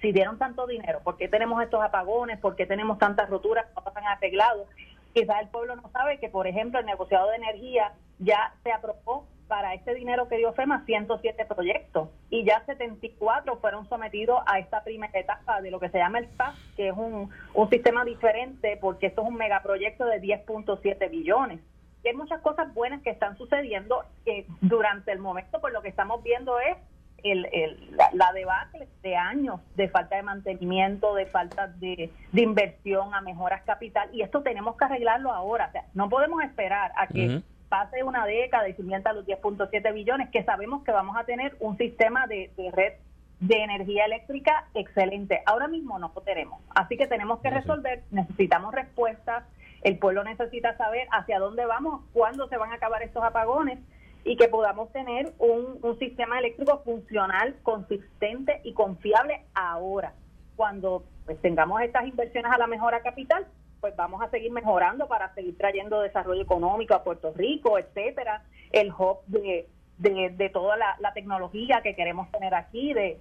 si 0.01 0.13
dieron 0.13 0.39
tanto 0.39 0.67
dinero, 0.67 1.01
¿por 1.05 1.17
qué 1.17 1.29
tenemos 1.29 1.63
estos 1.63 1.83
apagones? 1.83 2.39
¿Por 2.39 2.57
qué 2.57 2.67
tenemos 2.67 2.99
tantas 2.99 3.31
roturas 3.31 3.67
no 3.75 3.83
están 3.87 4.07
arreglados? 4.07 4.67
Quizás 5.13 5.41
el 5.41 5.49
pueblo 5.49 5.77
no 5.77 5.89
sabe 5.91 6.19
que, 6.19 6.29
por 6.29 6.47
ejemplo, 6.47 6.81
el 6.81 6.87
negociado 6.87 7.31
de 7.31 7.37
energía 7.37 7.93
ya 8.19 8.55
se 8.63 8.73
aprobó 8.73 9.27
para 9.49 9.75
este 9.75 9.95
dinero 9.95 10.29
que 10.29 10.39
dio 10.39 10.53
FEMA 10.53 10.85
107 10.85 11.47
proyectos 11.47 12.09
y 12.31 12.45
ya 12.45 12.65
74 12.67 13.59
fueron 13.59 13.89
sometidos 13.89 14.41
a 14.47 14.59
esta 14.59 14.83
primera 14.83 15.17
etapa 15.19 15.61
de 15.61 15.71
lo 15.71 15.79
que 15.79 15.89
se 15.89 15.99
llama 15.99 16.19
el 16.19 16.27
SPAC, 16.27 16.55
que 16.77 16.89
es 16.89 16.97
un, 16.97 17.31
un 17.55 17.71
sistema 17.71 18.05
diferente 18.05 18.77
porque 18.81 19.07
esto 19.07 19.23
es 19.23 19.29
un 19.29 19.37
megaproyecto 19.37 20.05
de 20.05 20.21
10.7 20.21 21.11
billones 21.11 21.61
hay 22.09 22.17
muchas 22.17 22.41
cosas 22.41 22.73
buenas 22.75 23.03
que 23.03 23.11
están 23.11 23.37
sucediendo 23.37 24.05
que 24.25 24.47
durante 24.61 25.13
el 25.13 25.19
momento, 25.19 25.61
pues 25.61 25.73
lo 25.73 25.83
que 25.83 25.89
estamos 25.89 26.23
viendo 26.23 26.59
es 26.61 26.77
el, 27.23 27.47
el, 27.53 27.97
la, 28.13 28.33
debacle 28.33 28.89
de 29.03 29.17
años 29.17 29.61
de 29.75 29.89
falta 29.89 30.17
de 30.17 30.23
mantenimiento, 30.23 31.15
de 31.15 31.27
falta 31.27 31.69
de, 31.69 32.11
inversión 32.35 33.15
a 33.15 33.21
mejoras 33.21 33.63
capital, 33.63 34.09
y 34.13 34.23
esto 34.23 34.43
tenemos 34.43 34.77
que 34.77 34.85
arreglarlo 34.85 35.33
ahora. 35.33 35.67
O 35.69 35.73
sea, 35.73 35.85
no 35.95 36.09
podemos 36.09 36.43
esperar 36.45 36.93
a 36.97 37.07
que 37.07 37.43
pase 37.69 38.03
una 38.03 38.27
década 38.27 38.69
y 38.69 38.75
se 38.75 38.83
invierta 38.83 39.13
los 39.13 39.27
10.7 39.27 39.93
billones, 39.93 40.31
que 40.31 40.45
sabemos 40.45 40.85
que 40.85 40.93
vamos 40.93 41.17
a 41.17 41.25
tener 41.25 41.57
un 41.61 41.77
sistema 41.77 42.27
de, 42.27 42.51
red 42.73 42.95
de 43.41 43.57
energía 43.57 44.05
eléctrica 44.05 44.69
excelente. 44.75 45.43
Ahora 45.47 45.69
mismo 45.69 45.99
no 45.99 46.13
lo 46.15 46.21
tenemos. 46.23 46.61
Así 46.75 46.97
que 46.97 47.07
tenemos 47.07 47.41
que 47.41 47.51
resolver, 47.51 48.03
necesitamos 48.11 48.75
respuestas, 48.75 49.45
el 49.87 49.99
pueblo 49.99 50.25
necesita 50.25 50.77
saber 50.77 51.07
hacia 51.13 51.39
dónde 51.39 51.65
vamos, 51.65 52.03
cuándo 52.13 52.49
se 52.49 52.57
van 52.57 52.73
a 52.73 52.75
acabar 52.75 53.05
estos 53.05 53.23
apagones 53.23 53.79
y 54.25 54.37
que 54.37 54.49
podamos 54.49 54.91
tener 54.91 55.33
un, 55.39 55.79
un 55.81 55.97
sistema 56.01 56.41
eléctrico 56.41 56.83
funcional, 56.85 57.55
consistente 57.63 58.61
y 58.65 58.73
confiable 58.73 59.45
ahora. 59.55 60.13
Cuando 60.57 61.05
pues, 61.25 61.41
tengamos 61.41 61.83
estas 61.83 62.05
inversiones 62.05 62.51
a 62.51 62.59
la 62.59 62.67
mejora 62.67 63.01
capital, 63.01 63.47
pues 63.81 63.95
vamos 63.95 64.21
a 64.23 64.31
seguir 64.31 64.51
mejorando 64.51 65.07
para 65.07 65.33
seguir 65.35 65.57
trayendo 65.57 66.01
desarrollo 66.01 66.43
económico 66.43 66.93
a 66.93 67.05
Puerto 67.05 67.33
Rico, 67.37 67.79
etcétera, 67.79 68.43
el 68.73 68.91
hub 68.91 69.19
de, 69.29 69.69
de, 69.99 70.51
toda 70.53 70.77
la, 70.77 71.13
tecnología 71.15 71.81
que 71.85 71.95
queremos 71.95 72.29
tener 72.33 72.57
aquí, 72.57 72.93
de 72.93 73.21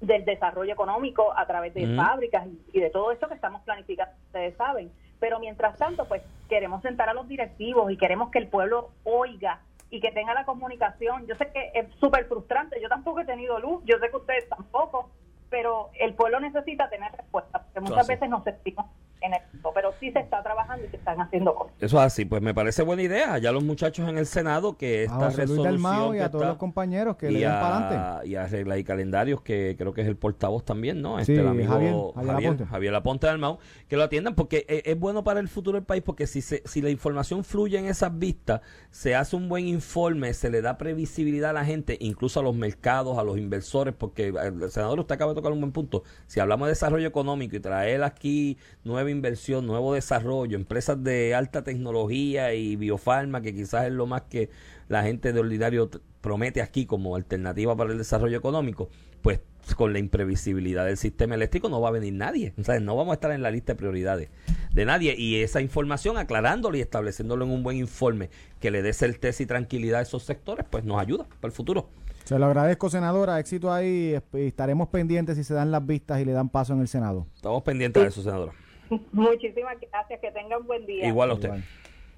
del 0.00 0.24
desarrollo 0.24 0.72
económico 0.72 1.36
a 1.36 1.44
través 1.46 1.74
de 1.74 1.94
fábricas 1.96 2.46
y, 2.72 2.80
de 2.80 2.90
todo 2.90 3.10
esto 3.10 3.26
que 3.26 3.34
estamos 3.34 3.62
planificando, 3.62 4.14
ustedes 4.26 4.56
saben. 4.56 4.92
Pero 5.20 5.38
mientras 5.40 5.76
tanto, 5.76 6.06
pues 6.06 6.22
queremos 6.48 6.82
sentar 6.82 7.08
a 7.08 7.14
los 7.14 7.28
directivos 7.28 7.90
y 7.90 7.96
queremos 7.96 8.30
que 8.30 8.38
el 8.38 8.48
pueblo 8.48 8.90
oiga 9.04 9.60
y 9.90 10.00
que 10.00 10.12
tenga 10.12 10.34
la 10.34 10.44
comunicación. 10.44 11.26
Yo 11.26 11.34
sé 11.36 11.50
que 11.52 11.70
es 11.74 11.88
súper 12.00 12.26
frustrante, 12.26 12.80
yo 12.80 12.88
tampoco 12.88 13.20
he 13.20 13.24
tenido 13.24 13.58
luz, 13.58 13.82
yo 13.84 13.98
sé 13.98 14.10
que 14.10 14.16
ustedes 14.16 14.48
tampoco, 14.48 15.10
pero 15.50 15.90
el 15.98 16.14
pueblo 16.14 16.40
necesita 16.40 16.88
tener 16.90 17.10
respuesta, 17.12 17.62
porque 17.62 17.80
muchas 17.80 18.06
veces 18.06 18.28
nos 18.28 18.44
sentimos 18.44 18.86
en 19.20 19.34
esto, 19.34 19.70
pero 19.74 19.92
sí 19.98 20.10
se 20.12 20.20
está 20.20 20.42
trabajando 20.42 20.86
y 20.86 20.90
se 20.90 20.96
están 20.96 21.20
haciendo 21.20 21.54
cosas. 21.54 21.74
Eso 21.80 21.98
es 21.98 22.02
así, 22.04 22.24
pues 22.24 22.42
me 22.42 22.54
parece 22.54 22.82
buena 22.82 23.02
idea. 23.02 23.38
Ya 23.38 23.52
los 23.52 23.64
muchachos 23.64 24.08
en 24.08 24.18
el 24.18 24.26
Senado 24.26 24.76
que 24.76 25.04
esta 25.04 25.26
a 25.26 25.30
resolución 25.30 26.16
y 26.16 26.20
a 26.20 26.30
todos 26.30 26.46
los 26.46 26.56
compañeros 26.56 27.16
que 27.16 27.30
le 27.30 27.40
den 27.40 27.50
para 27.50 27.76
adelante. 27.88 28.28
Y 28.28 28.36
a 28.36 28.46
regla 28.46 28.78
y 28.78 28.84
calendarios 28.84 29.40
que 29.42 29.74
creo 29.78 29.92
que 29.92 30.02
es 30.02 30.08
el 30.08 30.16
portavoz 30.16 30.64
también, 30.64 31.02
¿no? 31.02 31.18
Este, 31.18 31.40
el 31.40 31.48
amigo 31.48 32.12
Javier, 32.14 32.66
Javier, 32.66 32.94
Aponte. 32.94 33.26
del 33.26 33.38
Mau, 33.38 33.58
que 33.88 33.96
lo 33.96 34.04
atiendan 34.04 34.34
porque 34.34 34.64
es, 34.68 34.82
es, 34.84 34.98
bueno 34.98 35.24
para 35.24 35.40
el 35.40 35.48
futuro 35.48 35.76
del 35.76 35.84
país 35.84 36.02
porque 36.04 36.26
si 36.26 36.40
se, 36.40 36.62
si 36.64 36.80
la 36.82 36.90
información 36.90 37.44
fluye 37.44 37.78
en 37.78 37.86
esas 37.86 38.16
vistas, 38.18 38.60
se 38.90 39.14
hace 39.14 39.36
un 39.36 39.48
buen 39.48 39.66
informe, 39.66 40.32
se 40.34 40.50
le 40.50 40.62
da 40.62 40.78
previsibilidad 40.78 41.50
a 41.50 41.52
la 41.54 41.64
gente, 41.64 41.96
incluso 42.00 42.40
a 42.40 42.42
los 42.42 42.54
mercados, 42.54 43.18
a 43.18 43.24
los 43.24 43.38
inversores, 43.38 43.94
porque 43.94 44.28
el 44.28 44.70
senador 44.70 45.00
usted 45.00 45.14
acaba 45.14 45.32
de 45.32 45.36
tocar 45.36 45.52
un 45.52 45.60
buen 45.60 45.72
punto. 45.72 46.04
Si 46.26 46.40
hablamos 46.40 46.66
de 46.66 46.72
desarrollo 46.72 47.06
económico 47.06 47.56
y 47.56 47.60
traer 47.60 48.02
aquí 48.02 48.58
nueve 48.84 49.07
inversión, 49.10 49.66
nuevo 49.66 49.94
desarrollo, 49.94 50.56
empresas 50.56 51.02
de 51.02 51.34
alta 51.34 51.64
tecnología 51.64 52.54
y 52.54 52.76
biofarma, 52.76 53.40
que 53.40 53.54
quizás 53.54 53.86
es 53.86 53.92
lo 53.92 54.06
más 54.06 54.22
que 54.22 54.50
la 54.88 55.02
gente 55.02 55.32
de 55.32 55.40
ordinario 55.40 55.90
promete 56.20 56.62
aquí 56.62 56.86
como 56.86 57.16
alternativa 57.16 57.76
para 57.76 57.92
el 57.92 57.98
desarrollo 57.98 58.36
económico, 58.36 58.88
pues 59.22 59.40
con 59.76 59.92
la 59.92 59.98
imprevisibilidad 59.98 60.86
del 60.86 60.96
sistema 60.96 61.34
eléctrico 61.34 61.68
no 61.68 61.80
va 61.80 61.88
a 61.88 61.92
venir 61.92 62.14
nadie. 62.14 62.54
O 62.56 62.80
no 62.80 62.96
vamos 62.96 63.12
a 63.12 63.14
estar 63.14 63.32
en 63.32 63.42
la 63.42 63.50
lista 63.50 63.72
de 63.72 63.76
prioridades 63.76 64.30
de 64.72 64.84
nadie. 64.84 65.14
Y 65.16 65.42
esa 65.42 65.60
información, 65.60 66.16
aclarándolo 66.16 66.76
y 66.76 66.80
estableciéndolo 66.80 67.44
en 67.44 67.50
un 67.50 67.62
buen 67.62 67.76
informe 67.76 68.30
que 68.60 68.70
le 68.70 68.82
dé 68.82 68.92
certeza 68.92 69.42
y 69.42 69.46
tranquilidad 69.46 70.00
a 70.00 70.02
esos 70.02 70.22
sectores, 70.22 70.66
pues 70.70 70.84
nos 70.84 71.00
ayuda 71.00 71.24
para 71.40 71.50
el 71.50 71.52
futuro. 71.52 71.90
Se 72.24 72.38
lo 72.38 72.44
agradezco, 72.44 72.90
senadora. 72.90 73.40
Éxito 73.40 73.72
ahí. 73.72 74.20
Estaremos 74.34 74.88
pendientes 74.88 75.36
si 75.36 75.44
se 75.44 75.54
dan 75.54 75.70
las 75.70 75.86
vistas 75.86 76.20
y 76.20 76.26
le 76.26 76.32
dan 76.32 76.50
paso 76.50 76.74
en 76.74 76.80
el 76.80 76.88
Senado. 76.88 77.26
Estamos 77.34 77.62
pendientes 77.62 78.02
de 78.02 78.08
eso, 78.10 78.22
senadora. 78.22 78.52
Muchísimas 79.12 79.76
gracias, 79.80 80.20
que 80.20 80.30
tengan 80.30 80.66
buen 80.66 80.86
día. 80.86 81.06
Igual 81.08 81.30
a 81.30 81.34
usted. 81.34 81.50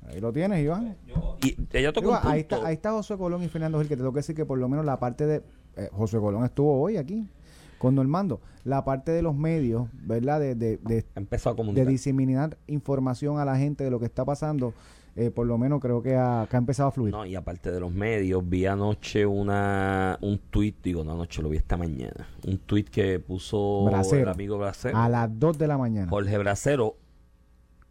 Ahí 0.09 0.21
lo 0.21 0.33
tienes, 0.33 0.63
Iván. 0.65 0.97
y 1.43 1.57
ella 1.73 1.93
ahí, 2.23 2.41
está, 2.41 2.67
ahí 2.67 2.75
está 2.75 2.91
José 2.93 3.17
Colón 3.17 3.43
y 3.43 3.49
Fernando 3.49 3.79
Gil, 3.79 3.89
que 3.89 3.97
te 3.97 4.01
tengo 4.01 4.13
que 4.13 4.21
decir 4.21 4.35
que 4.35 4.47
por 4.47 4.59
lo 4.59 4.69
menos 4.69 4.85
la 4.85 4.99
parte 4.99 5.27
de... 5.27 5.43
Eh, 5.77 5.89
José 5.93 6.19
Colón 6.19 6.45
estuvo 6.45 6.81
hoy 6.81 6.97
aquí 6.97 7.29
con 7.79 7.95
Normando. 7.95 8.41
La 8.65 8.85
parte 8.85 9.13
de 9.13 9.23
los 9.23 9.35
medios, 9.35 9.89
¿verdad? 9.93 10.41
De, 10.41 10.55
de, 10.55 10.79
de, 10.79 11.05
de 11.73 11.87
diseminar 11.87 12.59
información 12.67 13.39
a 13.39 13.45
la 13.45 13.57
gente 13.57 13.85
de 13.85 13.91
lo 13.91 13.99
que 13.99 14.07
está 14.07 14.25
pasando 14.25 14.75
eh, 15.17 15.31
por 15.31 15.47
lo 15.47 15.59
menos 15.59 15.81
creo 15.81 16.03
que 16.03 16.15
ha, 16.15 16.49
empezado 16.53 16.89
a 16.89 16.93
fluir. 16.93 17.13
No, 17.13 17.27
y 17.27 17.35
aparte 17.35 17.71
de 17.71 17.81
los 17.81 17.93
medios, 17.93 18.49
vi 18.49 18.67
anoche 18.67 19.27
una 19.27 20.19
un 20.21 20.39
tuit, 20.39 20.77
digo, 20.83 21.05
no 21.05 21.13
anoche, 21.13 21.43
lo 21.43 21.49
vi 21.49 21.57
esta 21.57 21.77
mañana, 21.77 22.29
un 22.47 22.59
tuit 22.59 22.89
que 22.89 23.19
puso 23.19 23.89
el 24.13 24.29
amigo 24.29 24.59
Bracero. 24.59 24.97
A 24.97 25.09
las 25.09 25.39
2 25.39 25.59
de 25.59 25.67
la 25.67 25.79
mañana. 25.79 26.09
Jorge 26.09 26.39
Bracero, 26.39 26.97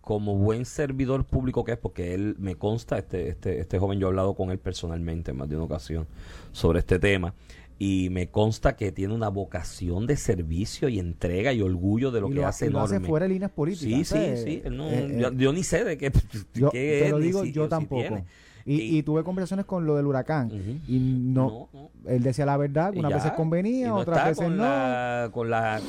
como 0.01 0.35
buen 0.35 0.65
servidor 0.65 1.25
público 1.25 1.63
que 1.63 1.73
es, 1.73 1.77
porque 1.77 2.13
él 2.13 2.35
me 2.39 2.55
consta, 2.55 2.97
este, 2.97 3.29
este, 3.29 3.59
este 3.59 3.79
joven, 3.79 3.99
yo 3.99 4.07
he 4.07 4.09
hablado 4.09 4.33
con 4.33 4.49
él 4.51 4.59
personalmente 4.59 5.31
en 5.31 5.37
más 5.37 5.49
de 5.49 5.55
una 5.55 5.65
ocasión 5.65 6.07
sobre 6.51 6.79
este 6.79 6.99
tema 6.99 7.33
y 7.81 8.09
me 8.09 8.29
consta 8.29 8.75
que 8.75 8.91
tiene 8.91 9.13
una 9.13 9.29
vocación 9.29 10.05
de 10.05 10.17
servicio 10.17 10.89
y 10.89 10.99
entrega 10.99 11.53
y 11.53 11.61
orgullo 11.61 12.11
de 12.11 12.19
lo 12.19 12.29
que 12.29 12.43
hace 12.43 12.67
y 12.67 12.69
lo 12.69 12.81
hace 12.81 12.99
fuera 12.99 13.23
de 13.23 13.33
líneas 13.33 13.51
políticas. 13.51 14.05
Sí, 14.09 14.17
sí, 14.17 14.43
sí. 14.43 14.61
Eh, 14.65 15.21
eh, 15.21 15.31
yo, 15.37 15.53
ni 15.53 15.63
sé 15.63 15.85
de 15.85 15.97
qué, 15.97 16.11
yo, 16.53 16.71
te 16.71 17.09
lo 17.09 17.19
digo, 17.19 17.45
yo 17.45 17.69
tampoco. 17.69 18.21
y, 18.65 19.01
tuve 19.03 19.23
conversaciones 19.23 19.65
con 19.65 19.85
lo 19.85 19.95
del 19.95 20.05
huracán 20.07 20.81
y 20.87 20.99
no, 20.99 21.69
él 22.05 22.21
decía 22.21 22.45
la 22.45 22.57
verdad, 22.57 22.93
unas 22.93 23.13
veces 23.13 23.31
convenía, 23.31 23.95
otras 23.95 24.27
veces 24.27 24.49
no. 24.49 25.31
con 25.31 25.49
la, 25.49 25.81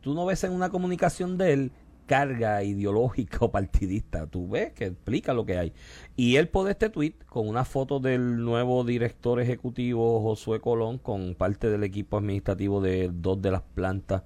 tú 0.00 0.14
no 0.14 0.24
ves 0.24 0.44
en 0.44 0.52
una 0.52 0.70
comunicación 0.70 1.36
de 1.36 1.52
él 1.52 1.72
carga 2.06 2.62
ideológica 2.62 3.38
o 3.40 3.50
partidista. 3.50 4.26
Tú 4.26 4.48
ves 4.48 4.72
que 4.72 4.86
explica 4.86 5.32
lo 5.32 5.44
que 5.44 5.58
hay. 5.58 5.72
Y 6.16 6.36
él 6.36 6.48
pone 6.48 6.70
este 6.72 6.90
tweet 6.90 7.14
con 7.26 7.48
una 7.48 7.64
foto 7.64 8.00
del 8.00 8.44
nuevo 8.44 8.84
director 8.84 9.40
ejecutivo 9.40 10.20
Josué 10.22 10.60
Colón 10.60 10.98
con 10.98 11.34
parte 11.34 11.70
del 11.70 11.84
equipo 11.84 12.18
administrativo 12.18 12.80
de 12.80 13.10
dos 13.12 13.40
de 13.40 13.50
las 13.50 13.62
plantas 13.62 14.22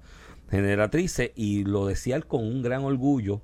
generatrices 0.49 1.31
y 1.35 1.63
lo 1.63 1.85
decía 1.85 2.15
él 2.15 2.25
con 2.25 2.43
un 2.43 2.61
gran 2.61 2.83
orgullo 2.83 3.41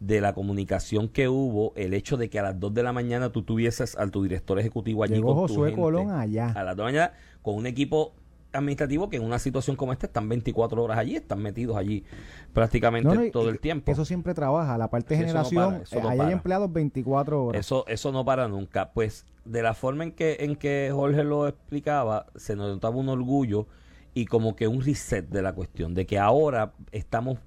de 0.00 0.20
la 0.20 0.34
comunicación 0.34 1.08
que 1.08 1.28
hubo, 1.28 1.72
el 1.76 1.94
hecho 1.94 2.16
de 2.16 2.28
que 2.28 2.38
a 2.38 2.42
las 2.42 2.60
2 2.60 2.74
de 2.74 2.82
la 2.82 2.92
mañana 2.92 3.30
tú 3.30 3.42
tuvieses 3.42 3.96
al 3.96 4.10
tu 4.10 4.22
director 4.22 4.58
ejecutivo 4.58 5.02
allí 5.02 5.20
con 5.20 5.34
Josué 5.34 5.72
Colón 5.72 6.10
allá. 6.10 6.52
A 6.54 6.62
las 6.62 6.76
2 6.76 6.86
de 6.86 6.92
la 6.92 7.06
mañana 7.06 7.12
con 7.42 7.54
un 7.54 7.66
equipo 7.66 8.14
administrativo 8.54 9.08
que 9.08 9.16
en 9.16 9.24
una 9.24 9.38
situación 9.38 9.76
como 9.76 9.92
esta 9.92 10.06
están 10.06 10.28
24 10.28 10.82
horas 10.82 10.98
allí, 10.98 11.16
están 11.16 11.42
metidos 11.42 11.76
allí 11.76 12.04
prácticamente 12.52 13.30
todo 13.30 13.50
el 13.50 13.60
tiempo. 13.60 13.90
Eso 13.90 14.04
siempre 14.04 14.34
trabaja, 14.34 14.78
la 14.78 14.88
parte 14.88 15.14
de 15.14 15.20
generación, 15.20 15.82
eh, 15.90 16.00
hay 16.08 16.32
empleados 16.32 16.72
24 16.72 17.44
horas. 17.44 17.60
Eso 17.60 17.84
eso 17.88 18.12
no 18.12 18.24
para 18.24 18.48
nunca. 18.48 18.92
Pues 18.92 19.26
de 19.44 19.62
la 19.62 19.74
forma 19.74 20.04
en 20.04 20.12
que 20.12 20.38
en 20.40 20.56
que 20.56 20.90
Jorge 20.92 21.24
lo 21.24 21.48
explicaba, 21.48 22.26
se 22.36 22.56
nos 22.56 22.68
notaba 22.68 22.96
un 22.96 23.08
orgullo 23.08 23.66
y 24.14 24.26
como 24.26 24.54
que 24.56 24.68
un 24.68 24.80
reset 24.80 25.28
de 25.28 25.42
la 25.42 25.52
cuestión, 25.52 25.94
de 25.94 26.06
que 26.06 26.18
ahora 26.18 26.72
estamos 26.92 27.38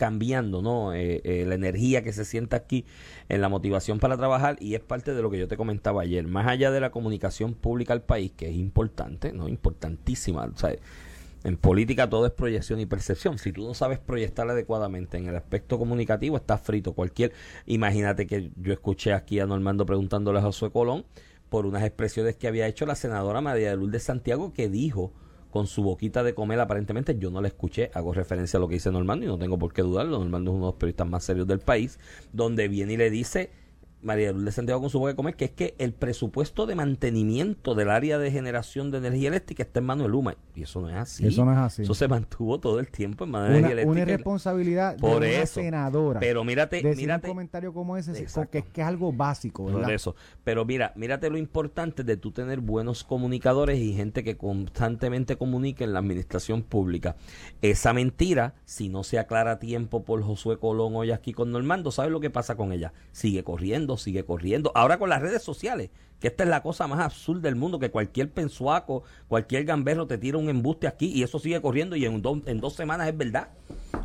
cambiando, 0.00 0.62
¿no? 0.62 0.94
Eh, 0.94 1.20
eh, 1.24 1.44
la 1.46 1.56
energía 1.56 2.02
que 2.02 2.14
se 2.14 2.24
siente 2.24 2.56
aquí 2.56 2.86
en 3.28 3.42
la 3.42 3.50
motivación 3.50 3.98
para 3.98 4.16
trabajar 4.16 4.56
y 4.58 4.74
es 4.74 4.80
parte 4.80 5.12
de 5.12 5.20
lo 5.20 5.30
que 5.30 5.38
yo 5.38 5.46
te 5.46 5.58
comentaba 5.58 6.00
ayer. 6.00 6.26
Más 6.26 6.46
allá 6.46 6.70
de 6.70 6.80
la 6.80 6.90
comunicación 6.90 7.52
pública 7.52 7.92
al 7.92 8.00
país, 8.00 8.32
que 8.34 8.48
es 8.48 8.56
importante, 8.56 9.34
¿no? 9.34 9.46
Importantísima. 9.46 10.46
O 10.46 10.56
sea, 10.56 10.74
en 11.44 11.58
política 11.58 12.08
todo 12.08 12.24
es 12.24 12.32
proyección 12.32 12.80
y 12.80 12.86
percepción. 12.86 13.36
Si 13.36 13.52
tú 13.52 13.66
no 13.66 13.74
sabes 13.74 13.98
proyectar 13.98 14.48
adecuadamente 14.48 15.18
en 15.18 15.28
el 15.28 15.36
aspecto 15.36 15.78
comunicativo, 15.78 16.38
estás 16.38 16.62
frito. 16.62 16.94
Cualquier, 16.94 17.34
imagínate 17.66 18.26
que 18.26 18.52
yo 18.56 18.72
escuché 18.72 19.12
aquí 19.12 19.38
a 19.38 19.44
Normando 19.44 19.84
preguntándole 19.84 20.38
a 20.38 20.42
Josué 20.42 20.70
Colón 20.70 21.04
por 21.50 21.66
unas 21.66 21.84
expresiones 21.84 22.36
que 22.36 22.48
había 22.48 22.66
hecho 22.68 22.86
la 22.86 22.94
senadora 22.94 23.42
María 23.42 23.68
de 23.68 23.76
Lourdes 23.76 24.04
Santiago 24.04 24.54
que 24.54 24.70
dijo 24.70 25.12
con 25.50 25.66
su 25.66 25.82
boquita 25.82 26.22
de 26.22 26.34
comer 26.34 26.60
aparentemente. 26.60 27.16
Yo 27.18 27.30
no 27.30 27.40
la 27.40 27.48
escuché, 27.48 27.90
hago 27.94 28.12
referencia 28.12 28.56
a 28.56 28.60
lo 28.60 28.68
que 28.68 28.74
dice 28.74 28.90
Normando 28.90 29.26
y 29.26 29.28
no 29.28 29.38
tengo 29.38 29.58
por 29.58 29.72
qué 29.72 29.82
dudarlo. 29.82 30.18
Normando 30.18 30.50
es 30.50 30.54
uno 30.56 30.66
de 30.66 30.72
los 30.72 30.78
periodistas 30.78 31.08
más 31.08 31.24
serios 31.24 31.46
del 31.46 31.60
país, 31.60 31.98
donde 32.32 32.68
viene 32.68 32.94
y 32.94 32.96
le 32.96 33.10
dice 33.10 33.50
María 34.02 34.32
Lourdes 34.32 34.54
Santiago 34.54 34.80
con 34.80 34.90
su 34.90 34.98
boca 34.98 35.10
de 35.10 35.16
comer, 35.16 35.34
que 35.34 35.44
es 35.46 35.50
que 35.50 35.74
el 35.78 35.92
presupuesto 35.92 36.66
de 36.66 36.74
mantenimiento 36.74 37.74
del 37.74 37.90
área 37.90 38.18
de 38.18 38.30
generación 38.30 38.90
de 38.90 38.98
energía 38.98 39.28
eléctrica 39.28 39.62
está 39.62 39.80
en 39.80 39.86
manos 39.86 40.06
de 40.06 40.10
Luma. 40.10 40.36
Y 40.54 40.62
eso 40.62 40.80
no 40.80 40.88
es 40.88 40.96
así. 40.96 41.26
Eso 41.26 41.44
no 41.44 41.52
es 41.52 41.58
así. 41.58 41.82
Eso 41.82 41.94
se 41.94 42.08
mantuvo 42.08 42.58
todo 42.58 42.80
el 42.80 42.88
tiempo 42.88 43.24
en 43.24 43.30
manos 43.30 43.48
de 43.48 43.58
energía 43.58 43.72
eléctrica. 43.72 43.90
Una 43.90 44.00
irresponsabilidad 44.00 44.96
por 44.96 45.20
de 45.20 45.36
una 45.36 45.46
senadora. 45.46 46.20
Pero 46.20 46.44
mírate, 46.44 46.82
mírate. 46.82 47.28
un 47.28 47.32
comentario 47.32 47.72
como 47.74 47.96
ese, 47.96 48.26
porque 48.34 48.58
es 48.58 48.64
que 48.64 48.80
es 48.80 48.86
algo 48.86 49.12
básico. 49.12 49.66
Por 49.66 49.90
eso. 49.90 50.14
Pero 50.44 50.64
mira, 50.64 50.92
mírate 50.96 51.28
lo 51.28 51.36
importante 51.36 52.02
de 52.02 52.16
tú 52.16 52.32
tener 52.32 52.60
buenos 52.60 53.04
comunicadores 53.04 53.78
y 53.78 53.92
gente 53.92 54.24
que 54.24 54.36
constantemente 54.36 55.36
comunique 55.36 55.84
en 55.84 55.92
la 55.92 55.98
administración 55.98 56.62
pública. 56.62 57.16
Esa 57.60 57.92
mentira, 57.92 58.54
si 58.64 58.88
no 58.88 59.04
se 59.04 59.18
aclara 59.18 59.52
a 59.52 59.58
tiempo 59.58 60.04
por 60.04 60.22
Josué 60.22 60.58
Colón 60.58 60.96
hoy 60.96 61.10
aquí 61.10 61.32
con 61.32 61.52
Normando, 61.52 61.90
¿sabes 61.90 62.10
lo 62.10 62.20
que 62.20 62.30
pasa 62.30 62.56
con 62.56 62.72
ella? 62.72 62.92
Sigue 63.12 63.44
corriendo 63.44 63.89
sigue 63.96 64.24
corriendo. 64.24 64.72
Ahora 64.74 64.98
con 64.98 65.08
las 65.08 65.22
redes 65.22 65.42
sociales, 65.42 65.90
que 66.20 66.28
esta 66.28 66.44
es 66.44 66.50
la 66.50 66.62
cosa 66.62 66.86
más 66.86 67.00
absurda 67.00 67.42
del 67.42 67.56
mundo, 67.56 67.78
que 67.78 67.90
cualquier 67.90 68.30
pensuaco, 68.30 69.02
cualquier 69.28 69.64
gamberro 69.64 70.06
te 70.06 70.18
tira 70.18 70.38
un 70.38 70.48
embuste 70.48 70.86
aquí 70.86 71.06
y 71.06 71.22
eso 71.22 71.38
sigue 71.38 71.60
corriendo 71.60 71.96
y 71.96 72.04
en, 72.04 72.22
en 72.46 72.60
dos 72.60 72.74
semanas 72.74 73.08
es 73.08 73.16
verdad. 73.16 73.48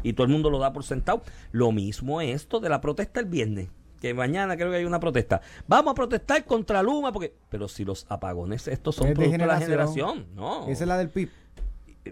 Y 0.04 0.14
todo 0.14 0.26
el 0.26 0.32
mundo 0.32 0.50
lo 0.50 0.60
da 0.60 0.72
por 0.72 0.84
sentado. 0.84 1.24
Lo 1.52 1.72
mismo 1.72 2.22
es 2.22 2.36
esto 2.36 2.60
de 2.60 2.70
la 2.70 2.82
protesta 2.82 3.20
el 3.20 3.26
viernes 3.26 3.70
que 4.06 4.14
mañana 4.14 4.56
creo 4.56 4.70
que 4.70 4.78
hay 4.78 4.86
una 4.86 5.00
protesta. 5.00 5.42
Vamos 5.68 5.94
a 5.94 5.96
protestar 5.96 6.46
contra 6.46 6.84
Luma, 6.84 7.12
porque 7.12 7.34
pero 7.50 7.68
si 7.68 7.84
los 7.84 8.06
apagones 8.10 8.68
estos 8.68 8.96
son 8.96 9.14
de 9.14 9.38
la 9.38 9.58
generación, 9.60 10.28
no. 10.36 10.68
Esa 10.68 10.84
es 10.84 10.88
la 10.88 10.98
del 10.98 11.10
PIB. 11.10 11.30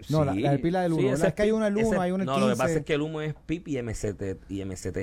No, 0.08 0.24
la, 0.24 0.32
pila 0.58 0.82
del 0.82 0.92
humo. 0.92 1.12
es 1.12 1.34
que 1.34 1.42
hay 1.42 1.50
una 1.52 1.68
el 1.68 1.76
1, 1.76 2.00
hay 2.00 2.10
una 2.10 2.24
No, 2.24 2.38
lo 2.38 2.48
que 2.48 2.56
pasa 2.56 2.78
es 2.78 2.84
que 2.84 2.94
el 2.94 3.02
humo 3.02 3.20
es 3.20 3.34
PIP 3.46 3.68
y 3.68 3.82
MCT, 3.82 4.50
y 4.50 4.64
MCT. 4.64 4.98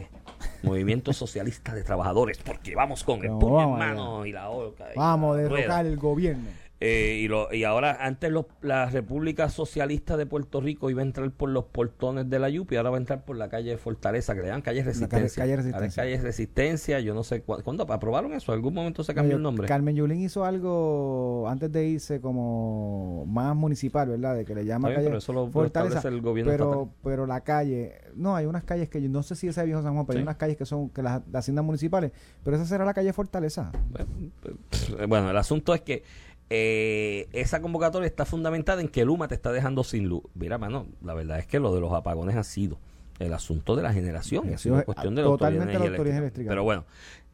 Movimiento 0.64 1.14
Socialista 1.14 1.74
de 1.74 1.84
Trabajadores, 1.84 2.38
porque 2.40 2.76
vamos 2.76 3.04
con 3.04 3.24
el 3.24 3.32
puño 3.32 3.74
en 3.74 3.80
mano 3.80 4.26
y 4.26 4.32
la. 4.32 4.50
Vamos 4.96 5.36
a 5.36 5.42
derrocar 5.42 5.86
el 5.86 5.98
gobierno. 5.98 6.50
Eh, 6.84 7.20
y, 7.22 7.28
lo, 7.28 7.54
y 7.54 7.64
ahora, 7.64 7.96
antes 8.02 8.34
la 8.64 8.88
República 8.88 9.50
Socialista 9.50 10.18
de 10.18 10.26
Puerto 10.26 10.62
Rico 10.62 10.90
iba 10.90 11.04
a 11.04 11.06
entrar 11.06 11.30
por 11.30 11.50
los 11.50 11.66
portones 11.66 12.28
de 12.28 12.40
la 12.40 12.50
Yupi, 12.50 12.76
ahora 12.76 12.90
va 12.90 12.98
a 12.98 13.00
entrar 13.00 13.24
por 13.24 13.38
la 13.38 13.50
calle 13.50 13.78
Fortaleza, 13.78 14.34
que 14.34 14.42
le 14.42 14.48
llaman 14.48 14.64
calle 14.64 14.82
Resistencia. 14.84 15.44
Calle, 15.44 15.58
Resistencia. 15.58 16.02
calle 16.02 16.18
Resistencia, 16.20 17.00
yo 17.00 17.14
no 17.14 17.24
sé 17.24 17.44
cuándo, 17.44 17.84
aprobaron 17.84 18.34
eso, 18.34 18.52
algún 18.52 18.74
momento 18.74 19.04
se 19.04 19.14
cambió 19.14 19.36
el 19.36 19.44
nombre. 19.44 19.68
Carmen 19.68 19.96
Yulín 19.96 20.22
hizo 20.22 20.44
algo 20.44 21.46
antes 21.48 21.72
de 21.72 21.86
irse 21.86 22.20
como 22.20 23.28
más 23.28 23.56
municipal, 23.56 24.10
¿verdad? 24.10 24.36
De 24.38 24.44
que 24.44 24.56
le 24.56 24.66
llama 24.66 24.92
calle 24.92 25.22
Fortaleza. 25.22 26.08
El 26.08 26.22
gobierno 26.22 26.52
pero, 26.52 26.90
pero 27.04 27.28
la 27.28 27.42
calle, 27.42 27.94
no, 28.16 28.36
hay 28.36 28.48
unas 28.48 28.64
calles 28.64 28.90
que 28.90 29.00
yo 29.04 29.08
no 29.08 29.22
sé 29.22 29.36
si 29.36 29.48
esa 29.48 29.62
es 29.62 29.68
Viejo 29.68 29.84
San 29.84 29.94
Juan, 29.94 30.08
pero 30.08 30.18
hay 30.18 30.24
unas 30.24 30.38
calles 30.38 30.58
que 30.58 30.66
son 30.66 30.90
que 30.90 31.04
las, 31.04 31.22
las 31.32 31.42
haciendas 31.42 31.64
municipales, 31.64 32.12
pero 32.44 32.56
esa 32.56 32.66
será 32.66 32.86
la 32.86 32.96
calle 32.96 33.14
Fortaleza. 33.14 33.72
bueno 35.08 35.30
el 35.30 35.38
asunto 35.38 35.76
es 35.76 35.82
que 35.82 36.02
eh, 36.54 37.30
esa 37.32 37.62
convocatoria 37.62 38.06
está 38.06 38.26
fundamentada 38.26 38.82
en 38.82 38.90
que 38.90 39.06
Luma 39.06 39.30
te 39.30 39.36
está 39.36 39.54
dejando 39.54 39.86
sin 39.86 40.10
luz. 40.10 40.24
Mira, 40.34 40.58
mano, 40.58 40.86
la 41.02 41.14
verdad 41.14 41.40
es 41.40 41.48
que 41.48 41.62
lo 41.62 41.74
de 41.74 41.80
los 41.80 41.94
apagones 41.94 42.36
ha 42.36 42.44
sido 42.44 42.78
el 43.20 43.34
asunto 43.34 43.78
de 43.78 43.84
la 43.84 43.94
generación, 43.94 44.54
ha 44.54 44.58
sido 44.58 44.84
cuestión 44.84 45.16
de 45.16 45.22
la 45.22 45.30
autoridad, 45.30 45.70
eléctrica. 45.70 46.50
Pero 46.50 46.66
bueno, 46.66 46.84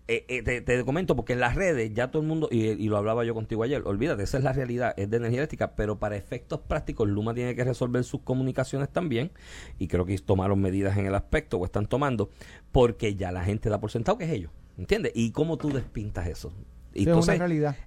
eh, 0.07 0.23
eh, 0.27 0.61
te, 0.61 0.85
comento 0.85 1.15
porque 1.15 1.33
en 1.33 1.39
las 1.39 1.55
redes 1.55 1.91
ya 1.95 2.11
todo 2.11 2.21
el 2.21 2.27
mundo, 2.27 2.47
y, 2.51 2.67
y, 2.67 2.89
lo 2.89 2.97
hablaba 2.97 3.25
yo 3.25 3.33
contigo 3.33 3.63
ayer, 3.63 3.81
olvídate, 3.85 4.21
esa 4.21 4.37
es 4.37 4.43
la 4.43 4.53
realidad, 4.53 4.93
es 4.97 5.09
de 5.09 5.17
energía 5.17 5.39
eléctrica, 5.39 5.75
pero 5.75 5.97
para 5.97 6.15
efectos 6.15 6.59
prácticos 6.59 7.09
Luma 7.09 7.33
tiene 7.33 7.55
que 7.55 7.63
resolver 7.63 8.03
sus 8.03 8.21
comunicaciones 8.21 8.87
también, 8.89 9.31
y 9.79 9.87
creo 9.87 10.05
que 10.05 10.15
tomaron 10.19 10.61
medidas 10.61 10.95
en 10.95 11.07
el 11.07 11.15
aspecto, 11.15 11.57
o 11.57 11.65
están 11.65 11.87
tomando, 11.87 12.29
porque 12.71 13.15
ya 13.15 13.31
la 13.31 13.43
gente 13.43 13.67
da 13.69 13.79
por 13.79 13.89
sentado 13.89 14.19
que 14.19 14.25
es 14.25 14.31
ellos, 14.31 14.51
¿entiendes? 14.77 15.13
¿Y 15.15 15.31
cómo 15.31 15.57
tú 15.57 15.71
despintas 15.71 16.27
eso? 16.27 16.53
Y 16.97 17.03
entonces, 17.03 17.39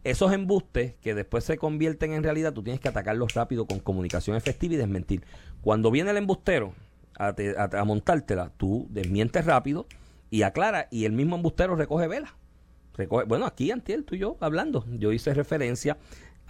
esos 0.05 0.33
embustes 0.33 0.95
que 1.01 1.15
después 1.15 1.43
se 1.45 1.59
convierten 1.59 2.13
en 2.13 2.23
realidad, 2.23 2.53
tú 2.53 2.63
tienes 2.63 2.81
que 2.81 2.89
atacarlos 2.89 3.35
rápido 3.35 3.67
con 3.67 3.81
comunicación 3.81 4.37
efectiva 4.37 4.75
y 4.75 4.77
desmentir. 4.77 5.25
Cuando 5.63 5.91
viene 5.91 6.11
el 6.13 6.17
embustero 6.17 6.75
a, 7.19 7.35
a, 7.73 7.85
montártela, 7.85 8.53
tú 8.57 8.87
desmientes 8.91 9.45
rápido 9.45 9.87
y 10.31 10.43
aclara, 10.43 10.87
y 10.91 11.07
el 11.07 11.13
mismo 11.13 11.35
embustero 11.35 11.75
recoge 11.75 12.07
vela. 12.07 12.35
Recoge, 12.97 13.25
bueno, 13.25 13.47
aquí 13.47 13.73
Antiel, 13.73 14.05
tú 14.05 14.15
y 14.15 14.19
yo 14.19 14.37
hablando, 14.41 14.85
yo 14.99 15.13
hice 15.13 15.35
referencia 15.35 15.99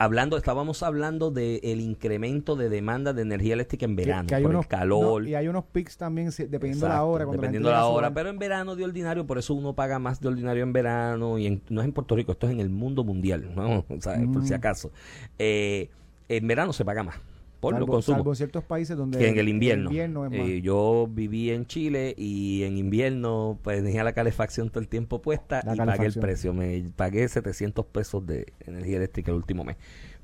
hablando, 0.00 0.38
estábamos 0.38 0.82
hablando 0.82 1.30
del 1.30 1.60
el 1.62 1.80
incremento 1.82 2.56
de 2.56 2.70
demanda 2.70 3.12
de 3.12 3.20
energía 3.20 3.52
eléctrica 3.52 3.84
en 3.84 3.96
verano, 3.96 4.26
que, 4.26 4.36
por 4.40 4.50
unos, 4.50 4.64
el 4.64 4.68
calor. 4.68 5.28
y 5.28 5.34
hay 5.34 5.46
unos 5.46 5.66
pics 5.66 5.98
también 5.98 6.30
dependiendo 6.30 6.86
de 6.86 6.92
la 6.92 7.04
hora. 7.04 7.26
Dependiendo 7.26 7.68
de 7.68 7.74
la 7.74 7.84
hora, 7.84 8.12
pero 8.14 8.30
en 8.30 8.38
verano 8.38 8.76
de 8.76 8.84
ordinario, 8.84 9.26
por 9.26 9.36
eso 9.36 9.52
uno 9.52 9.74
paga 9.74 9.98
más 9.98 10.18
de 10.18 10.28
ordinario 10.28 10.62
en 10.62 10.72
verano, 10.72 11.38
y 11.38 11.62
no 11.68 11.82
es 11.82 11.84
en 11.84 11.92
Puerto 11.92 12.16
Rico, 12.16 12.32
esto 12.32 12.46
es 12.46 12.52
en 12.54 12.60
el 12.60 12.70
mundo 12.70 13.04
mundial, 13.04 13.54
¿no? 13.54 13.84
por 14.32 14.42
si 14.42 14.52
mm. 14.52 14.54
acaso. 14.54 14.90
Eh, 15.38 15.90
en 16.30 16.46
verano 16.46 16.72
se 16.72 16.84
paga 16.84 17.02
más. 17.02 17.16
Por 17.60 17.74
salvo, 17.74 17.86
consumo. 17.86 18.18
Salvo 18.18 18.34
ciertos 18.34 18.64
países 18.64 18.96
donde 18.96 19.18
que 19.18 19.28
en 19.28 19.38
el 19.38 19.48
invierno, 19.48 19.90
eh, 20.32 20.62
yo 20.62 21.06
viví 21.10 21.50
en 21.50 21.66
Chile 21.66 22.14
y 22.16 22.62
en 22.62 22.78
invierno 22.78 23.58
pues 23.62 23.84
tenía 23.84 24.02
la 24.02 24.14
calefacción 24.14 24.70
todo 24.70 24.80
el 24.80 24.88
tiempo 24.88 25.20
puesta 25.20 25.62
y 25.72 25.76
pagué 25.76 26.06
el 26.06 26.14
precio. 26.14 26.54
Me 26.54 26.90
pagué 26.96 27.28
700 27.28 27.84
pesos 27.86 28.26
de 28.26 28.52
energía 28.66 28.96
eléctrica 28.96 29.30
el 29.30 29.36
último 29.36 29.64
mes 29.64 29.76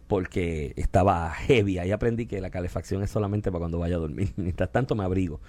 porque 0.06 0.72
estaba 0.76 1.30
heavy. 1.30 1.78
Ahí 1.78 1.90
aprendí 1.90 2.26
que 2.26 2.40
la 2.40 2.50
calefacción 2.50 3.02
es 3.02 3.10
solamente 3.10 3.50
para 3.50 3.60
cuando 3.60 3.78
vaya 3.78 3.96
a 3.96 3.98
dormir. 3.98 4.32
Mientras 4.36 4.70
tanto 4.72 4.94
me 4.94 5.04
abrigo. 5.04 5.40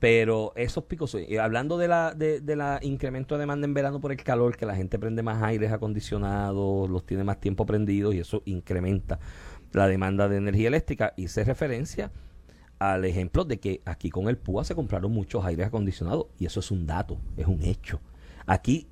Pero 0.00 0.52
esos 0.56 0.84
picos, 0.84 1.14
eh, 1.14 1.38
hablando 1.38 1.78
de 1.78 1.88
la, 1.88 2.14
de, 2.14 2.40
de, 2.40 2.56
la 2.56 2.78
incremento 2.82 3.36
de 3.36 3.40
demanda 3.40 3.64
en 3.64 3.74
verano 3.74 4.00
por 4.00 4.12
el 4.12 4.22
calor, 4.22 4.56
que 4.56 4.66
la 4.66 4.74
gente 4.76 4.98
prende 4.98 5.22
más 5.22 5.42
aires 5.42 5.72
acondicionados, 5.72 6.90
los 6.90 7.06
tiene 7.06 7.24
más 7.24 7.40
tiempo 7.40 7.64
prendidos 7.64 8.14
y 8.14 8.18
eso 8.18 8.42
incrementa 8.44 9.18
la 9.74 9.86
demanda 9.88 10.28
de 10.28 10.36
energía 10.36 10.68
eléctrica. 10.68 11.12
Hice 11.16 11.44
referencia 11.44 12.10
al 12.78 13.04
ejemplo 13.04 13.44
de 13.44 13.60
que 13.60 13.82
aquí 13.84 14.10
con 14.10 14.28
el 14.28 14.38
PUA 14.38 14.64
se 14.64 14.74
compraron 14.74 15.12
muchos 15.12 15.44
aires 15.44 15.66
acondicionados 15.66 16.26
y 16.38 16.46
eso 16.46 16.60
es 16.60 16.70
un 16.70 16.86
dato, 16.86 17.18
es 17.36 17.46
un 17.46 17.62
hecho. 17.62 18.00
Aquí 18.46 18.88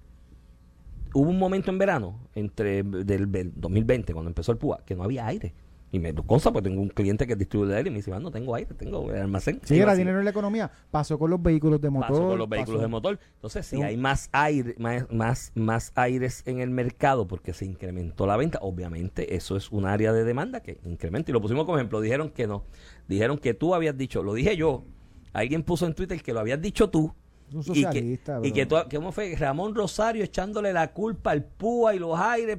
hubo 1.14 1.30
un 1.30 1.38
momento 1.38 1.70
en 1.70 1.78
verano, 1.78 2.28
entre 2.34 2.82
del, 2.82 3.52
2020, 3.54 4.12
cuando 4.12 4.30
empezó 4.30 4.52
el 4.52 4.58
PUA, 4.58 4.84
que 4.84 4.94
no 4.94 5.04
había 5.04 5.26
aire. 5.26 5.54
Y 5.94 5.98
me 5.98 6.14
consta, 6.14 6.50
pues 6.50 6.64
tengo 6.64 6.80
un 6.80 6.88
cliente 6.88 7.26
que 7.26 7.36
distribuye 7.36 7.76
aire 7.76 7.88
y 7.88 7.92
me 7.92 7.98
dice, 7.98 8.10
no 8.18 8.30
tengo 8.30 8.54
aire, 8.54 8.74
tengo 8.74 9.12
el 9.12 9.20
almacén. 9.20 9.60
Sí, 9.62 9.78
era 9.78 9.94
dinero 9.94 10.20
en 10.20 10.24
la 10.24 10.30
economía. 10.30 10.72
Pasó 10.90 11.18
con 11.18 11.28
los 11.28 11.42
vehículos 11.42 11.82
de 11.82 11.90
motor. 11.90 12.08
Pasó 12.08 12.28
con 12.28 12.38
los 12.38 12.48
vehículos 12.48 12.80
de 12.80 12.88
motor. 12.88 13.20
Entonces, 13.34 13.66
si 13.66 13.82
hay 13.82 13.98
más 13.98 14.30
aire, 14.32 14.74
más, 14.78 15.04
más, 15.12 15.52
más 15.54 15.92
aires 15.94 16.44
en 16.46 16.60
el 16.60 16.70
mercado 16.70 17.28
porque 17.28 17.52
se 17.52 17.66
incrementó 17.66 18.26
la 18.26 18.38
venta, 18.38 18.58
obviamente 18.62 19.36
eso 19.36 19.54
es 19.54 19.70
un 19.70 19.84
área 19.84 20.14
de 20.14 20.24
demanda 20.24 20.60
que 20.60 20.80
incrementa. 20.84 21.30
Y 21.30 21.34
lo 21.34 21.42
pusimos 21.42 21.66
como 21.66 21.76
ejemplo. 21.76 22.00
Dijeron 22.00 22.30
que 22.30 22.46
no. 22.46 22.64
Dijeron 23.06 23.36
que 23.36 23.52
tú 23.52 23.74
habías 23.74 23.94
dicho, 23.94 24.22
lo 24.22 24.32
dije 24.32 24.56
yo. 24.56 24.86
Alguien 25.34 25.62
puso 25.62 25.86
en 25.86 25.92
Twitter 25.92 26.22
que 26.22 26.32
lo 26.32 26.40
habías 26.40 26.62
dicho 26.62 26.88
tú. 26.88 27.14
Un 27.52 27.62
socialista, 27.62 28.38
y 28.38 28.52
que, 28.52 28.60
y 28.60 28.66
que, 28.66 28.96
¿cómo 28.96 29.12
fue? 29.12 29.36
Ramón 29.36 29.74
Rosario 29.74 30.24
echándole 30.24 30.72
la 30.72 30.90
culpa 30.94 31.32
al 31.32 31.44
PUA 31.44 31.96
y 31.96 31.98
los 31.98 32.18
aires. 32.18 32.56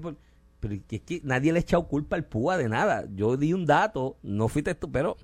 Pero 0.64 0.76
es 0.76 1.02
que 1.02 1.22
nadie 1.24 1.52
le 1.52 1.60
ha 1.60 1.62
echado 1.62 1.88
culpa 1.88 2.16
al 2.16 2.24
PUA 2.24 2.58
de 2.58 2.70
nada. 2.70 3.06
Yo 3.14 3.36
di 3.36 3.54
un 3.54 3.66
dato, 3.66 4.18
no 4.24 4.48
fuiste 4.48 4.74
tú, 4.76 4.90
pero 4.92 5.18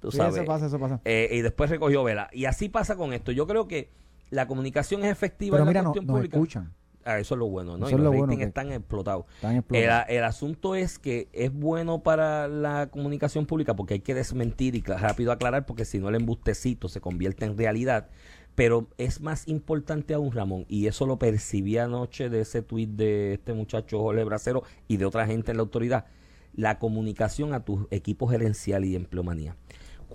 tú 0.00 0.12
sabes. 0.12 0.36
Eso 0.36 0.44
pasa, 0.44 0.66
eso 0.66 0.78
pasa. 0.78 1.00
Eh, 1.04 1.28
y 1.32 1.40
después 1.40 1.68
recogió 1.70 2.04
vela. 2.04 2.30
Y 2.32 2.44
así 2.44 2.68
pasa 2.68 2.94
con 2.94 3.12
esto. 3.12 3.32
Yo 3.32 3.48
creo 3.48 3.66
que 3.66 3.90
la 4.30 4.46
comunicación 4.46 5.04
es 5.04 5.10
efectiva 5.10 5.58
en 5.58 5.66
la 5.66 5.82
cuestión 5.82 6.06
pública. 6.06 6.36
escuchan. 6.36 6.72
Ah, 7.04 7.20
eso 7.20 7.36
es 7.36 7.38
lo 7.38 7.46
bueno, 7.46 7.78
¿no? 7.78 7.88
y 7.88 7.92
los 7.92 8.12
ratings 8.12 8.42
están 8.42 8.72
explotados. 8.72 9.26
El, 9.70 10.24
asunto 10.24 10.74
es 10.74 10.98
que 10.98 11.28
es 11.32 11.52
bueno 11.52 12.02
para 12.02 12.48
la 12.48 12.88
comunicación 12.90 13.46
pública 13.46 13.76
porque 13.76 13.94
hay 13.94 14.00
que 14.00 14.12
desmentir 14.12 14.74
y 14.74 14.82
rápido 14.82 15.30
aclarar 15.30 15.66
porque 15.66 15.84
si 15.84 16.00
no 16.00 16.08
el 16.08 16.16
embustecito 16.16 16.88
se 16.88 17.00
convierte 17.00 17.44
en 17.44 17.56
realidad 17.56 18.08
pero 18.56 18.88
es 18.96 19.20
más 19.20 19.46
importante 19.46 20.14
aún, 20.14 20.32
Ramón, 20.32 20.64
y 20.68 20.86
eso 20.86 21.06
lo 21.06 21.18
percibí 21.18 21.76
anoche 21.76 22.30
de 22.30 22.40
ese 22.40 22.62
tuit 22.62 22.88
de 22.88 23.34
este 23.34 23.52
muchacho 23.52 24.00
Jorge 24.00 24.24
Bracero 24.24 24.64
y 24.88 24.96
de 24.96 25.04
otra 25.04 25.26
gente 25.26 25.52
en 25.52 25.58
la 25.58 25.62
autoridad, 25.62 26.06
la 26.54 26.78
comunicación 26.78 27.52
a 27.52 27.64
tu 27.64 27.86
equipo 27.90 28.26
gerencial 28.26 28.84
y 28.86 28.90
de 28.92 28.96
empleomanía. 28.96 29.56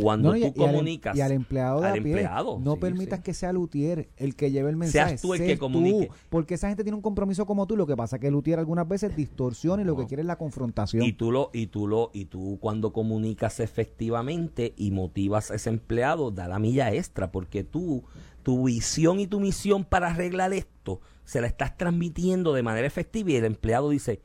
Cuando 0.01 0.31
tú 0.31 0.37
em- 0.37 0.53
comunicas 0.53 1.15
y 1.15 1.21
al 1.21 1.31
empleado, 1.31 1.83
al 1.83 1.97
empleado 1.97 2.59
no 2.59 2.77
permitas 2.77 3.19
que 3.21 3.33
sea 3.33 3.53
Lutier 3.53 4.09
el 4.17 4.35
que 4.35 4.51
lleve 4.51 4.69
el 4.69 4.77
mensaje. 4.77 5.09
Seas 5.09 5.21
tú 5.21 5.33
el 5.33 5.45
que 5.45 5.57
comunique. 5.57 6.09
porque 6.29 6.55
esa 6.55 6.67
gente 6.67 6.83
tiene 6.83 6.95
un 6.95 7.01
compromiso 7.01 7.45
como 7.45 7.67
tú. 7.67 7.75
Lo 7.75 7.87
que 7.87 7.95
pasa 7.95 8.17
es 8.17 8.21
que 8.21 8.31
Lutier 8.31 8.59
algunas 8.59 8.87
veces 8.87 9.15
distorsiona 9.15 9.81
y 9.81 9.85
lo 9.85 9.95
que 9.95 10.07
quiere 10.07 10.21
es 10.21 10.27
la 10.27 10.37
confrontación. 10.37 11.03
Y 11.03 11.13
tú 11.13 11.31
lo 11.31 11.49
y 11.53 11.67
tú 11.67 11.87
lo 11.87 12.11
y 12.13 12.25
tú 12.25 12.57
cuando 12.59 12.93
comunicas 12.93 13.59
efectivamente 13.59 14.73
y 14.77 14.91
motivas 14.91 15.51
a 15.51 15.55
ese 15.55 15.69
empleado 15.69 16.31
da 16.31 16.47
la 16.47 16.59
milla 16.59 16.93
extra 16.93 17.31
porque 17.31 17.63
tú 17.63 18.03
tu 18.43 18.65
visión 18.65 19.19
y 19.19 19.27
tu 19.27 19.39
misión 19.39 19.85
para 19.85 20.09
arreglar 20.09 20.53
esto 20.53 21.01
se 21.23 21.41
la 21.41 21.47
estás 21.47 21.77
transmitiendo 21.77 22.53
de 22.53 22.63
manera 22.63 22.87
efectiva 22.87 23.31
y 23.31 23.35
el 23.35 23.45
empleado 23.45 23.89
dice, 23.89 24.21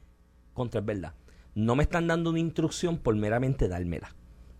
contra 0.54 0.80
es 0.80 0.86
verdad, 0.86 1.14
no 1.54 1.76
me 1.76 1.82
están 1.82 2.06
dando 2.06 2.30
una 2.30 2.40
instrucción 2.40 2.98
por 2.98 3.14
meramente 3.14 3.68
dármela. 3.68 4.14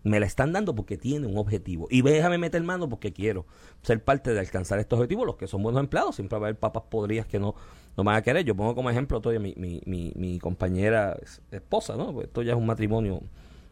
Me 0.07 0.19
la 0.19 0.25
están 0.25 0.53
dando 0.53 0.73
porque 0.73 0.97
tiene 0.97 1.27
un 1.27 1.37
objetivo. 1.37 1.87
Y 1.89 2.01
déjame 2.01 2.37
meter 2.37 2.61
mano 2.63 2.87
porque 2.87 3.11
quiero 3.13 3.45
ser 3.81 4.03
parte 4.03 4.33
de 4.33 4.39
alcanzar 4.39 4.79
estos 4.79 4.97
objetivos. 4.97 5.25
Los 5.25 5.35
que 5.35 5.47
son 5.47 5.63
buenos 5.63 5.81
empleados, 5.81 6.15
siempre 6.15 6.39
va 6.39 6.45
a 6.45 6.49
haber 6.49 6.59
papas 6.59 6.83
podridas 6.89 7.27
que 7.27 7.39
no, 7.39 7.55
no 7.95 8.03
van 8.03 8.15
a 8.15 8.21
querer. 8.21 8.45
Yo 8.45 8.55
pongo 8.55 8.75
como 8.75 8.89
ejemplo 8.89 9.19
todavía 9.21 9.39
mi, 9.39 9.53
mi, 9.57 9.81
mi, 9.85 10.13
mi 10.15 10.39
compañera 10.39 11.17
esposa, 11.51 11.95
¿no? 11.97 12.13
Pues 12.13 12.27
esto 12.27 12.41
ya 12.41 12.53
es 12.53 12.57
un 12.57 12.65
matrimonio 12.65 13.21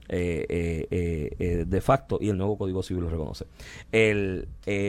eh, 0.07 0.45
eh, 0.49 1.35
eh, 1.39 1.65
de 1.67 1.81
facto 1.81 2.19
y 2.21 2.29
el 2.29 2.37
nuevo 2.37 2.59
Código 2.59 2.83
Civil 2.83 3.03
lo 3.03 3.09
reconoce. 3.09 3.45
Él 3.91 4.47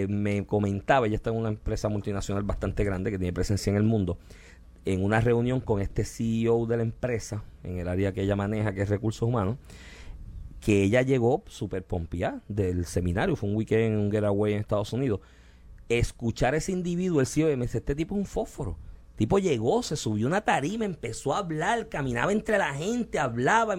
me 0.09 0.45
comentaba, 0.45 1.07
ella 1.07 1.17
está 1.17 1.31
en 1.31 1.37
una 1.37 1.49
empresa 1.49 1.89
multinacional 1.89 2.43
bastante 2.43 2.85
grande 2.85 3.11
que 3.11 3.19
tiene 3.19 3.33
presencia 3.33 3.71
en 3.71 3.77
el 3.77 3.83
mundo, 3.83 4.19
en 4.85 5.03
una 5.03 5.21
reunión 5.21 5.61
con 5.61 5.81
este 5.81 6.05
CEO 6.05 6.67
de 6.67 6.77
la 6.77 6.83
empresa, 6.83 7.45
en 7.65 7.79
el 7.79 7.89
área 7.89 8.13
que 8.13 8.23
ella 8.23 8.37
maneja, 8.37 8.75
que 8.75 8.83
es 8.83 8.91
recursos 8.91 9.27
humanos, 9.27 9.57
que 10.61 10.83
ella 10.83 11.03
llegó 11.03 11.45
súper 11.47 11.85
pompía 11.85 12.43
del 12.49 12.87
seminario, 12.87 13.37
fue 13.37 13.49
un 13.49 13.57
weekend, 13.57 13.99
un 13.99 14.11
getaway 14.11 14.55
en 14.55 14.61
Estados 14.61 14.93
Unidos. 14.93 15.21
Escuchar 15.89 16.55
a 16.55 16.57
ese 16.57 16.73
individuo, 16.73 17.21
el 17.21 17.27
CEO, 17.27 17.57
me 17.57 17.67
dice, 17.67 17.79
este 17.79 17.95
tipo 17.95 18.15
es 18.15 18.19
un 18.21 18.27
fósforo 18.27 18.77
tipo 19.17 19.39
llegó, 19.39 19.83
se 19.83 19.97
subió 19.97 20.27
una 20.27 20.43
tarima, 20.43 20.85
empezó 20.85 21.35
a 21.35 21.39
hablar, 21.39 21.89
caminaba 21.89 22.33
entre 22.33 22.59
la 22.59 22.75
gente, 22.75 23.19
hablaba 23.19 23.77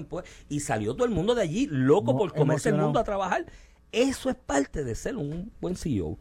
y 0.49 0.59
salió 0.59 0.95
todo 0.95 1.05
el 1.05 1.13
mundo 1.13 1.35
de 1.35 1.43
allí 1.43 1.67
loco 1.71 2.17
por 2.17 2.33
comerse 2.33 2.69
el 2.69 2.75
mundo 2.75 2.99
a 2.99 3.03
trabajar. 3.03 3.45
Eso 3.91 4.29
es 4.29 4.35
parte 4.35 4.83
de 4.83 4.95
ser 4.95 5.15
un 5.15 5.51
buen 5.61 5.75
CEO. 5.75 6.17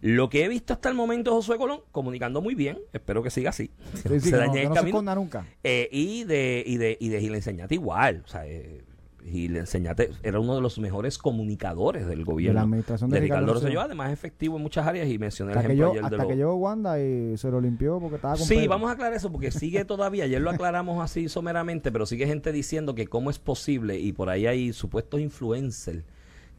Lo 0.00 0.28
que 0.28 0.44
he 0.44 0.48
visto 0.48 0.74
hasta 0.74 0.88
el 0.88 0.94
momento 0.94 1.30
de 1.30 1.36
Josué 1.36 1.56
Colón, 1.56 1.80
comunicando 1.90 2.42
muy 2.42 2.54
bien, 2.54 2.78
espero 2.92 3.22
que 3.22 3.30
siga 3.30 3.50
así. 3.50 3.70
se 4.20 4.30
dañe 4.36 4.64
el 4.64 4.72
camino. 4.72 5.02
nunca. 5.14 5.46
Eh, 5.62 5.88
y 5.90 6.24
de, 6.24 6.62
y 6.66 6.76
de, 6.76 6.98
y 7.00 7.08
de 7.08 7.20
Gil 7.20 7.34
Enseñate 7.34 7.74
igual. 7.74 8.22
O 8.24 8.28
sea, 8.28 8.46
eh, 8.46 8.82
y 9.24 9.48
le 9.48 9.60
enseñaste, 9.60 10.10
era 10.22 10.38
uno 10.38 10.54
de 10.54 10.60
los 10.60 10.78
mejores 10.78 11.16
comunicadores 11.16 12.06
del 12.06 12.24
gobierno. 12.24 12.52
De 12.52 12.54
la 12.54 12.62
administración 12.62 13.10
de, 13.10 13.20
Ricardo, 13.20 13.54
Rosselló. 13.54 13.80
además 13.80 14.12
efectivo 14.12 14.56
en 14.56 14.62
muchas 14.62 14.86
áreas 14.86 15.08
y 15.08 15.18
mencioné 15.18 15.52
hasta 15.52 15.60
el 15.64 15.72
ejemplo 15.72 15.92
que 15.92 15.98
yo, 15.98 16.04
Hasta 16.04 16.26
que 16.26 16.36
llegó 16.36 16.54
Wanda 16.56 17.00
y 17.00 17.36
se 17.38 17.50
lo 17.50 17.60
limpió 17.60 17.98
porque 18.00 18.16
estaba 18.16 18.36
con 18.36 18.46
Sí, 18.46 18.68
vamos 18.68 18.90
a 18.90 18.92
aclarar 18.92 19.14
eso 19.14 19.32
porque 19.32 19.50
sigue 19.50 19.84
todavía, 19.86 20.24
ayer 20.24 20.42
lo 20.42 20.50
aclaramos 20.50 21.02
así 21.02 21.28
someramente, 21.28 21.90
pero 21.90 22.04
sigue 22.04 22.26
gente 22.26 22.52
diciendo 22.52 22.94
que 22.94 23.06
cómo 23.06 23.30
es 23.30 23.38
posible 23.38 23.98
y 23.98 24.12
por 24.12 24.28
ahí 24.28 24.46
hay 24.46 24.72
supuestos 24.72 25.20
influencers 25.20 26.04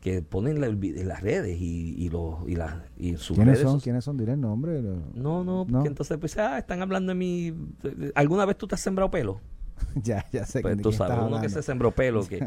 que 0.01 0.21
ponen 0.21 0.63
en 0.63 1.07
las 1.07 1.21
redes 1.21 1.59
y, 1.59 1.95
y, 1.97 2.09
los, 2.09 2.47
y, 2.47 2.55
la, 2.55 2.85
y 2.97 3.17
sus 3.17 3.37
¿Quiénes 3.37 3.59
son? 3.59 3.79
¿Quiénes 3.79 4.03
son? 4.03 4.17
Diré 4.17 4.33
el 4.33 4.41
nombre. 4.41 4.79
No, 5.13 5.43
no, 5.43 5.65
porque 5.69 5.87
entonces 5.87 6.17
pues, 6.19 6.37
ah, 6.37 6.59
están 6.59 6.81
hablando 6.83 7.09
de 7.09 7.15
mi... 7.15 7.53
¿Alguna 8.13 8.45
vez 8.45 8.55
tú 8.55 8.67
te 8.67 8.75
has 8.75 8.81
sembrado 8.81 9.09
pelo? 9.09 9.41
ya, 9.95 10.25
ya 10.31 10.45
sé 10.45 10.61
pues 10.61 10.81
tú 10.81 10.91
sabes, 10.91 11.17
uno 11.19 11.41
que 11.41 11.49
se 11.49 11.61
sembró 11.61 11.91
pelo 11.91 12.25
que 12.27 12.45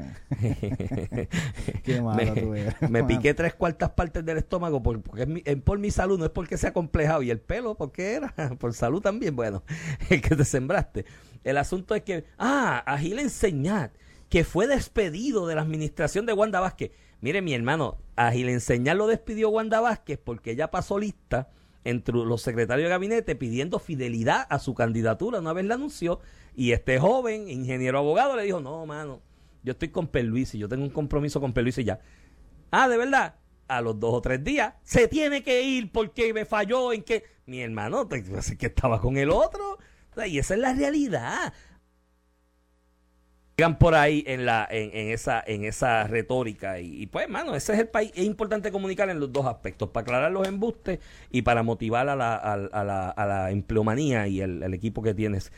Qué 1.82 2.00
malo 2.02 2.34
me, 2.34 2.40
tú 2.40 2.54
eres, 2.54 2.90
me 2.90 3.04
piqué 3.04 3.34
tres 3.34 3.54
cuartas 3.54 3.90
partes 3.90 4.24
del 4.24 4.38
estómago 4.38 4.82
porque 4.82 5.42
es, 5.44 5.56
por 5.62 5.78
mi 5.78 5.90
salud, 5.90 6.18
no 6.18 6.24
es 6.24 6.30
porque 6.30 6.56
sea 6.56 6.72
complejado. 6.72 7.22
Y 7.22 7.30
el 7.30 7.40
pelo, 7.40 7.74
¿por 7.74 7.92
qué 7.92 8.14
era? 8.14 8.34
por 8.58 8.74
salud 8.74 9.00
también, 9.00 9.36
bueno, 9.36 9.62
el 10.10 10.20
que 10.20 10.36
te 10.36 10.44
sembraste. 10.44 11.04
El 11.44 11.56
asunto 11.56 11.94
es 11.94 12.02
que, 12.02 12.24
ah, 12.38 12.82
a 12.86 12.98
Gil 12.98 13.18
Enseñat, 13.18 13.92
que 14.28 14.44
fue 14.44 14.66
despedido 14.66 15.46
de 15.46 15.54
la 15.54 15.62
administración 15.62 16.26
de 16.26 16.32
Wanda 16.32 16.60
Vázquez 16.60 16.90
Mire, 17.20 17.42
mi 17.42 17.52
hermano, 17.52 17.98
a 18.14 18.30
Gil 18.30 18.48
Enseñar 18.48 18.96
lo 18.96 19.08
despidió 19.08 19.50
Wanda 19.50 19.80
Vázquez 19.80 20.20
porque 20.22 20.52
ella 20.52 20.70
pasó 20.70 20.98
lista 20.98 21.50
entre 21.84 22.14
los 22.14 22.42
secretarios 22.42 22.86
de 22.86 22.90
gabinete 22.90 23.34
pidiendo 23.36 23.78
fidelidad 23.78 24.46
a 24.50 24.58
su 24.58 24.74
candidatura 24.74 25.38
una 25.38 25.52
vez 25.52 25.64
la 25.64 25.74
anunció 25.74 26.20
y 26.54 26.72
este 26.72 26.98
joven, 26.98 27.48
ingeniero 27.48 27.98
abogado, 27.98 28.36
le 28.36 28.42
dijo, 28.42 28.60
no, 28.60 28.84
mano, 28.84 29.22
yo 29.62 29.72
estoy 29.72 29.88
con 29.90 30.10
y 30.12 30.58
yo 30.58 30.68
tengo 30.68 30.82
un 30.82 30.90
compromiso 30.90 31.40
con 31.40 31.54
y 31.56 31.84
ya. 31.84 32.00
Ah, 32.70 32.88
de 32.88 32.96
verdad, 32.96 33.36
a 33.68 33.80
los 33.80 34.00
dos 34.00 34.14
o 34.14 34.20
tres 34.20 34.42
días 34.42 34.74
se 34.82 35.06
tiene 35.06 35.42
que 35.42 35.62
ir 35.62 35.92
porque 35.92 36.32
me 36.34 36.44
falló 36.44 36.92
en 36.92 37.02
que 37.02 37.24
mi 37.46 37.60
hermano 37.60 38.08
pues, 38.08 38.56
que 38.56 38.66
estaba 38.66 39.00
con 39.00 39.16
el 39.16 39.30
otro. 39.30 39.78
Y 40.26 40.38
esa 40.38 40.54
es 40.54 40.60
la 40.60 40.74
realidad 40.74 41.52
por 43.78 43.94
ahí 43.96 44.22
en 44.26 44.46
la 44.46 44.66
en, 44.70 45.10
esa 45.10 45.42
en 45.44 45.64
esa 45.64 46.04
retórica. 46.04 46.78
Y, 46.78 47.06
pues 47.06 47.28
mano 47.28 47.54
ese 47.54 47.72
es 47.72 47.80
el 47.80 47.88
país 47.88 48.12
es 48.14 48.24
importante 48.24 48.70
comunicar 48.70 49.10
en 49.10 49.18
los 49.18 49.32
dos 49.32 49.46
aspectos 49.46 49.88
para 49.90 50.02
aclarar 50.02 50.30
los 50.30 50.46
embustes 50.46 51.00
y 51.30 51.42
para 51.42 51.62
motivar 51.62 52.08
a 52.08 52.14
la, 52.14 52.36
a, 52.36 52.56
la, 52.56 53.10
a 53.10 53.26
la 53.26 53.50
empleomanía 53.50 54.28
y 54.28 54.40
el, 54.40 54.72
equipo 54.72 55.02
que 55.02 55.12
tienes 55.12 55.50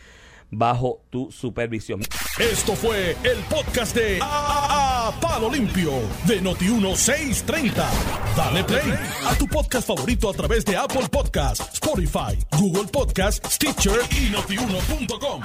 bajo 0.51 1.03
tu 1.11 1.31
supervisión. 1.31 2.01
Esto 2.39 2.75
fue 2.75 3.17
el 3.23 3.39
podcast 3.51 3.95
de 3.95 4.19
a, 4.23 5.13
Palo 5.21 5.51
Limpio 5.51 5.93
de 6.27 6.41
Noti 6.41 6.67
1630 6.67 7.91
dale 8.37 8.65
play 8.65 8.95
a 9.27 9.35
tu 9.35 9.47
podcast 9.47 9.87
favorito 9.87 10.31
a 10.31 10.33
través 10.33 10.65
de 10.65 10.77
Apple 10.77 11.09
Podcasts 11.11 11.75
Spotify 11.75 12.39
Google 12.59 12.89
Podcasts 12.91 13.57
Stitcher 13.57 14.01
y 14.11 14.31
notiuno.com 14.31 15.43